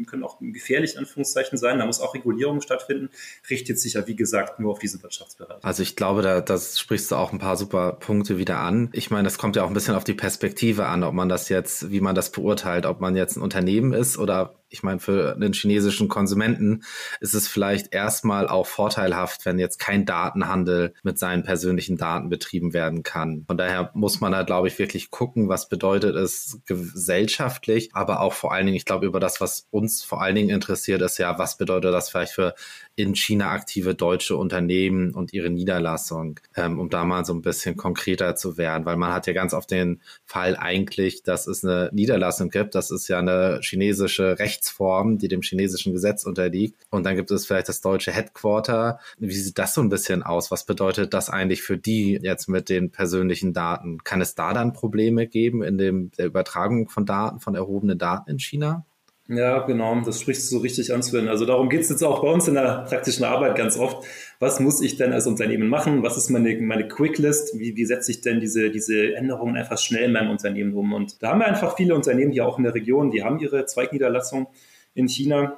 können 0.06 0.24
auch 0.24 0.38
gefährlich 0.40 0.94
in 0.94 1.00
Anführungszeichen 1.00 1.58
sein. 1.58 1.80
Da 1.80 1.86
muss 1.86 2.00
auch 2.00 2.14
Regulierung 2.16 2.62
stattfinden. 2.62 3.10
Richtet 3.50 3.80
sich 3.80 3.94
ja, 3.94 4.08
wie 4.08 4.16
gesagt, 4.16 4.62
nur 4.62 4.72
auf 4.72 4.80
diesen 4.80 5.04
Wirtschaftsbereich. 5.04 5.64
Also 5.64 5.84
ich 5.84 5.98
glaube, 5.98 6.22
da 6.22 6.40
das 6.40 6.80
sprichst 6.80 7.12
du 7.12 7.16
auch 7.16 7.34
ein 7.34 7.40
paar 7.40 7.58
super 7.58 7.94
Punkte 7.94 8.38
wieder 8.38 8.60
an. 8.60 8.90
Ich 8.94 9.12
meine, 9.12 9.24
das 9.24 9.38
kommt 9.38 9.58
ja 9.58 9.64
auch 9.64 9.68
ein 9.68 9.74
bisschen 9.74 9.96
auf 9.96 10.06
die 10.06 10.14
Perspektive 10.14 10.86
an, 10.86 11.04
ob 11.04 11.14
man 11.14 11.28
das 11.28 11.50
jetzt, 11.50 11.92
wie 11.92 12.00
man 12.00 12.16
das 12.16 12.32
beurteilt, 12.32 12.86
ob 12.86 13.02
man 13.02 13.16
jetzt 13.18 13.36
ein 13.36 13.42
Unternehmen 13.42 13.92
ist 13.92 14.18
oder 14.18 14.56
ich 14.76 14.84
meine, 14.84 15.00
für 15.00 15.36
den 15.36 15.54
chinesischen 15.54 16.10
Konsumenten 16.10 16.84
ist 17.22 17.34
es 17.34 17.48
vielleicht 17.48 17.94
erstmal 17.94 18.48
auch 18.50 18.68
vorteilhaft, 18.68 19.46
wenn 19.46 19.58
jetzt 19.58 19.80
kein 19.80 20.06
Datenhandel 20.06 20.94
mit 21.02 21.18
seinen 21.18 21.44
persönlichen 21.44 21.96
Daten 21.96 22.30
betrieben 22.30 22.74
werden 22.74 23.02
kann. 23.02 23.46
Von 23.48 23.58
daher 23.58 23.92
muss 23.94 24.20
man 24.20 24.34
da, 24.34 24.44
glaube 24.44 24.68
ich, 24.68 24.78
wirklich 24.78 25.12
gucken, 25.12 25.48
was 25.48 25.70
bedeutet 25.70 26.16
es 26.16 26.60
gesellschaftlich, 26.66 27.92
aber 27.94 28.20
auch 28.20 28.34
vor 28.34 28.52
allen 28.52 28.66
Dingen, 28.66 28.76
ich 28.78 28.86
glaube, 28.86 29.06
über 29.06 29.22
das, 29.22 29.40
was 29.40 29.68
uns 29.72 30.04
vor 30.04 30.22
allen 30.22 30.36
Dingen 30.36 30.50
interessiert, 30.50 31.02
ist 31.02 31.18
ja, 31.18 31.40
was 31.40 31.58
bedeutet 31.58 31.94
das 31.94 32.10
vielleicht 32.10 32.34
für 32.34 32.54
in 32.96 33.16
China 33.16 33.52
aktive 33.52 33.94
deutsche 33.94 34.38
Unternehmen 34.38 35.14
und 35.14 35.34
ihre 35.34 35.50
Niederlassung, 35.50 36.40
ähm, 36.56 36.80
um 36.80 36.90
da 36.90 37.04
mal 37.04 37.26
so 37.26 37.34
ein 37.34 37.42
bisschen 37.42 37.76
konkreter 37.76 38.36
zu 38.36 38.58
werden, 38.58 38.86
weil 38.86 38.96
man 38.96 39.14
hat 39.14 39.28
ja 39.28 39.34
ganz 39.34 39.54
oft 39.54 39.70
den 39.70 40.02
Fall 40.26 40.56
eigentlich, 40.56 41.24
dass 41.24 41.48
es 41.48 41.64
eine 41.64 41.90
Niederlassung 41.94 42.50
gibt, 42.50 42.74
das 42.74 42.92
ist 42.92 43.08
ja 43.08 43.20
eine 43.20 43.60
chinesische 43.62 44.40
Rechtsform, 44.40 45.18
die 45.18 45.28
dem 45.28 45.42
chinesischen 45.42 45.92
Gesetz 45.92 46.26
unterliegt 46.26 46.76
und 46.90 47.06
dann 47.06 47.16
gibt 47.16 47.32
es 47.32 47.46
vielleicht 47.46 47.70
das 47.70 47.82
deutsche 47.82 48.12
Headquarter. 48.12 49.00
Wie 49.18 49.34
sieht 49.34 49.58
das 49.58 49.74
so 49.74 49.82
ein 49.82 49.90
bisschen 49.90 50.24
aus? 50.24 50.52
Was 50.52 50.66
bedeutet 50.66 51.14
das 51.14 51.30
eigentlich 51.30 51.64
für 51.64 51.78
die 51.78 52.20
jetzt 52.22 52.48
mit 52.48 52.70
den 52.70 52.92
persönlichen 52.92 53.54
Daten? 53.54 54.04
Kann 54.04 54.22
es 54.22 54.36
da 54.36 54.54
dann 54.54 54.74
Probleme 54.74 55.28
geben 55.28 55.64
in 55.64 55.78
dem, 55.78 56.12
der 56.12 56.28
Übertragung 56.28 56.90
von 56.90 57.06
Daten, 57.06 57.40
von 57.40 57.56
erhobenen 57.56 57.98
Daten 57.98 58.30
in 58.30 58.40
China? 58.40 58.86
Ja, 59.28 59.66
genau, 59.66 60.00
das 60.02 60.22
sprichst 60.22 60.52
du 60.52 60.58
so 60.58 60.62
richtig 60.62 60.94
an, 60.94 61.02
Sven. 61.02 61.28
Also 61.28 61.48
darum 61.48 61.68
geht 61.68 61.82
es 61.82 61.90
jetzt 61.90 62.04
auch 62.04 62.22
bei 62.22 62.28
uns 62.28 62.48
in 62.48 62.54
der 62.54 62.86
praktischen 62.88 63.26
Arbeit 63.26 63.56
ganz 63.56 63.76
oft. 63.76 64.06
Was 64.40 64.60
muss 64.60 64.82
ich 64.82 64.98
denn 64.98 65.14
als 65.14 65.26
Unternehmen 65.26 65.68
machen? 65.68 66.04
Was 66.04 66.16
ist 66.16 66.30
meine, 66.30 66.56
meine 66.62 66.88
Quicklist? 66.88 67.58
Wie, 67.58 67.76
wie 67.76 67.86
setze 67.86 68.12
ich 68.12 68.22
denn 68.22 68.40
diese, 68.40 68.70
diese 68.70 69.16
Änderungen 69.16 69.58
einfach 69.58 69.80
schnell 69.80 70.04
in 70.04 70.12
meinem 70.12 70.30
Unternehmen 70.30 70.76
um? 70.76 70.94
Und 70.94 71.24
da 71.24 71.30
haben 71.30 71.40
wir 71.40 71.48
einfach 71.48 71.76
viele 71.76 71.96
Unternehmen 71.96 72.34
hier 72.34 72.46
auch 72.46 72.60
in 72.60 72.66
der 72.66 72.76
Region, 72.76 73.10
die 73.10 73.24
haben 73.24 73.40
ihre 73.40 73.66
Zweigniederlassung 73.66 74.46
in 74.94 75.08
China. 75.08 75.58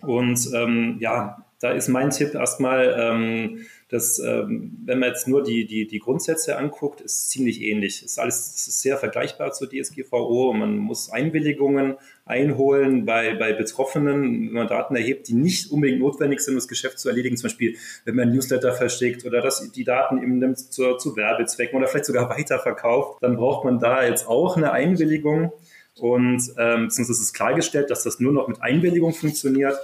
Und 0.00 0.48
ähm, 0.54 0.96
ja, 0.98 1.44
da 1.60 1.72
ist 1.72 1.88
mein 1.88 2.08
Tipp 2.08 2.34
erstmal, 2.34 2.96
ähm, 2.98 3.66
dass, 3.88 4.18
ähm, 4.18 4.76
wenn 4.84 4.98
man 4.98 5.08
jetzt 5.08 5.28
nur 5.28 5.42
die, 5.42 5.66
die, 5.66 5.86
die 5.86 5.98
Grundsätze 5.98 6.58
anguckt, 6.58 7.00
ist 7.00 7.30
ziemlich 7.30 7.62
ähnlich. 7.62 8.04
Ist 8.04 8.18
alles 8.18 8.54
ist 8.54 8.82
sehr 8.82 8.98
vergleichbar 8.98 9.52
zur 9.52 9.70
DSGVO. 9.70 10.52
Man 10.52 10.76
muss 10.76 11.10
Einwilligungen 11.10 11.96
einholen 12.26 13.06
bei, 13.06 13.34
bei 13.34 13.54
Betroffenen, 13.54 14.48
wenn 14.48 14.52
man 14.52 14.68
Daten 14.68 14.94
erhebt, 14.94 15.28
die 15.28 15.34
nicht 15.34 15.70
unbedingt 15.70 16.00
notwendig 16.00 16.40
sind, 16.40 16.52
um 16.52 16.58
das 16.58 16.68
Geschäft 16.68 16.98
zu 16.98 17.08
erledigen. 17.08 17.38
Zum 17.38 17.48
Beispiel, 17.48 17.76
wenn 18.04 18.14
man 18.14 18.30
Newsletter 18.30 18.72
verschickt 18.74 19.24
oder 19.24 19.40
dass 19.40 19.72
die 19.72 19.84
Daten 19.84 20.22
eben 20.22 20.38
nimmt 20.38 20.58
zu, 20.58 20.96
zu 20.96 21.16
Werbezwecken 21.16 21.78
oder 21.78 21.88
vielleicht 21.88 22.04
sogar 22.04 22.28
weiterverkauft, 22.38 23.22
dann 23.22 23.36
braucht 23.36 23.64
man 23.64 23.78
da 23.78 24.04
jetzt 24.04 24.28
auch 24.28 24.58
eine 24.58 24.72
Einwilligung. 24.72 25.52
Und 25.98 26.42
ähm, 26.58 26.90
sonst 26.90 27.08
ist 27.08 27.20
es 27.20 27.32
klargestellt, 27.32 27.90
dass 27.90 28.04
das 28.04 28.20
nur 28.20 28.32
noch 28.32 28.48
mit 28.48 28.62
Einwilligung 28.62 29.14
funktioniert. 29.14 29.76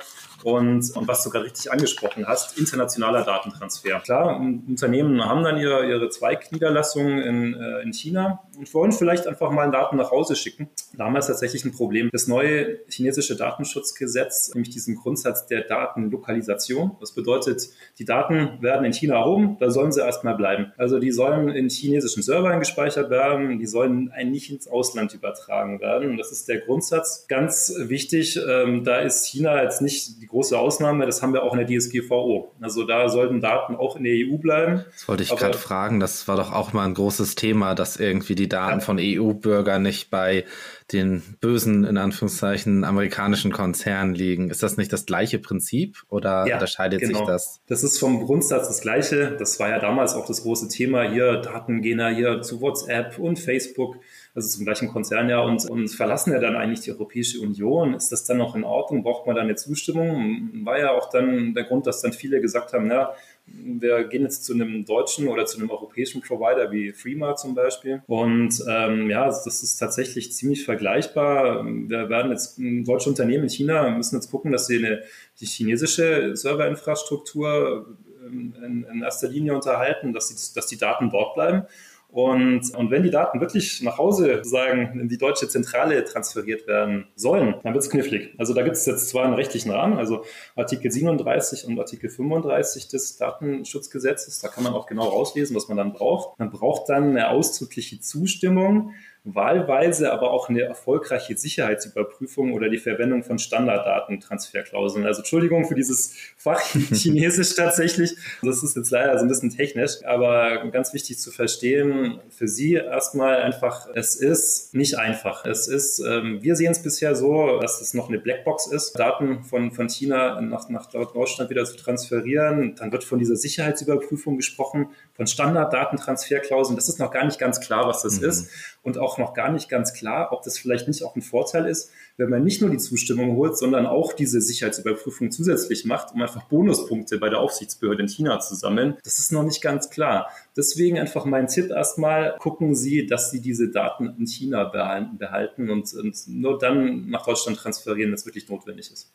Und, 0.45 0.95
und 0.95 1.09
was 1.09 1.25
du 1.25 1.31
gerade 1.31 1.47
richtig 1.47 1.73
angesprochen 1.73 2.27
hast, 2.27 2.59
internationaler 2.59 3.25
Datentransfer. 3.25 4.01
Klar, 4.01 4.39
Unternehmen 4.39 5.25
haben 5.25 5.43
dann 5.43 5.57
ihre, 5.57 5.89
ihre 5.89 6.11
Zweigniederlassungen 6.11 7.23
in, 7.23 7.55
äh, 7.55 7.81
in 7.81 7.95
China 7.95 8.43
und 8.59 8.73
wollen 8.75 8.93
vielleicht 8.93 9.27
einfach 9.27 9.51
mal 9.51 9.71
Daten 9.71 9.97
nach 9.97 10.11
Hause 10.11 10.37
schicken. 10.37 10.69
Damals 10.99 11.29
tatsächlich 11.29 11.65
ein 11.65 11.73
Problem. 11.73 12.11
Das 12.13 12.29
neue 12.29 12.81
chinesische 12.89 13.37
Datenschutzgesetz, 13.37 14.53
nämlich 14.55 14.69
diesen 14.69 14.97
Grundsatz 14.97 15.47
der 15.47 15.63
Datenlokalisation. 15.63 16.97
Das 17.01 17.13
bedeutet, 17.13 17.71
die 17.99 18.05
Daten 18.05 18.61
werden 18.61 18.85
in 18.85 18.93
China 18.93 19.15
erhoben, 19.15 19.57
da 19.61 19.71
sollen 19.71 19.93
sie 19.93 20.03
erstmal 20.03 20.37
bleiben. 20.37 20.73
Also 20.77 20.99
die 20.99 21.11
sollen 21.11 21.49
in 21.49 21.71
chinesischen 21.71 22.23
Servern 22.23 22.59
gespeichert 22.59 23.09
werden, 23.09 23.59
die 23.59 23.67
sollen 23.67 24.13
nicht 24.25 24.51
ins 24.51 24.69
Ausland 24.69 25.15
übertragen 25.15 25.81
werden. 25.81 26.11
Und 26.11 26.19
das 26.19 26.33
ist 26.33 26.49
der 26.49 26.59
Grundsatz. 26.59 27.27
Ganz 27.29 27.75
wichtig, 27.79 28.39
ähm, 28.47 28.85
da 28.85 28.99
ist 28.99 29.27
China 29.27 29.63
jetzt 29.63 29.81
nicht 29.81 30.21
die 30.21 30.27
große 30.35 30.59
Ausnahme, 30.59 31.07
das 31.07 31.23
haben 31.23 31.33
wir 31.33 31.45
auch 31.45 31.55
in 31.55 31.65
der 31.65 31.79
DSGVO. 31.79 32.51
Also 32.61 32.85
da 32.85 33.09
sollten 33.09 33.41
Daten 33.41 33.77
auch 33.77 33.95
in 33.95 34.03
der 34.03 34.15
EU 34.15 34.37
bleiben. 34.37 34.85
Das 34.91 35.07
wollte 35.07 35.23
ich 35.23 35.29
gerade 35.31 35.57
fragen, 35.57 36.01
das 36.01 36.27
war 36.27 36.37
doch 36.37 36.53
auch 36.53 36.73
mal 36.73 36.85
ein 36.85 36.95
großes 36.95 37.37
Thema, 37.37 37.77
dass 37.77 37.97
irgendwie 37.97 38.35
die 38.35 38.49
Daten 38.49 38.81
ja. 38.81 38.85
von 38.85 38.99
EU-Bürgern 39.01 39.83
nicht 39.83 40.11
bei 40.11 40.45
den 40.93 41.23
bösen, 41.41 41.85
in 41.85 41.97
Anführungszeichen, 41.97 42.83
amerikanischen 42.83 43.53
Konzernen 43.53 44.13
liegen. 44.13 44.51
Ist 44.51 44.65
das 44.65 44.77
nicht 44.77 44.93
das 44.93 45.07
gleiche 45.07 45.39
Prinzip 45.39 46.03
oder 46.09 46.47
ja, 46.49 46.57
unterscheidet 46.57 47.01
genau. 47.01 47.19
sich 47.19 47.27
das? 47.29 47.61
Das 47.69 47.85
ist 47.85 48.01
vom 48.01 48.25
Grundsatz 48.25 48.67
das 48.67 48.81
gleiche. 48.81 49.37
Das 49.39 49.61
war 49.61 49.69
ja 49.69 49.79
damals 49.79 50.15
auch 50.15 50.27
das 50.27 50.43
große 50.43 50.67
Thema 50.67 51.09
hier. 51.09 51.37
Daten 51.37 51.81
gehen 51.81 52.01
ja 52.01 52.09
hier 52.09 52.43
zu 52.43 52.61
WhatsApp 52.61 53.21
und 53.21 53.39
Facebook 53.39 53.99
also 54.35 54.49
zum 54.49 54.65
gleichen 54.65 54.89
Konzern 54.89 55.29
ja, 55.29 55.41
und, 55.41 55.69
und 55.71 55.89
verlassen 55.89 56.33
ja 56.33 56.41
dann 56.41 56.57
eigentlich 56.57 56.81
die 56.81 56.91
Europäische 56.91 57.41
Union. 57.41 57.95
Ist 57.95 58.11
das 58.11 58.25
dann 58.25 58.39
noch 58.39 58.57
in 58.57 58.65
Ordnung? 58.65 59.05
Braucht 59.05 59.27
man 59.27 59.37
da 59.37 59.43
eine 59.43 59.55
Zustimmung? 59.55 60.65
War 60.65 60.79
ja 60.79 60.91
auch 60.91 61.09
dann 61.09 61.55
der 61.55 61.65
Grund, 61.65 61.87
dass 61.87 62.03
dann 62.03 62.13
viele 62.13 62.41
gesagt 62.41 62.73
haben, 62.73 62.91
ja, 62.91 63.13
wir 63.47 64.05
gehen 64.05 64.23
jetzt 64.23 64.45
zu 64.45 64.55
einem 64.55 64.85
deutschen 64.85 65.29
oder 65.29 65.47
zu 65.47 65.59
einem 65.59 65.71
europäischen 65.71 66.21
Provider 66.21 66.73
wie 66.73 66.93
Freema 66.93 67.37
zum 67.37 67.55
Beispiel. 67.55 68.03
Und 68.07 68.61
ähm, 68.69 69.09
ja, 69.09 69.27
das 69.27 69.47
ist 69.47 69.77
tatsächlich 69.77 70.33
ziemlich 70.33 70.65
vergleichbar. 70.65 71.65
Wir 71.65 72.09
werden 72.09 72.33
jetzt 72.33 72.59
deutsche 72.59 73.11
Unternehmen 73.11 73.45
in 73.45 73.51
China 73.51 73.91
müssen 73.91 74.17
jetzt 74.17 74.31
gucken, 74.31 74.51
dass 74.51 74.67
sie 74.67 74.79
eine, 74.79 75.03
die 75.41 75.47
chinesische 75.47 76.37
Serverinfrastruktur 76.37 77.97
ähm, 78.27 78.55
in, 78.65 78.85
in 78.85 79.03
erster 79.03 79.29
Linie 79.29 79.55
unterhalten, 79.55 80.13
dass, 80.13 80.29
sie, 80.29 80.55
dass 80.55 80.67
die 80.67 80.79
Daten 80.79 81.11
dort 81.11 81.35
bleiben. 81.35 81.67
Und, 82.15 82.73
und 82.77 82.93
wenn 82.93 83.03
die 83.03 83.11
Daten 83.11 83.41
wirklich 83.41 83.83
nach 83.83 83.99
Hause 83.99 84.45
sagen, 84.45 85.01
in 85.01 85.09
die 85.09 85.19
deutsche 85.19 85.49
Zentrale 85.49 86.05
transferiert 86.05 86.69
werden 86.69 87.09
sollen, 87.17 87.57
dann 87.65 87.75
wird 87.75 87.83
es 87.83 87.91
knifflig. 87.91 88.33
Also 88.39 88.55
da 88.55 88.63
gibt 88.63 88.77
es 88.77 88.87
jetzt 88.87 89.09
zwar 89.09 89.25
einen 89.25 89.35
rechtlichen 89.35 89.73
Rahmen, 89.73 89.99
also 89.99 90.25
Artikel 90.55 90.93
37 90.93 91.67
und 91.67 91.77
Artikel 91.77 92.09
35 92.09 92.87
des 92.87 93.17
Datenschutzgesetzes, 93.17 94.39
da 94.39 94.47
kann 94.47 94.63
man 94.63 94.75
auch 94.75 94.87
genau 94.87 95.09
rauslesen, 95.09 95.57
was 95.57 95.67
man 95.67 95.77
dann 95.77 95.93
braucht. 95.93 96.39
Man 96.39 96.51
braucht 96.51 96.89
dann 96.89 97.11
eine 97.11 97.31
ausdrückliche 97.31 97.99
Zustimmung 97.99 98.93
wahlweise 99.25 100.13
aber 100.13 100.31
auch 100.31 100.51
eine 100.51 100.63
erfolgreiche 100.63 101.37
Sicherheitsüberprüfung 101.37 102.53
oder 102.53 102.69
die 102.69 102.79
Verwendung 102.79 103.25
von 103.25 103.39
Standarddatentransferklauseln. 103.39 105.07
Also 105.07 105.21
Entschuldigung 105.21 105.65
für 105.65 105.75
dieses 105.75 106.15
Fach 106.37 106.61
Chinesisch 106.93 107.55
tatsächlich. 107.55 108.17
Das 108.43 108.63
ist 108.63 108.77
jetzt 108.77 108.91
leider 108.91 109.19
so 109.19 109.25
ein 109.25 109.29
bisschen 109.29 109.49
technisch, 109.49 110.05
aber 110.05 110.69
ganz 110.71 110.93
wichtig 110.93 111.19
zu 111.19 111.31
verstehen, 111.31 112.21
für 112.29 112.47
Sie 112.49 112.75
erstmal 112.75 113.43
einfach, 113.43 113.89
es 113.95 114.15
ist 114.17 114.75
nicht 114.75 114.99
einfach. 114.99 115.47
Es 115.47 115.69
ist, 115.69 116.01
ähm, 116.01 116.43
wir 116.43 116.55
sehen 116.55 116.73
es 116.73 116.83
bisher 116.83 117.15
so, 117.15 117.61
dass 117.61 117.81
es 117.81 117.95
noch 117.95 118.11
eine 118.11 118.19
Blackbox 118.19 118.67
ist, 118.67 118.93
Daten 118.99 119.43
von, 119.43 119.73
von 119.73 119.89
China 119.89 120.41
nach, 120.43 120.69
nach 120.69 120.91
Deutschland 120.91 121.49
wieder 121.49 121.65
zu 121.65 121.77
transferieren. 121.77 122.75
Dann 122.77 122.93
wird 122.93 123.05
von 123.05 123.19
dieser 123.19 123.37
Sicherheitsüberprüfung 123.37 124.37
gesprochen, 124.37 124.89
von 125.15 125.27
Standarddatentransferklauseln. 125.27 126.77
Das 126.77 126.89
ist 126.89 126.99
noch 126.99 127.11
gar 127.11 127.25
nicht 127.25 127.39
ganz 127.39 127.61
klar, 127.61 127.87
was 127.87 128.03
das 128.03 128.21
mhm. 128.21 128.29
ist. 128.29 128.51
Und 128.83 128.99
auch 128.99 129.17
noch 129.17 129.33
gar 129.33 129.51
nicht 129.51 129.69
ganz 129.69 129.95
klar, 129.95 130.33
ob 130.33 130.43
das 130.43 130.59
vielleicht 130.59 130.89
nicht 130.89 131.05
auch 131.05 131.17
ein 131.17 131.23
Vorteil 131.23 131.67
ist, 131.67 131.91
wenn 132.17 132.29
man 132.31 132.45
nicht 132.45 132.61
nur 132.61 132.71
die 132.71 132.79
Zustimmung 132.79 133.37
holt, 133.37 133.57
sondern 133.57 133.87
auch 133.87 134.13
diese 134.13 134.41
Sicherheitsüberprüfung 134.41 135.31
zusätzlich 135.31 135.85
macht, 135.85 136.13
um 136.15 136.23
einfach 136.23 136.45
Bonuspunkte 136.45 137.19
bei 137.19 137.31
der 137.31 137.41
Aufsichtsbehörde 137.41 138.03
in 138.03 138.09
China 138.09 138.41
zu 138.41 138.55
sammeln. 138.55 138.97
Das 139.05 139.19
ist 139.19 139.33
noch 139.33 139.45
nicht 139.45 139.63
ganz 139.63 139.89
klar. 139.89 140.31
Deswegen 140.57 140.99
einfach 140.99 141.25
mein 141.25 141.47
Tipp 141.47 141.71
erstmal, 141.71 142.37
gucken 142.39 142.75
Sie, 142.75 143.07
dass 143.07 143.31
Sie 143.31 143.41
diese 143.41 143.71
Daten 143.71 144.15
in 144.19 144.27
China 144.27 144.65
behalten 144.65 145.71
und, 145.71 145.95
und 145.95 146.17
nur 146.29 146.59
dann 146.59 147.09
nach 147.09 147.25
Deutschland 147.25 147.59
transferieren, 147.59 148.11
wenn 148.11 148.15
es 148.19 148.27
wirklich 148.27 148.49
notwendig 148.49 148.91
ist. 148.93 149.11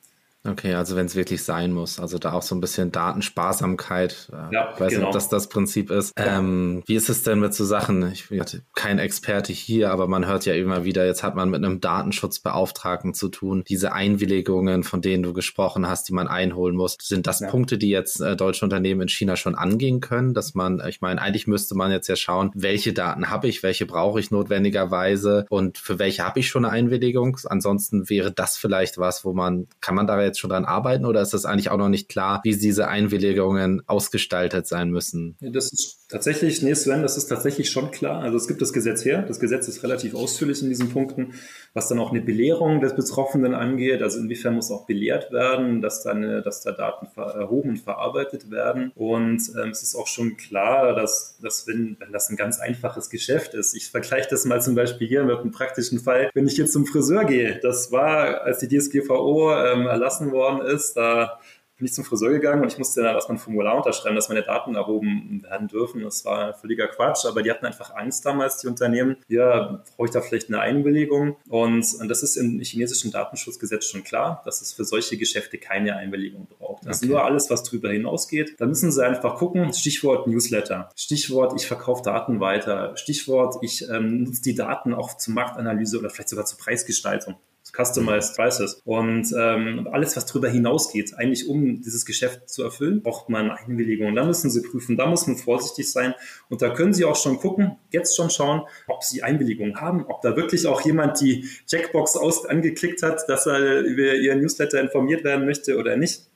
Okay, 0.48 0.74
also 0.74 0.96
wenn 0.96 1.06
es 1.06 1.16
wirklich 1.16 1.44
sein 1.44 1.74
muss. 1.74 2.00
Also 2.00 2.18
da 2.18 2.32
auch 2.32 2.42
so 2.42 2.56
ein 2.56 2.62
bisschen 2.62 2.92
Datensparsamkeit. 2.92 4.30
Äh, 4.32 4.54
ja, 4.54 4.72
ich 4.74 4.80
weiß 4.80 4.90
genau. 4.90 5.00
nicht, 5.00 5.08
ob 5.08 5.12
das 5.12 5.28
das 5.28 5.50
Prinzip 5.50 5.92
ist. 5.92 6.18
Ja. 6.18 6.40
Ähm, 6.40 6.82
wie 6.86 6.96
ist 6.96 7.10
es 7.10 7.24
denn 7.24 7.40
mit 7.40 7.54
so 7.54 7.66
Sachen? 7.66 8.10
Ich 8.12 8.30
bin 8.30 8.44
kein 8.74 9.00
Experte 9.00 9.52
hier, 9.52 9.92
aber 9.92 10.08
man 10.08 10.26
hört 10.28 10.46
ja 10.46 10.54
immer 10.54 10.86
wieder, 10.86 11.06
jetzt 11.06 11.24
hat 11.24 11.36
man 11.36 11.50
mit 11.50 11.64
einem 11.64 11.82
Datenschutzbeauftragten 11.82 13.14
zu 13.14 13.28
tun. 13.28 13.64
Diese 13.68 13.92
Einwilligungen, 13.92 14.84
von 14.84 15.02
denen 15.02 15.24
du 15.24 15.34
gesprochen 15.34 15.90
hast, 15.90 16.08
die 16.08 16.14
man 16.14 16.30
einholen 16.30 16.76
muss, 16.76 16.98
sind 17.02 17.28
das 17.28 17.42
ja. 17.42 17.50
Punkte, 17.50 17.78
die 17.78 17.90
jetzt 17.90 18.22
äh, 18.22 18.38
deutsche 18.38 18.64
Unternehmen 18.64 19.02
in 19.02 19.10
China 19.10 19.36
schon 19.36 19.56
angehen 19.56 20.00
können? 20.00 20.34
Dass 20.34 20.56
man, 20.56 20.82
ich 20.88 21.02
meine, 21.02 21.22
eigentlich 21.22 21.48
müsste 21.48 21.76
man 21.76 21.92
jetzt 21.92 22.08
ja 22.08 22.16
schauen, 22.16 22.52
welche 22.54 22.94
Daten 22.94 23.30
habe 23.30 23.50
ich, 23.50 23.62
welche 23.62 23.86
brauche 23.86 24.22
ich 24.22 24.32
notwendigerweise 24.32 25.46
und 25.50 25.78
für 25.78 26.00
welche 26.00 26.24
habe 26.24 26.40
ich 26.40 26.48
schon 26.48 26.64
eine 26.64 26.74
Einwilligung. 26.74 27.38
Ansonsten 27.46 28.10
wäre 28.10 28.32
das 28.32 28.56
vielleicht 28.56 28.98
was, 28.98 29.26
wo 29.26 29.34
man, 29.34 29.68
kann 29.82 29.96
man 29.96 30.08
da 30.08 30.29
jetzt 30.29 30.29
schon 30.38 30.50
dran 30.50 30.66
arbeiten 30.66 31.06
oder 31.06 31.22
ist 31.22 31.34
das 31.34 31.46
eigentlich 31.46 31.72
auch 31.72 31.78
noch 31.78 31.90
nicht 31.90 32.10
klar, 32.10 32.42
wie 32.44 32.56
diese 32.56 32.88
Einwilligungen 32.88 33.82
ausgestaltet 33.88 34.68
sein 34.68 34.90
müssen? 34.92 35.38
Das 35.40 35.72
ist 35.72 36.00
tatsächlich, 36.10 36.62
nee, 36.62 36.74
Sven, 36.74 37.02
das 37.02 37.18
ist 37.18 37.28
tatsächlich 37.28 37.70
schon 37.70 37.92
klar. 37.92 38.22
Also 38.22 38.38
es 38.38 38.48
gibt 38.48 38.62
das 38.62 38.74
Gesetz 38.74 39.06
her. 39.06 39.24
Das 39.28 39.40
Gesetz 39.40 39.68
ist 39.68 39.84
relativ 39.84 40.16
ausführlich 40.16 40.62
in 40.62 40.70
diesen 40.70 40.90
Punkten, 40.90 41.34
was 41.74 41.88
dann 41.88 42.00
auch 42.00 42.12
eine 42.12 42.22
Belehrung 42.22 42.82
des 42.82 42.96
Betroffenen 42.96 43.54
angeht. 43.54 44.02
Also 44.02 44.20
inwiefern 44.20 44.56
muss 44.56 44.72
auch 44.72 44.86
belehrt 44.86 45.32
werden, 45.32 45.82
dass 45.82 46.04
da, 46.04 46.12
eine, 46.12 46.42
dass 46.42 46.62
da 46.62 46.72
Daten 46.72 47.08
erhoben 47.16 47.70
und 47.70 47.80
verarbeitet 47.80 48.52
werden. 48.52 48.92
Und 48.96 49.42
ähm, 49.62 49.70
es 49.70 49.84
ist 49.84 49.96
auch 49.96 50.08
schon 50.08 50.36
klar, 50.36 50.96
dass, 50.96 51.38
dass 51.42 51.68
wenn, 51.68 51.98
wenn 52.00 52.12
das 52.12 52.30
ein 52.30 52.36
ganz 52.36 52.60
einfaches 52.60 53.10
Geschäft 53.10 53.54
ist, 53.54 53.76
ich 53.76 53.90
vergleiche 53.90 54.28
das 54.30 54.46
mal 54.46 54.62
zum 54.62 54.76
Beispiel 54.76 55.08
hier 55.08 55.24
mit 55.24 55.38
einem 55.38 55.52
praktischen 55.52 56.00
Fall, 56.00 56.32
wenn 56.34 56.48
ich 56.48 56.58
jetzt 56.58 56.74
zum 56.74 56.86
Friseur 56.86 57.26
gehe, 57.26 57.60
das 57.62 57.92
war, 57.92 58.42
als 58.42 58.60
die 58.60 58.68
DSGVO 58.68 59.54
ähm, 59.56 59.88
erlassen 59.88 60.19
entlassen 60.20 60.32
worden 60.32 60.62
ist, 60.66 60.94
da 60.96 61.40
bin 61.78 61.86
ich 61.86 61.94
zum 61.94 62.04
Friseur 62.04 62.32
gegangen 62.32 62.62
und 62.62 62.74
ich 62.74 62.78
musste 62.78 63.02
dann 63.02 63.16
erstmal 63.16 63.38
ein 63.38 63.40
Formular 63.40 63.78
unterschreiben, 63.78 64.14
dass 64.14 64.28
meine 64.28 64.44
Daten 64.44 64.76
erhoben 64.76 65.42
werden 65.44 65.70
dürfen. 65.70 66.04
Das 66.04 66.26
war 66.26 66.54
völliger 66.54 66.88
Quatsch, 66.88 67.26
aber 67.26 67.42
die 67.42 67.50
hatten 67.50 67.66
einfach 67.66 67.96
Angst 67.96 68.26
damals, 68.26 68.58
die 68.58 68.68
Unternehmen. 68.68 69.16
Ja, 69.30 69.82
brauche 69.96 70.08
ich 70.08 70.12
da 70.12 70.20
vielleicht 70.20 70.50
eine 70.50 70.60
Einwilligung? 70.60 71.38
Und, 71.48 71.86
und 72.02 72.10
das 72.10 72.22
ist 72.22 72.36
im 72.36 72.60
chinesischen 72.60 73.12
Datenschutzgesetz 73.12 73.86
schon 73.86 74.04
klar, 74.04 74.42
dass 74.44 74.62
es 74.62 74.74
für 74.74 74.84
solche 74.84 75.16
Geschäfte 75.16 75.58
keine 75.58 75.96
Einwilligung 75.96 76.48
braucht. 76.48 76.86
Also 76.86 77.06
okay. 77.06 77.14
nur 77.14 77.24
alles, 77.24 77.50
was 77.50 77.64
darüber 77.64 77.92
hinausgeht. 77.92 78.56
Da 78.60 78.66
müssen 78.66 78.92
sie 78.92 79.06
einfach 79.06 79.38
gucken. 79.38 79.72
Stichwort 79.72 80.28
Newsletter. 80.28 80.90
Stichwort, 80.98 81.54
ich 81.56 81.66
verkaufe 81.66 82.04
Daten 82.04 82.42
weiter. 82.42 82.98
Stichwort, 82.98 83.56
ich 83.62 83.88
ähm, 83.90 84.24
nutze 84.24 84.42
die 84.42 84.56
Daten 84.56 84.94
auch 84.94 85.16
zur 85.16 85.34
Marktanalyse 85.34 85.98
oder 85.98 86.10
vielleicht 86.10 86.28
sogar 86.28 86.44
zur 86.44 86.60
Preisgestaltung. 86.60 87.38
Customized 87.72 88.36
Prices. 88.36 88.82
Und 88.86 89.34
ähm, 89.38 89.88
alles, 89.92 90.16
was 90.16 90.26
darüber 90.26 90.50
hinausgeht, 90.50 91.14
eigentlich 91.18 91.48
um 91.48 91.82
dieses 91.82 92.06
Geschäft 92.06 92.50
zu 92.50 92.64
erfüllen, 92.64 93.02
braucht 93.02 93.30
man 93.30 93.52
eine 93.52 93.60
Einwilligung. 93.60 94.16
Da 94.16 94.26
müssen 94.26 94.50
Sie 94.50 94.62
prüfen, 94.62 94.98
da 94.98 95.06
muss 95.06 95.28
man 95.28 95.38
vorsichtig 95.38 95.92
sein. 95.92 96.14
Und 96.50 96.62
da 96.62 96.70
können 96.70 96.94
Sie 96.94 97.06
auch 97.06 97.16
schon 97.16 97.38
gucken, 97.38 97.78
jetzt 97.92 98.16
schon 98.16 98.30
schauen, 98.30 98.64
ob 98.88 99.04
Sie 99.04 99.24
Einwilligung 99.24 99.80
haben, 99.80 100.06
ob 100.06 100.22
da 100.22 100.36
wirklich 100.36 100.68
auch 100.68 100.82
jemand 100.82 101.22
die 101.22 101.48
Checkbox 101.68 102.16
aus 102.16 102.46
angeklickt 102.46 103.04
hat, 103.04 103.28
dass 103.28 103.46
er 103.46 103.82
über 103.82 104.14
Ihren 104.16 104.42
Newsletter 104.42 104.80
informiert 104.80 105.24
werden 105.24 105.46
möchte 105.46 105.78
oder 105.78 105.96
nicht. 105.96 106.30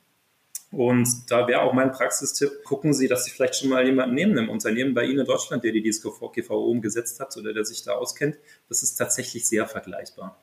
Und 0.70 1.30
da 1.30 1.46
wäre 1.46 1.62
auch 1.62 1.72
mein 1.72 1.92
Praxistipp, 1.92 2.64
gucken 2.64 2.94
Sie, 2.94 3.06
dass 3.06 3.24
Sie 3.24 3.30
vielleicht 3.30 3.56
schon 3.56 3.68
mal 3.68 3.86
jemanden 3.86 4.14
nehmen 4.14 4.36
im 4.36 4.48
Unternehmen 4.48 4.92
bei 4.92 5.04
Ihnen 5.04 5.20
in 5.20 5.26
Deutschland, 5.26 5.62
der 5.62 5.70
die 5.70 5.88
DSGVO 5.88 6.64
umgesetzt 6.64 7.20
hat 7.20 7.36
oder 7.36 7.52
der 7.52 7.64
sich 7.64 7.84
da 7.84 7.92
auskennt. 7.92 8.38
Das 8.68 8.82
ist 8.82 8.96
tatsächlich 8.96 9.46
sehr 9.46 9.66
vergleichbar. 9.68 10.42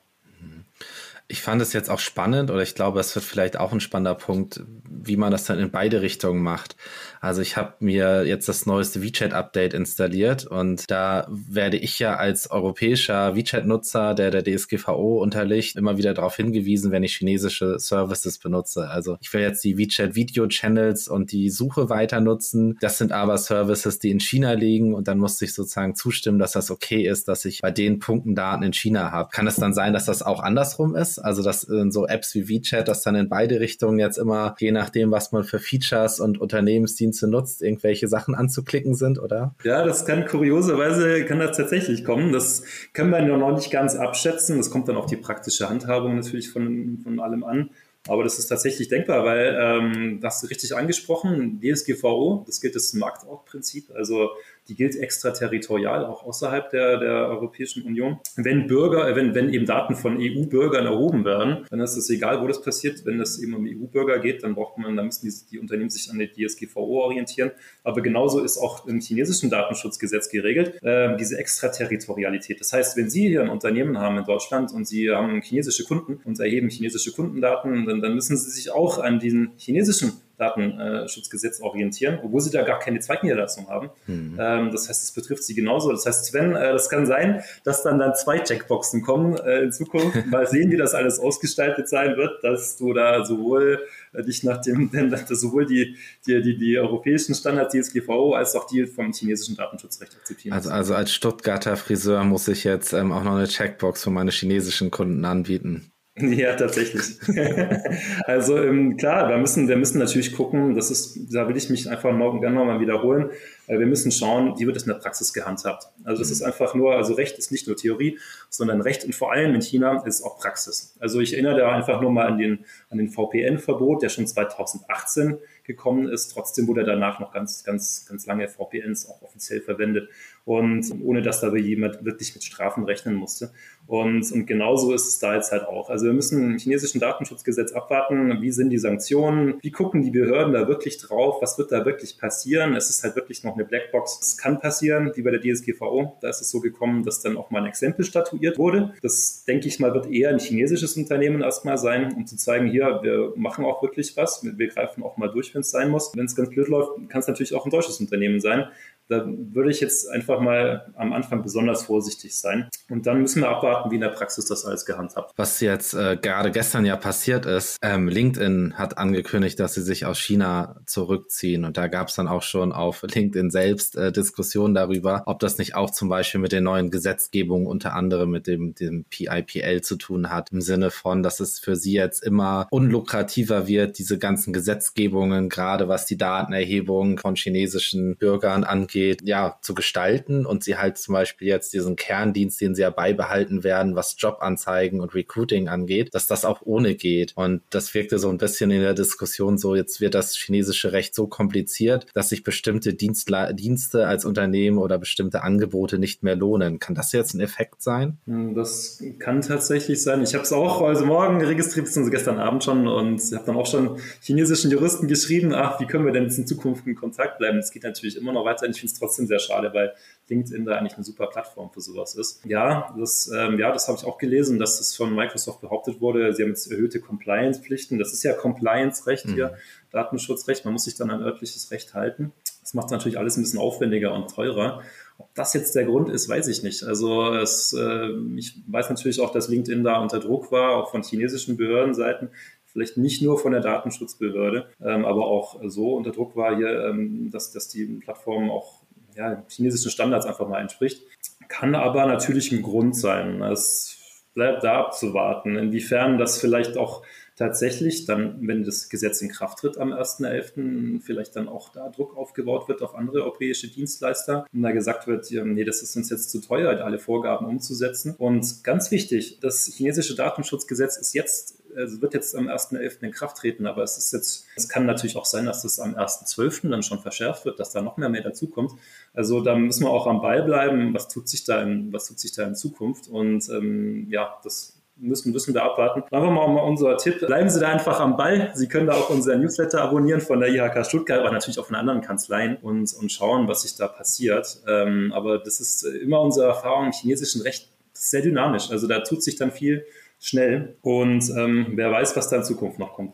Ich 1.31 1.41
fand 1.41 1.61
es 1.61 1.71
jetzt 1.71 1.89
auch 1.89 1.99
spannend 1.99 2.51
oder 2.51 2.61
ich 2.61 2.75
glaube, 2.75 2.99
es 2.99 3.15
wird 3.15 3.23
vielleicht 3.23 3.57
auch 3.57 3.71
ein 3.71 3.79
spannender 3.79 4.15
Punkt, 4.15 4.63
wie 4.89 5.15
man 5.15 5.31
das 5.31 5.45
dann 5.45 5.59
in 5.59 5.71
beide 5.71 6.01
Richtungen 6.01 6.43
macht. 6.43 6.75
Also 7.21 7.41
ich 7.41 7.55
habe 7.55 7.75
mir 7.79 8.25
jetzt 8.25 8.49
das 8.49 8.65
neueste 8.65 9.01
WeChat-Update 9.01 9.73
installiert 9.73 10.45
und 10.45 10.91
da 10.91 11.27
werde 11.29 11.77
ich 11.77 11.99
ja 11.99 12.17
als 12.17 12.51
europäischer 12.51 13.35
WeChat-Nutzer, 13.35 14.13
der 14.13 14.31
der 14.31 14.43
DSGVO 14.43 15.21
unterliegt, 15.21 15.77
immer 15.77 15.97
wieder 15.97 16.13
darauf 16.13 16.35
hingewiesen, 16.35 16.91
wenn 16.91 17.03
ich 17.03 17.15
chinesische 17.15 17.79
Services 17.79 18.37
benutze. 18.37 18.89
Also 18.89 19.17
ich 19.21 19.33
will 19.33 19.41
jetzt 19.41 19.63
die 19.63 19.77
WeChat-Video-Channels 19.77 21.07
und 21.07 21.31
die 21.31 21.49
Suche 21.49 21.89
weiter 21.89 22.19
nutzen. 22.19 22.77
Das 22.81 22.97
sind 22.97 23.13
aber 23.13 23.37
Services, 23.37 23.99
die 23.99 24.11
in 24.11 24.19
China 24.19 24.51
liegen 24.51 24.93
und 24.93 25.07
dann 25.07 25.17
musste 25.17 25.45
ich 25.45 25.53
sozusagen 25.53 25.95
zustimmen, 25.95 26.39
dass 26.39 26.51
das 26.51 26.69
okay 26.71 27.07
ist, 27.07 27.29
dass 27.29 27.45
ich 27.45 27.61
bei 27.61 27.71
den 27.71 27.99
Punkten 27.99 28.35
Daten 28.35 28.63
in 28.63 28.73
China 28.73 29.11
habe. 29.11 29.29
Kann 29.31 29.47
es 29.47 29.55
dann 29.55 29.73
sein, 29.73 29.93
dass 29.93 30.05
das 30.05 30.23
auch 30.23 30.41
andersrum 30.41 30.95
ist? 30.95 31.19
Also 31.21 31.43
dass 31.43 31.63
in 31.63 31.91
so 31.91 32.07
Apps 32.07 32.35
wie 32.35 32.49
WeChat, 32.49 32.87
das 32.87 33.03
dann 33.03 33.15
in 33.15 33.29
beide 33.29 33.59
Richtungen 33.59 33.99
jetzt 33.99 34.17
immer, 34.17 34.55
je 34.59 34.71
nachdem, 34.71 35.11
was 35.11 35.31
man 35.31 35.43
für 35.43 35.59
Features 35.59 36.19
und 36.19 36.41
Unternehmensdienste 36.41 37.21
Dienste 37.21 37.27
nutzt, 37.27 37.61
irgendwelche 37.61 38.07
Sachen 38.07 38.35
anzuklicken 38.35 38.95
sind, 38.95 39.19
oder? 39.19 39.55
Ja, 39.63 39.83
das 39.83 40.05
kann 40.05 40.25
kurioserweise, 40.25 41.25
kann 41.25 41.39
das 41.39 41.57
tatsächlich 41.57 42.03
kommen. 42.03 42.31
Das 42.31 42.63
können 42.93 43.11
wir 43.11 43.21
noch 43.21 43.55
nicht 43.55 43.71
ganz 43.71 43.95
abschätzen. 43.95 44.57
Das 44.57 44.71
kommt 44.71 44.87
dann 44.87 44.97
auf 44.97 45.05
die 45.05 45.17
praktische 45.17 45.69
Handhabung 45.69 46.15
natürlich 46.15 46.49
von, 46.49 46.99
von 47.03 47.19
allem 47.19 47.43
an. 47.43 47.69
Aber 48.07 48.23
das 48.23 48.39
ist 48.39 48.47
tatsächlich 48.47 48.87
denkbar, 48.87 49.25
weil 49.25 49.55
ähm, 49.61 50.19
das 50.21 50.37
hast 50.37 50.49
richtig 50.49 50.75
angesprochen, 50.75 51.61
DSGVO, 51.61 52.43
das 52.47 52.59
gilt 52.59 52.75
das 52.75 52.93
Marktortprinzip. 52.93 53.91
Also 53.93 54.31
die 54.71 54.75
gilt 54.75 54.95
extraterritorial, 54.95 56.05
auch 56.05 56.23
außerhalb 56.23 56.69
der, 56.69 56.97
der 56.97 57.27
Europäischen 57.27 57.83
Union. 57.83 58.19
Wenn 58.37 58.67
Bürger, 58.67 59.05
äh, 59.09 59.17
wenn, 59.17 59.35
wenn 59.35 59.53
eben 59.53 59.65
Daten 59.65 59.95
von 59.97 60.17
EU-Bürgern 60.17 60.85
erhoben 60.85 61.25
werden, 61.25 61.65
dann 61.69 61.81
ist 61.81 61.97
es 61.97 62.09
egal, 62.09 62.41
wo 62.41 62.47
das 62.47 62.61
passiert. 62.61 63.05
Wenn 63.05 63.19
es 63.19 63.37
eben 63.43 63.53
um 63.53 63.65
EU-Bürger 63.65 64.19
geht, 64.19 64.43
dann 64.43 64.55
braucht 64.55 64.77
man, 64.77 64.95
dann 64.95 65.07
müssen 65.07 65.27
die, 65.27 65.33
die 65.51 65.59
Unternehmen 65.59 65.89
sich 65.89 66.09
an 66.09 66.19
die 66.19 66.31
DSGVO 66.31 67.01
orientieren. 67.01 67.51
Aber 67.83 67.99
genauso 67.99 68.39
ist 68.39 68.57
auch 68.57 68.87
im 68.87 69.01
chinesischen 69.01 69.49
Datenschutzgesetz 69.49 70.29
geregelt, 70.29 70.81
äh, 70.83 71.17
diese 71.17 71.37
Extraterritorialität. 71.37 72.61
Das 72.61 72.71
heißt, 72.71 72.95
wenn 72.95 73.09
Sie 73.09 73.27
hier 73.27 73.41
ein 73.41 73.49
Unternehmen 73.49 73.97
haben 73.97 74.19
in 74.19 74.23
Deutschland 74.23 74.71
und 74.71 74.87
Sie 74.87 75.11
haben 75.11 75.41
chinesische 75.41 75.83
Kunden 75.83 76.21
und 76.23 76.39
erheben 76.39 76.69
chinesische 76.69 77.11
Kundendaten, 77.11 77.85
dann, 77.85 78.01
dann 78.01 78.15
müssen 78.15 78.37
Sie 78.37 78.49
sich 78.51 78.71
auch 78.71 78.99
an 78.99 79.19
diesen 79.19 79.51
chinesischen 79.57 80.13
Datenschutzgesetz 80.41 81.61
orientieren, 81.61 82.19
obwohl 82.23 82.41
sie 82.41 82.49
da 82.49 82.63
gar 82.63 82.79
keine 82.79 82.99
Zweigniederlassung 82.99 83.69
haben. 83.69 83.89
Mhm. 84.07 84.37
Ähm, 84.39 84.71
das 84.71 84.89
heißt, 84.89 85.03
es 85.03 85.11
betrifft 85.11 85.43
sie 85.43 85.53
genauso. 85.53 85.91
Das 85.91 86.05
heißt, 86.05 86.25
Sven, 86.25 86.55
äh, 86.55 86.73
das 86.73 86.89
kann 86.89 87.05
sein, 87.05 87.43
dass 87.63 87.83
dann 87.83 87.99
dann 87.99 88.15
zwei 88.15 88.39
Checkboxen 88.39 89.03
kommen 89.03 89.37
äh, 89.37 89.61
in 89.61 89.71
Zukunft. 89.71 90.25
Mal 90.31 90.47
sehen, 90.47 90.71
wie 90.71 90.77
das 90.77 90.93
alles 90.93 91.19
ausgestaltet 91.19 91.87
sein 91.87 92.17
wird, 92.17 92.43
dass 92.43 92.77
du 92.77 92.93
da 92.93 93.23
sowohl 93.23 93.79
äh, 94.13 94.23
dich 94.23 94.43
nach 94.43 94.59
dem, 94.61 94.91
denn 94.93 95.15
sowohl 95.29 95.65
die, 95.65 95.95
die, 96.25 96.41
die, 96.41 96.57
die 96.57 96.77
europäischen 96.77 97.35
Standards 97.35 97.73
DSGVO 97.73 98.33
als 98.33 98.55
auch 98.55 98.65
die 98.65 98.85
vom 98.87 99.13
chinesischen 99.13 99.55
Datenschutzrecht 99.55 100.15
akzeptieren. 100.15 100.53
Also, 100.53 100.71
also 100.71 100.95
als 100.95 101.13
Stuttgarter 101.13 101.77
Friseur 101.77 102.23
muss 102.23 102.47
ich 102.47 102.63
jetzt 102.63 102.93
ähm, 102.93 103.11
auch 103.11 103.23
noch 103.23 103.35
eine 103.35 103.47
Checkbox 103.47 104.03
für 104.03 104.09
meine 104.09 104.31
chinesischen 104.31 104.89
Kunden 104.89 105.23
anbieten. 105.23 105.90
Ja, 106.21 106.55
tatsächlich. 106.55 107.17
also 108.25 108.57
ähm, 108.57 108.97
klar, 108.97 109.29
wir 109.29 109.37
müssen, 109.37 109.67
wir 109.67 109.77
müssen 109.77 109.97
natürlich 109.97 110.33
gucken, 110.33 110.75
das 110.75 110.91
ist, 110.91 111.33
da 111.33 111.47
will 111.47 111.55
ich 111.55 111.69
mich 111.69 111.89
einfach 111.89 112.13
noch, 112.13 112.39
gerne 112.41 112.57
nochmal 112.57 112.81
wiederholen, 112.81 113.29
äh, 113.67 113.79
wir 113.79 113.85
müssen 113.85 114.11
schauen, 114.11 114.55
wie 114.59 114.67
wird 114.67 114.75
es 114.75 114.83
in 114.83 114.89
der 114.89 114.99
Praxis 114.99 115.31
gehandhabt. 115.31 115.87
Also 116.03 116.21
das 116.21 116.27
mhm. 116.27 116.33
ist 116.33 116.41
einfach 116.41 116.75
nur, 116.75 116.95
also 116.95 117.13
Recht 117.13 117.37
ist 117.37 117.51
nicht 117.51 117.67
nur 117.67 117.77
Theorie, 117.77 118.19
sondern 118.49 118.81
Recht 118.81 119.05
und 119.05 119.15
vor 119.15 119.31
allem 119.31 119.55
in 119.55 119.61
China 119.61 120.03
ist 120.05 120.21
auch 120.23 120.37
Praxis. 120.37 120.95
Also 120.99 121.21
ich 121.21 121.33
erinnere 121.33 121.57
da 121.57 121.71
einfach 121.71 122.01
nur 122.01 122.11
mal 122.11 122.27
an 122.27 122.37
den, 122.37 122.65
an 122.89 122.97
den 122.97 123.09
VPN-Verbot, 123.09 124.01
der 124.01 124.09
schon 124.09 124.27
2018 124.27 125.37
gekommen 125.71 126.07
ist. 126.07 126.29
Trotzdem 126.29 126.67
wurde 126.67 126.83
danach 126.83 127.19
noch 127.19 127.31
ganz, 127.33 127.63
ganz, 127.63 128.05
ganz 128.07 128.25
lange 128.25 128.47
VPNs 128.47 129.07
auch 129.09 129.21
offiziell 129.21 129.61
verwendet 129.61 130.09
und 130.45 130.85
ohne 131.03 131.21
dass 131.21 131.41
da 131.41 131.53
jemand 131.55 132.03
wirklich 132.03 132.33
mit 132.33 132.43
Strafen 132.43 132.83
rechnen 132.83 133.15
musste. 133.15 133.51
Und, 133.87 134.31
und 134.31 134.45
genauso 134.45 134.93
ist 134.93 135.07
es 135.07 135.19
da 135.19 135.35
jetzt 135.35 135.51
halt 135.51 135.63
auch. 135.63 135.89
Also 135.89 136.05
wir 136.05 136.13
müssen 136.13 136.51
im 136.51 136.57
chinesischen 136.57 136.99
Datenschutzgesetz 136.99 137.73
abwarten, 137.73 138.41
wie 138.41 138.51
sind 138.51 138.69
die 138.69 138.77
Sanktionen, 138.77 139.55
wie 139.61 139.71
gucken 139.71 140.01
die 140.01 140.11
Behörden 140.11 140.53
da 140.53 140.67
wirklich 140.67 140.97
drauf, 140.97 141.41
was 141.41 141.57
wird 141.57 141.71
da 141.71 141.85
wirklich 141.85 142.17
passieren. 142.17 142.75
Es 142.75 142.89
ist 142.89 143.03
halt 143.03 143.15
wirklich 143.15 143.43
noch 143.43 143.55
eine 143.55 143.65
Blackbox. 143.65 144.19
Es 144.21 144.37
kann 144.37 144.59
passieren, 144.59 145.11
wie 145.15 145.21
bei 145.21 145.31
der 145.31 145.41
DSGVO. 145.41 146.17
Da 146.21 146.29
ist 146.29 146.41
es 146.41 146.49
so 146.49 146.61
gekommen, 146.61 147.03
dass 147.03 147.21
dann 147.21 147.37
auch 147.37 147.51
mal 147.51 147.59
ein 147.59 147.67
Exempel 147.67 148.05
statuiert 148.05 148.57
wurde. 148.57 148.93
Das, 149.01 149.43
denke 149.45 149.67
ich 149.67 149.79
mal, 149.79 149.93
wird 149.93 150.09
eher 150.09 150.29
ein 150.29 150.39
chinesisches 150.39 150.95
Unternehmen 150.95 151.41
erstmal 151.41 151.77
sein, 151.77 152.13
um 152.13 152.25
zu 152.25 152.37
zeigen, 152.37 152.67
hier, 152.67 152.99
wir 153.01 153.33
machen 153.35 153.65
auch 153.65 153.83
wirklich 153.83 154.15
was. 154.15 154.43
Wir 154.43 154.67
greifen 154.67 155.03
auch 155.03 155.17
mal 155.17 155.27
durch, 155.27 155.53
wenn 155.53 155.60
es 155.61 155.71
sein 155.71 155.89
muss. 155.89 156.11
Wenn 156.15 156.25
es 156.25 156.35
ganz 156.35 156.49
blöd 156.49 156.67
läuft, 156.67 157.09
kann 157.09 157.19
es 157.19 157.27
natürlich 157.27 157.53
auch 157.55 157.65
ein 157.65 157.71
deutsches 157.71 157.99
Unternehmen 157.99 158.39
sein. 158.39 158.65
Da 159.11 159.25
würde 159.27 159.71
ich 159.71 159.81
jetzt 159.81 160.09
einfach 160.09 160.39
mal 160.39 160.89
am 160.95 161.11
Anfang 161.11 161.41
besonders 161.41 161.83
vorsichtig 161.83 162.33
sein. 162.33 162.69
Und 162.89 163.07
dann 163.07 163.19
müssen 163.19 163.41
wir 163.41 163.49
abwarten, 163.49 163.91
wie 163.91 163.95
in 163.95 164.01
der 164.01 164.07
Praxis 164.07 164.45
das 164.45 164.63
alles 164.63 164.85
gehandhabt. 164.85 165.33
Was 165.35 165.59
jetzt 165.59 165.93
äh, 165.93 166.15
gerade 166.15 166.49
gestern 166.49 166.85
ja 166.85 166.95
passiert 166.95 167.45
ist, 167.45 167.77
ähm, 167.81 168.07
LinkedIn 168.07 168.75
hat 168.77 168.97
angekündigt, 168.97 169.59
dass 169.59 169.73
sie 169.73 169.81
sich 169.81 170.05
aus 170.05 170.17
China 170.17 170.79
zurückziehen. 170.85 171.65
Und 171.65 171.75
da 171.75 171.87
gab 171.87 172.07
es 172.07 172.15
dann 172.15 172.29
auch 172.29 172.41
schon 172.41 172.71
auf 172.71 173.03
LinkedIn 173.03 173.51
selbst 173.51 173.97
äh, 173.97 174.13
Diskussionen 174.13 174.75
darüber, 174.75 175.23
ob 175.25 175.39
das 175.39 175.57
nicht 175.57 175.75
auch 175.75 175.91
zum 175.91 176.07
Beispiel 176.07 176.39
mit 176.39 176.53
den 176.53 176.63
neuen 176.63 176.89
Gesetzgebungen, 176.89 177.67
unter 177.67 177.93
anderem 177.93 178.31
mit 178.31 178.47
dem, 178.47 178.75
dem 178.75 179.03
PIPL 179.09 179.81
zu 179.81 179.97
tun 179.97 180.29
hat, 180.29 180.53
im 180.53 180.61
Sinne 180.61 180.89
von, 180.89 181.21
dass 181.21 181.41
es 181.41 181.59
für 181.59 181.75
sie 181.75 181.95
jetzt 181.95 182.23
immer 182.23 182.65
unlukrativer 182.71 183.67
wird, 183.67 183.97
diese 183.97 184.17
ganzen 184.17 184.53
Gesetzgebungen, 184.53 185.49
gerade 185.49 185.89
was 185.89 186.05
die 186.05 186.17
Datenerhebung 186.17 187.17
von 187.17 187.35
chinesischen 187.35 188.15
Bürgern 188.15 188.63
angeht, 188.63 189.00
geht, 189.01 189.27
ja, 189.27 189.57
zu 189.61 189.73
gestalten 189.73 190.45
und 190.45 190.63
sie 190.63 190.77
halt 190.77 190.97
zum 190.97 191.13
Beispiel 191.13 191.47
jetzt 191.47 191.73
diesen 191.73 191.95
Kerndienst, 191.95 192.61
den 192.61 192.75
sie 192.75 192.83
ja 192.83 192.91
beibehalten 192.91 193.63
werden, 193.63 193.95
was 193.95 194.15
Jobanzeigen 194.17 195.01
und 195.01 195.15
Recruiting 195.15 195.67
angeht, 195.69 196.13
dass 196.13 196.27
das 196.27 196.45
auch 196.45 196.61
ohne 196.63 196.95
geht. 196.95 197.33
Und 197.35 197.63
das 197.71 197.93
wirkte 197.93 198.19
so 198.19 198.29
ein 198.29 198.37
bisschen 198.37 198.69
in 198.69 198.81
der 198.81 198.93
Diskussion 198.93 199.57
so, 199.57 199.75
jetzt 199.75 200.01
wird 200.01 200.13
das 200.13 200.35
chinesische 200.35 200.91
Recht 200.91 201.15
so 201.15 201.25
kompliziert, 201.27 202.05
dass 202.13 202.29
sich 202.29 202.43
bestimmte 202.43 202.93
Dienstle 202.93 203.55
Dienste 203.55 204.07
als 204.07 204.23
Unternehmen 204.23 204.77
oder 204.77 204.99
bestimmte 204.99 205.41
Angebote 205.41 205.97
nicht 205.97 206.21
mehr 206.21 206.35
lohnen. 206.35 206.79
Kann 206.79 206.93
das 206.93 207.11
jetzt 207.11 207.33
ein 207.33 207.39
Effekt 207.39 207.81
sein? 207.81 208.17
Hm, 208.27 208.53
das 208.53 209.03
kann 209.19 209.41
tatsächlich 209.41 210.03
sein. 210.03 210.21
Ich 210.21 210.33
habe 210.35 210.43
es 210.43 210.53
auch 210.53 210.81
also 210.81 211.05
morgen 211.05 211.43
registriert, 211.43 211.87
beziehungsweise 211.87 212.11
gestern 212.15 212.39
Abend 212.39 212.63
schon 212.63 212.87
und 212.87 213.19
habe 213.33 213.45
dann 213.45 213.55
auch 213.55 213.65
schon 213.65 213.97
chinesischen 214.21 214.69
Juristen 214.69 215.07
geschrieben, 215.07 215.53
ach, 215.53 215.79
wie 215.79 215.85
können 215.85 216.05
wir 216.05 216.13
denn 216.13 216.23
jetzt 216.23 216.37
in 216.37 216.45
Zukunft 216.45 216.85
in 216.85 216.95
Kontakt 216.95 217.39
bleiben? 217.39 217.57
Es 217.57 217.71
geht 217.71 217.83
natürlich 217.83 218.15
immer 218.15 218.31
noch 218.31 218.45
weiter. 218.45 218.67
Ich 218.69 218.79
finde 218.79 218.90
es 218.91 218.99
trotzdem 218.99 219.27
sehr 219.27 219.39
schade, 219.39 219.73
weil 219.73 219.93
LinkedIn 220.29 220.65
da 220.65 220.77
eigentlich 220.77 220.95
eine 220.95 221.03
super 221.03 221.27
Plattform 221.27 221.71
für 221.71 221.81
sowas 221.81 222.15
ist. 222.15 222.43
Ja, 222.45 222.95
das, 222.97 223.29
ähm, 223.35 223.59
ja, 223.59 223.71
das 223.71 223.87
habe 223.87 223.97
ich 223.97 224.05
auch 224.05 224.17
gelesen, 224.17 224.59
dass 224.59 224.77
das 224.77 224.95
von 224.95 225.13
Microsoft 225.13 225.61
behauptet 225.61 226.01
wurde. 226.01 226.33
Sie 226.33 226.43
haben 226.43 226.49
jetzt 226.49 226.71
erhöhte 226.71 226.99
Compliance-Pflichten. 226.99 227.99
Das 227.99 228.13
ist 228.13 228.23
ja 228.23 228.33
Compliance-Recht 228.33 229.27
mhm. 229.27 229.33
hier, 229.33 229.57
Datenschutzrecht. 229.91 230.65
Man 230.65 230.73
muss 230.73 230.85
sich 230.85 230.95
dann 230.95 231.09
an 231.09 231.21
örtliches 231.21 231.69
Recht 231.71 231.93
halten. 231.93 232.31
Das 232.61 232.73
macht 232.73 232.91
natürlich 232.91 233.17
alles 233.17 233.37
ein 233.37 233.41
bisschen 233.41 233.59
aufwendiger 233.59 234.13
und 234.13 234.33
teurer. 234.33 234.81
Ob 235.17 235.33
das 235.35 235.53
jetzt 235.53 235.75
der 235.75 235.85
Grund 235.85 236.09
ist, 236.09 236.29
weiß 236.29 236.47
ich 236.47 236.63
nicht. 236.63 236.83
Also 236.83 237.33
es, 237.35 237.73
äh, 237.73 238.09
ich 238.37 238.55
weiß 238.67 238.89
natürlich 238.89 239.19
auch, 239.19 239.31
dass 239.31 239.49
LinkedIn 239.49 239.83
da 239.83 239.99
unter 239.99 240.19
Druck 240.19 240.51
war, 240.51 240.77
auch 240.77 240.91
von 240.91 241.03
chinesischen 241.03 241.57
Behördenseiten 241.57 242.29
vielleicht 242.71 242.97
nicht 242.97 243.21
nur 243.21 243.37
von 243.37 243.51
der 243.51 243.61
Datenschutzbehörde, 243.61 244.67
ähm, 244.83 245.05
aber 245.05 245.27
auch 245.27 245.59
so 245.65 245.95
unter 245.95 246.11
Druck 246.11 246.35
war 246.35 246.55
hier, 246.55 246.85
ähm, 246.85 247.29
dass, 247.31 247.51
dass 247.51 247.67
die 247.67 247.85
Plattform 247.85 248.49
auch 248.49 248.81
ja, 249.15 249.43
chinesischen 249.49 249.91
Standards 249.91 250.25
einfach 250.25 250.47
mal 250.47 250.61
entspricht. 250.61 251.03
Kann 251.47 251.75
aber 251.75 252.05
natürlich 252.05 252.51
ein 252.51 252.61
Grund 252.61 252.95
sein. 252.95 253.41
Es 253.41 253.97
bleibt 254.33 254.63
da 254.63 254.79
abzuwarten, 254.79 255.57
inwiefern 255.57 256.17
das 256.17 256.39
vielleicht 256.39 256.77
auch 256.77 257.03
tatsächlich 257.35 258.05
dann, 258.05 258.47
wenn 258.47 258.63
das 258.63 258.87
Gesetz 258.87 259.21
in 259.21 259.29
Kraft 259.29 259.59
tritt 259.59 259.77
am 259.77 259.93
1.11., 259.93 261.01
vielleicht 261.01 261.35
dann 261.35 261.47
auch 261.47 261.69
da 261.69 261.89
Druck 261.89 262.15
aufgebaut 262.15 262.69
wird 262.69 262.81
auf 262.81 262.93
andere 262.93 263.23
europäische 263.23 263.67
Dienstleister 263.67 264.45
und 264.53 264.61
da 264.61 264.71
gesagt 264.71 265.07
wird, 265.07 265.27
nee, 265.31 265.63
das 265.63 265.81
ist 265.81 265.95
uns 265.95 266.09
jetzt 266.09 266.29
zu 266.29 266.39
teuer, 266.39 266.83
alle 266.83 266.99
Vorgaben 266.99 267.47
umzusetzen. 267.47 268.15
Und 268.17 268.63
ganz 268.63 268.91
wichtig, 268.91 269.39
das 269.41 269.65
chinesische 269.65 270.15
Datenschutzgesetz 270.15 270.97
ist 270.97 271.13
jetzt 271.13 271.60
also 271.75 272.01
wird 272.01 272.13
jetzt 272.13 272.35
am 272.35 272.47
1.11. 272.47 273.03
in 273.03 273.11
Kraft 273.11 273.37
treten, 273.37 273.65
aber 273.65 273.83
es 273.83 273.97
ist 273.97 274.13
jetzt, 274.13 274.45
es 274.55 274.69
kann 274.69 274.85
natürlich 274.85 275.17
auch 275.17 275.25
sein, 275.25 275.45
dass 275.45 275.63
es 275.63 275.79
am 275.79 275.95
1.12. 275.95 276.69
dann 276.69 276.83
schon 276.83 276.99
verschärft 276.99 277.45
wird, 277.45 277.59
dass 277.59 277.71
da 277.71 277.81
noch 277.81 277.97
mehr 277.97 278.09
mehr 278.09 278.23
dazukommt. 278.23 278.73
Also 279.13 279.41
da 279.41 279.55
müssen 279.55 279.83
wir 279.83 279.89
auch 279.89 280.07
am 280.07 280.21
Ball 280.21 280.43
bleiben, 280.43 280.93
was 280.93 281.07
tut 281.07 281.29
sich 281.29 281.43
da 281.43 281.61
in, 281.61 281.91
was 281.91 282.07
tut 282.07 282.19
sich 282.19 282.33
da 282.33 282.43
in 282.43 282.55
Zukunft 282.55 283.07
und 283.07 283.49
ähm, 283.49 284.07
ja, 284.09 284.39
das 284.43 284.81
müssen, 285.01 285.31
müssen 285.31 285.53
wir 285.53 285.63
abwarten. 285.63 286.03
Einfach 286.11 286.31
mal, 286.31 286.47
mal 286.47 286.61
unser 286.61 286.97
Tipp. 286.97 287.19
Bleiben 287.19 287.49
Sie 287.49 287.59
da 287.59 287.69
einfach 287.69 287.99
am 287.99 288.17
Ball. 288.17 288.51
Sie 288.53 288.67
können 288.67 288.87
da 288.87 288.93
auch 288.93 289.09
unser 289.09 289.35
Newsletter 289.35 289.81
abonnieren 289.81 290.21
von 290.21 290.39
der 290.39 290.49
IHK 290.49 290.85
Stuttgart, 290.85 291.19
aber 291.19 291.31
natürlich 291.31 291.59
auch 291.59 291.65
von 291.65 291.75
anderen 291.75 292.01
Kanzleien 292.01 292.57
und, 292.57 292.93
und 292.93 293.11
schauen, 293.11 293.47
was 293.47 293.63
sich 293.63 293.75
da 293.75 293.87
passiert. 293.87 294.61
Ähm, 294.67 295.11
aber 295.13 295.39
das 295.39 295.59
ist 295.59 295.83
immer 295.83 296.21
unsere 296.21 296.47
Erfahrung 296.47 296.87
im 296.87 296.91
chinesischen 296.91 297.41
Recht 297.41 297.69
sehr 297.93 298.21
dynamisch. 298.21 298.69
Also 298.71 298.87
da 298.87 298.99
tut 298.99 299.23
sich 299.23 299.35
dann 299.35 299.51
viel 299.51 299.85
schnell 300.21 300.77
und 300.81 301.29
ähm, 301.37 301.73
wer 301.75 301.91
weiß, 301.91 302.15
was 302.15 302.29
da 302.29 302.37
in 302.37 302.43
Zukunft 302.43 302.79
noch 302.79 302.93
kommt. 302.93 303.13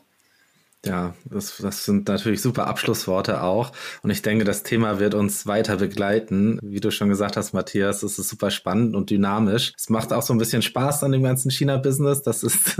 Ja, 0.85 1.15
das, 1.25 1.57
das 1.57 1.85
sind 1.85 2.07
natürlich 2.07 2.41
super 2.41 2.67
Abschlussworte 2.67 3.41
auch. 3.41 3.71
Und 4.03 4.11
ich 4.11 4.21
denke, 4.21 4.45
das 4.45 4.63
Thema 4.63 4.99
wird 4.99 5.15
uns 5.15 5.47
weiter 5.47 5.77
begleiten. 5.77 6.59
Wie 6.61 6.79
du 6.79 6.91
schon 6.91 7.09
gesagt 7.09 7.35
hast, 7.35 7.53
Matthias, 7.53 8.03
es 8.03 8.19
ist 8.19 8.29
super 8.29 8.51
spannend 8.51 8.95
und 8.95 9.09
dynamisch. 9.09 9.73
Es 9.75 9.89
macht 9.89 10.13
auch 10.13 10.21
so 10.21 10.33
ein 10.33 10.37
bisschen 10.37 10.61
Spaß 10.61 11.03
an 11.03 11.11
dem 11.11 11.23
ganzen 11.23 11.49
China-Business, 11.49 12.21
dass 12.21 12.43
es 12.43 12.77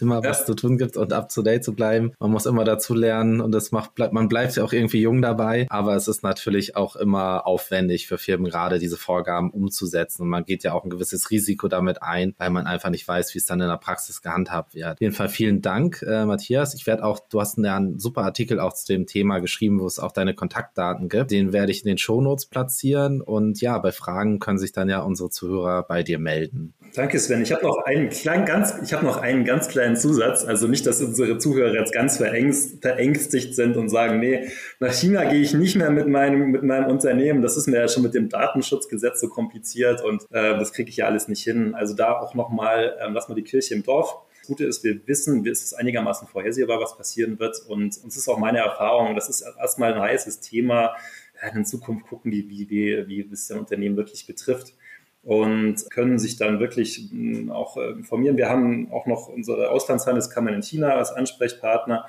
immer 0.00 0.22
was 0.22 0.46
zu 0.46 0.54
tun 0.54 0.78
gibt 0.78 0.96
und 0.96 1.12
up 1.12 1.28
to 1.28 1.42
date 1.42 1.64
zu 1.64 1.74
bleiben. 1.74 2.12
Man 2.20 2.30
muss 2.30 2.46
immer 2.46 2.64
dazu 2.64 2.94
lernen 2.94 3.40
und 3.40 3.54
es 3.54 3.72
macht, 3.72 3.94
bleibt, 3.94 4.12
man 4.12 4.28
bleibt 4.28 4.56
ja 4.56 4.64
auch 4.64 4.72
irgendwie 4.72 5.00
jung 5.00 5.20
dabei. 5.20 5.66
Aber 5.70 5.96
es 5.96 6.08
ist 6.08 6.22
natürlich 6.22 6.76
auch 6.76 6.96
immer 6.96 7.46
aufwendig 7.46 8.06
für 8.06 8.16
Firmen 8.16 8.48
gerade 8.48 8.78
diese 8.78 8.96
Vorgaben 8.96 9.50
umzusetzen. 9.50 10.22
Und 10.22 10.28
man 10.28 10.44
geht 10.44 10.62
ja 10.62 10.72
auch 10.72 10.84
ein 10.84 10.90
gewisses 10.90 11.30
Risiko 11.30 11.68
damit 11.68 12.02
ein, 12.02 12.34
weil 12.38 12.50
man 12.50 12.66
einfach 12.66 12.90
nicht 12.90 13.06
weiß, 13.06 13.34
wie 13.34 13.38
es 13.38 13.46
dann 13.46 13.60
in 13.60 13.68
der 13.68 13.76
Praxis 13.76 14.22
gehandhabt 14.22 14.74
wird. 14.74 14.92
Auf 14.92 15.00
jeden 15.00 15.14
Fall 15.14 15.28
vielen 15.28 15.62
Dank, 15.62 16.02
äh, 16.02 16.24
Matthias. 16.24 16.74
Ich 16.74 16.86
werde 16.86 17.04
auch, 17.04 17.18
du 17.28 17.39
Du 17.40 17.42
hast 17.42 17.58
einen 17.58 17.98
super 17.98 18.20
Artikel 18.20 18.60
auch 18.60 18.74
zu 18.74 18.86
dem 18.92 19.06
Thema 19.06 19.38
geschrieben, 19.38 19.80
wo 19.80 19.86
es 19.86 19.98
auch 19.98 20.12
deine 20.12 20.34
Kontaktdaten 20.34 21.08
gibt. 21.08 21.30
Den 21.30 21.54
werde 21.54 21.72
ich 21.72 21.82
in 21.82 21.88
den 21.88 21.96
Shownotes 21.96 22.44
platzieren. 22.44 23.22
Und 23.22 23.62
ja, 23.62 23.78
bei 23.78 23.92
Fragen 23.92 24.40
können 24.40 24.58
sich 24.58 24.72
dann 24.72 24.90
ja 24.90 25.00
unsere 25.00 25.30
Zuhörer 25.30 25.84
bei 25.84 26.02
dir 26.02 26.18
melden. 26.18 26.74
Danke, 26.94 27.18
Sven. 27.18 27.40
Ich 27.40 27.50
habe 27.50 27.64
noch 27.64 27.78
einen 27.86 28.10
kleinen, 28.10 28.44
ganz, 28.44 28.74
ich 28.84 28.92
habe 28.92 29.06
noch 29.06 29.16
einen 29.16 29.46
ganz 29.46 29.68
kleinen 29.68 29.96
Zusatz. 29.96 30.44
Also 30.44 30.68
nicht, 30.68 30.86
dass 30.86 31.00
unsere 31.00 31.38
Zuhörer 31.38 31.72
jetzt 31.72 31.94
ganz 31.94 32.18
verängst, 32.18 32.82
verängstigt 32.82 33.54
sind 33.54 33.78
und 33.78 33.88
sagen, 33.88 34.20
nee, 34.20 34.50
nach 34.78 34.92
China 34.92 35.24
gehe 35.24 35.40
ich 35.40 35.54
nicht 35.54 35.76
mehr 35.76 35.90
mit 35.90 36.08
meinem, 36.08 36.50
mit 36.50 36.62
meinem 36.62 36.90
Unternehmen. 36.90 37.40
Das 37.40 37.56
ist 37.56 37.68
mir 37.68 37.78
ja 37.78 37.88
schon 37.88 38.02
mit 38.02 38.12
dem 38.12 38.28
Datenschutzgesetz 38.28 39.18
so 39.18 39.28
kompliziert 39.28 40.04
und 40.04 40.24
äh, 40.30 40.58
das 40.58 40.74
kriege 40.74 40.90
ich 40.90 40.98
ja 40.98 41.06
alles 41.06 41.26
nicht 41.26 41.42
hin. 41.42 41.74
Also 41.74 41.94
da 41.94 42.18
auch 42.18 42.34
nochmal, 42.34 42.98
ähm, 43.00 43.14
lass 43.14 43.30
mal 43.30 43.34
die 43.34 43.44
Kirche 43.44 43.72
im 43.72 43.82
Dorf. 43.82 44.26
Gute 44.50 44.64
ist, 44.64 44.82
wir 44.82 45.06
wissen, 45.06 45.46
es 45.46 45.62
ist 45.62 45.74
einigermaßen 45.74 46.26
vorhersehbar, 46.26 46.80
was 46.80 46.96
passieren 46.96 47.38
wird. 47.38 47.56
Und 47.68 47.96
uns 48.02 48.16
ist 48.16 48.28
auch 48.28 48.38
meine 48.38 48.58
Erfahrung, 48.58 49.14
das 49.14 49.28
ist 49.28 49.42
erstmal 49.42 49.94
ein 49.94 50.00
heißes 50.00 50.40
Thema. 50.40 50.96
In 51.54 51.64
Zukunft 51.64 52.08
gucken, 52.08 52.32
wie, 52.32 52.50
wie, 52.50 52.68
wie, 52.68 53.06
wie 53.08 53.32
es 53.32 53.48
ein 53.50 53.60
Unternehmen 53.60 53.96
wirklich 53.96 54.26
betrifft 54.26 54.74
und 55.22 55.88
können 55.90 56.18
sich 56.18 56.36
dann 56.36 56.58
wirklich 56.58 57.08
hm, 57.10 57.50
auch 57.52 57.76
äh, 57.76 57.90
informieren. 57.90 58.36
Wir 58.36 58.48
haben 58.48 58.90
auch 58.90 59.06
noch 59.06 59.28
unsere 59.28 59.70
Auslandshandelskammer 59.70 60.52
in 60.52 60.62
China 60.62 60.94
als 60.94 61.12
Ansprechpartner. 61.12 62.06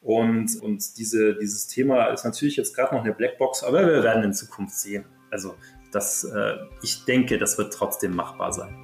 Und, 0.00 0.60
und 0.60 0.98
diese, 0.98 1.36
dieses 1.36 1.68
Thema 1.68 2.06
ist 2.06 2.24
natürlich 2.24 2.56
jetzt 2.56 2.74
gerade 2.74 2.94
noch 2.94 3.04
eine 3.04 3.14
Blackbox, 3.14 3.62
aber 3.62 3.86
wir 3.86 4.02
werden 4.02 4.24
in 4.24 4.34
Zukunft 4.34 4.74
sehen. 4.74 5.04
Also 5.30 5.54
das, 5.92 6.24
äh, 6.24 6.56
ich 6.82 7.04
denke, 7.04 7.38
das 7.38 7.56
wird 7.56 7.72
trotzdem 7.72 8.14
machbar 8.14 8.52
sein. 8.52 8.83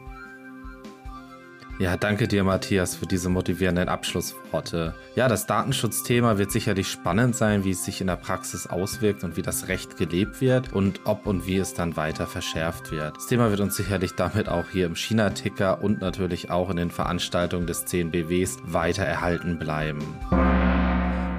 Ja, 1.80 1.96
danke 1.96 2.28
dir, 2.28 2.44
Matthias, 2.44 2.94
für 2.94 3.06
diese 3.06 3.30
motivierenden 3.30 3.88
Abschlussworte. 3.88 4.94
Ja, 5.14 5.28
das 5.28 5.46
Datenschutzthema 5.46 6.36
wird 6.36 6.52
sicherlich 6.52 6.88
spannend 6.88 7.34
sein, 7.34 7.64
wie 7.64 7.70
es 7.70 7.86
sich 7.86 8.02
in 8.02 8.08
der 8.08 8.16
Praxis 8.16 8.66
auswirkt 8.66 9.24
und 9.24 9.38
wie 9.38 9.42
das 9.42 9.68
Recht 9.68 9.96
gelebt 9.96 10.42
wird 10.42 10.74
und 10.74 11.00
ob 11.06 11.26
und 11.26 11.46
wie 11.46 11.56
es 11.56 11.72
dann 11.72 11.96
weiter 11.96 12.26
verschärft 12.26 12.90
wird. 12.90 13.16
Das 13.16 13.28
Thema 13.28 13.48
wird 13.48 13.60
uns 13.60 13.76
sicherlich 13.76 14.12
damit 14.12 14.50
auch 14.50 14.68
hier 14.70 14.84
im 14.84 14.94
China-Ticker 14.94 15.82
und 15.82 16.02
natürlich 16.02 16.50
auch 16.50 16.68
in 16.68 16.76
den 16.76 16.90
Veranstaltungen 16.90 17.66
des 17.66 17.86
CNBWs 17.86 18.58
weiter 18.66 19.04
erhalten 19.04 19.58
bleiben. 19.58 20.04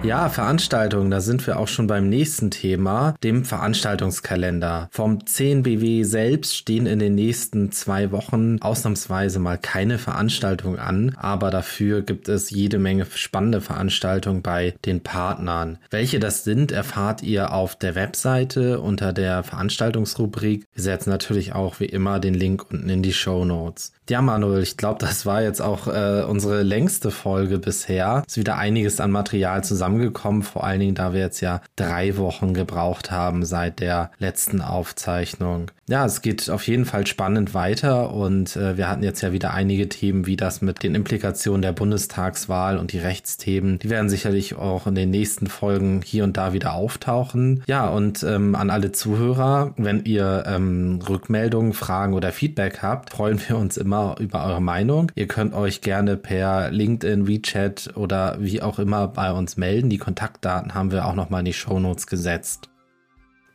Ja, 0.04 0.30
Veranstaltungen, 0.30 1.12
da 1.12 1.22
sind 1.22 1.45
wir 1.45 1.60
auch 1.60 1.68
schon 1.68 1.86
beim 1.86 2.10
nächsten 2.10 2.49
Thema, 2.49 3.14
dem 3.24 3.45
Veranstaltungskalender. 3.45 4.89
Vom 4.91 5.28
10 5.28 5.62
BW 5.62 6.04
selbst 6.04 6.56
stehen 6.56 6.88
in 6.88 6.97
den 6.97 7.14
nächsten 7.14 7.72
zwei 7.72 8.12
Wochen 8.12 8.58
ausnahmsweise 8.62 9.38
mal 9.38 9.60
keine 9.60 9.99
Veranstaltungen 9.99 10.80
an, 10.80 11.16
aber 11.18 11.52
dafür 11.52 12.02
gibt 12.02 12.30
es 12.30 12.49
jede 12.49 12.80
Menge 12.80 13.06
spannende 13.14 13.62
Veranstaltungen 13.62 14.41
bei 14.41 14.74
den 14.86 15.02
Partnern. 15.02 15.78
Welche 15.91 16.20
das 16.20 16.43
sind, 16.43 16.72
erfahrt 16.72 17.22
ihr 17.22 17.54
auf 17.54 17.76
der 17.76 17.93
Webseite 17.93 18.80
unter 18.80 19.14
der 19.14 19.43
Veranstaltungsrubrik. 19.43 20.66
Wir 20.74 20.84
setzen 20.84 21.12
natürlich 21.12 21.54
auch 21.54 21.80
wie 21.80 21.86
immer 21.86 22.20
den 22.20 22.34
Link 22.34 22.72
unten 22.72 22.89
in 22.89 23.04
die 23.04 23.14
Show 23.14 23.45
Notes. 23.45 23.93
Ja, 24.10 24.22
Manuel, 24.22 24.62
ich 24.62 24.76
glaube, 24.76 24.99
das 24.99 25.26
war 25.26 25.41
jetzt 25.41 25.62
auch 25.62 25.88
äh, 25.88 26.26
unsere 26.28 26.64
längste 26.64 27.12
Folge 27.12 27.60
bisher. 27.60 28.24
Ist 28.28 28.36
wieder 28.36 28.58
einiges 28.58 28.99
an 28.99 29.10
Material 29.10 29.64
zusammengekommen, 29.92 30.44
vor 30.44 30.64
allen 30.64 30.80
Dingen, 30.80 30.96
da 30.96 31.14
wir 31.14 31.20
jetzt 31.20 31.42
ja 31.42 31.62
drei 31.76 32.18
Wochen 32.18 32.54
gebraucht 32.54 33.12
haben 33.12 33.44
seit 33.46 33.80
der 33.80 34.12
letzten 34.20 34.62
Aufzeichnung. 34.62 35.72
Ja, 35.88 36.06
es 36.06 36.22
geht 36.22 36.50
auf 36.50 36.68
jeden 36.68 36.86
Fall 36.86 37.06
spannend 37.06 37.54
weiter 37.54 38.14
und 38.14 38.56
äh, 38.56 38.78
wir 38.78 38.88
hatten 38.88 39.04
jetzt 39.04 39.20
ja 39.22 39.34
wieder 39.34 39.54
einige 39.54 39.89
Themen, 39.89 40.26
wie 40.26 40.38
das 40.38 40.62
mit 40.62 40.84
den 40.84 40.96
Implikationen 40.96 41.62
der 41.62 41.74
Bundestagswahl 41.74 42.78
und 42.78 42.94
die 42.94 43.00
Rechtsthemen. 43.00 43.78
Die 43.80 43.89
werden 43.89 44.10
sicherlich 44.10 44.56
auch 44.56 44.88
in 44.88 44.96
den 44.96 45.10
nächsten 45.10 45.48
Folgen 45.48 46.02
hier 46.02 46.24
und 46.24 46.38
da 46.38 46.54
wieder 46.54 46.76
auftauchen. 46.76 47.64
Ja, 47.68 47.89
und 47.89 48.24
ähm, 48.24 48.56
an 48.56 48.70
alle 48.70 48.94
Zuhörer, 48.94 49.74
wenn 49.76 50.06
ihr 50.06 50.46
ähm, 50.48 51.00
Rückmeldungen, 51.10 51.74
Fragen 51.74 52.14
oder 52.14 52.32
Feedback 52.32 52.82
habt, 52.82 53.10
freuen 53.10 53.42
wir 53.46 53.58
uns 53.58 53.76
immer 53.76 54.16
über 54.20 54.46
eure 54.46 54.62
Meinung. 54.62 55.12
Ihr 55.16 55.28
könnt 55.28 55.54
euch 55.54 55.82
gerne 55.82 56.16
per 56.16 56.72
LinkedIn, 56.72 57.28
WeChat 57.28 57.98
oder 57.98 58.38
wie 58.39 58.62
auch 58.62 58.80
immer 58.80 59.10
bei 59.10 59.34
uns 59.34 59.58
melden. 59.58 59.81
Die 59.90 59.98
Kontaktdaten 59.98 60.74
haben 60.74 60.92
wir 60.92 61.06
auch 61.06 61.16
nochmal 61.16 61.40
in 61.40 61.46
die 61.46 61.54
Show 61.54 61.80
Notes 61.80 62.08
gesetzt. 62.08 62.70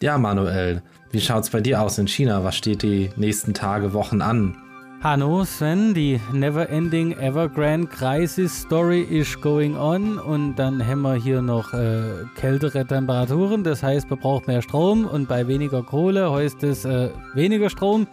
Ja, 0.00 0.18
Manuel, 0.18 0.82
wie 1.10 1.20
schaut's 1.20 1.50
bei 1.50 1.60
dir 1.60 1.80
aus 1.80 1.98
in 1.98 2.06
China? 2.06 2.44
Was 2.44 2.56
steht 2.56 2.82
die 2.82 3.10
nächsten 3.16 3.54
Tage, 3.54 3.92
Wochen 3.92 4.20
an? 4.20 4.56
Hallo 5.02 5.44
Sven, 5.44 5.94
die 5.94 6.20
Never-Ending 6.32 7.12
Evergrande 7.18 7.86
Crisis 7.86 8.62
Story 8.62 9.02
is 9.02 9.40
going 9.40 9.76
on 9.76 10.18
und 10.18 10.56
dann 10.56 10.84
haben 10.84 11.02
wir 11.02 11.14
hier 11.14 11.42
noch 11.42 11.72
äh, 11.74 12.24
kältere 12.34 12.84
Temperaturen, 12.84 13.62
das 13.62 13.82
heißt, 13.82 14.08
man 14.10 14.18
braucht 14.18 14.48
mehr 14.48 14.62
Strom 14.62 15.04
und 15.04 15.28
bei 15.28 15.46
weniger 15.46 15.82
Kohle 15.82 16.32
heißt 16.32 16.62
es 16.64 16.84
äh, 16.84 17.10
weniger 17.34 17.70
Strom. 17.70 18.06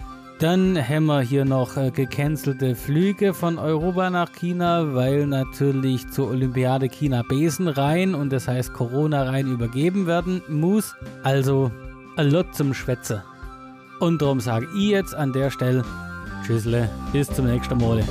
Dann 0.44 0.78
haben 0.78 1.06
wir 1.06 1.22
hier 1.22 1.46
noch 1.46 1.78
äh, 1.78 1.90
gecancelte 1.90 2.76
Flüge 2.76 3.34
von 3.34 3.58
Europa 3.58 4.10
nach 4.10 4.30
China, 4.34 4.94
weil 4.94 5.26
natürlich 5.26 6.06
zur 6.10 6.32
Olympiade 6.32 6.90
China 6.90 7.22
Besen 7.22 7.70
rein 7.70 8.14
und 8.14 8.30
das 8.34 8.50
heißt 8.50 8.74
Corona 8.74 9.24
rein 9.24 9.48
übergeben 9.48 10.06
werden 10.06 10.42
muss. 10.50 10.96
Also 11.24 11.72
ein 12.18 12.30
Lot 12.30 12.54
zum 12.54 12.74
Schwätze. 12.74 13.24
Und 14.02 14.22
darum 14.22 14.42
sage 14.42 14.68
ich 14.76 14.90
jetzt 14.90 15.16
an 15.16 15.32
der 15.32 15.50
Stelle 15.50 15.86
Tschüssle, 16.46 16.90
bis 17.14 17.30
zum 17.30 17.46
nächsten 17.46 17.78
Mal. 17.78 18.04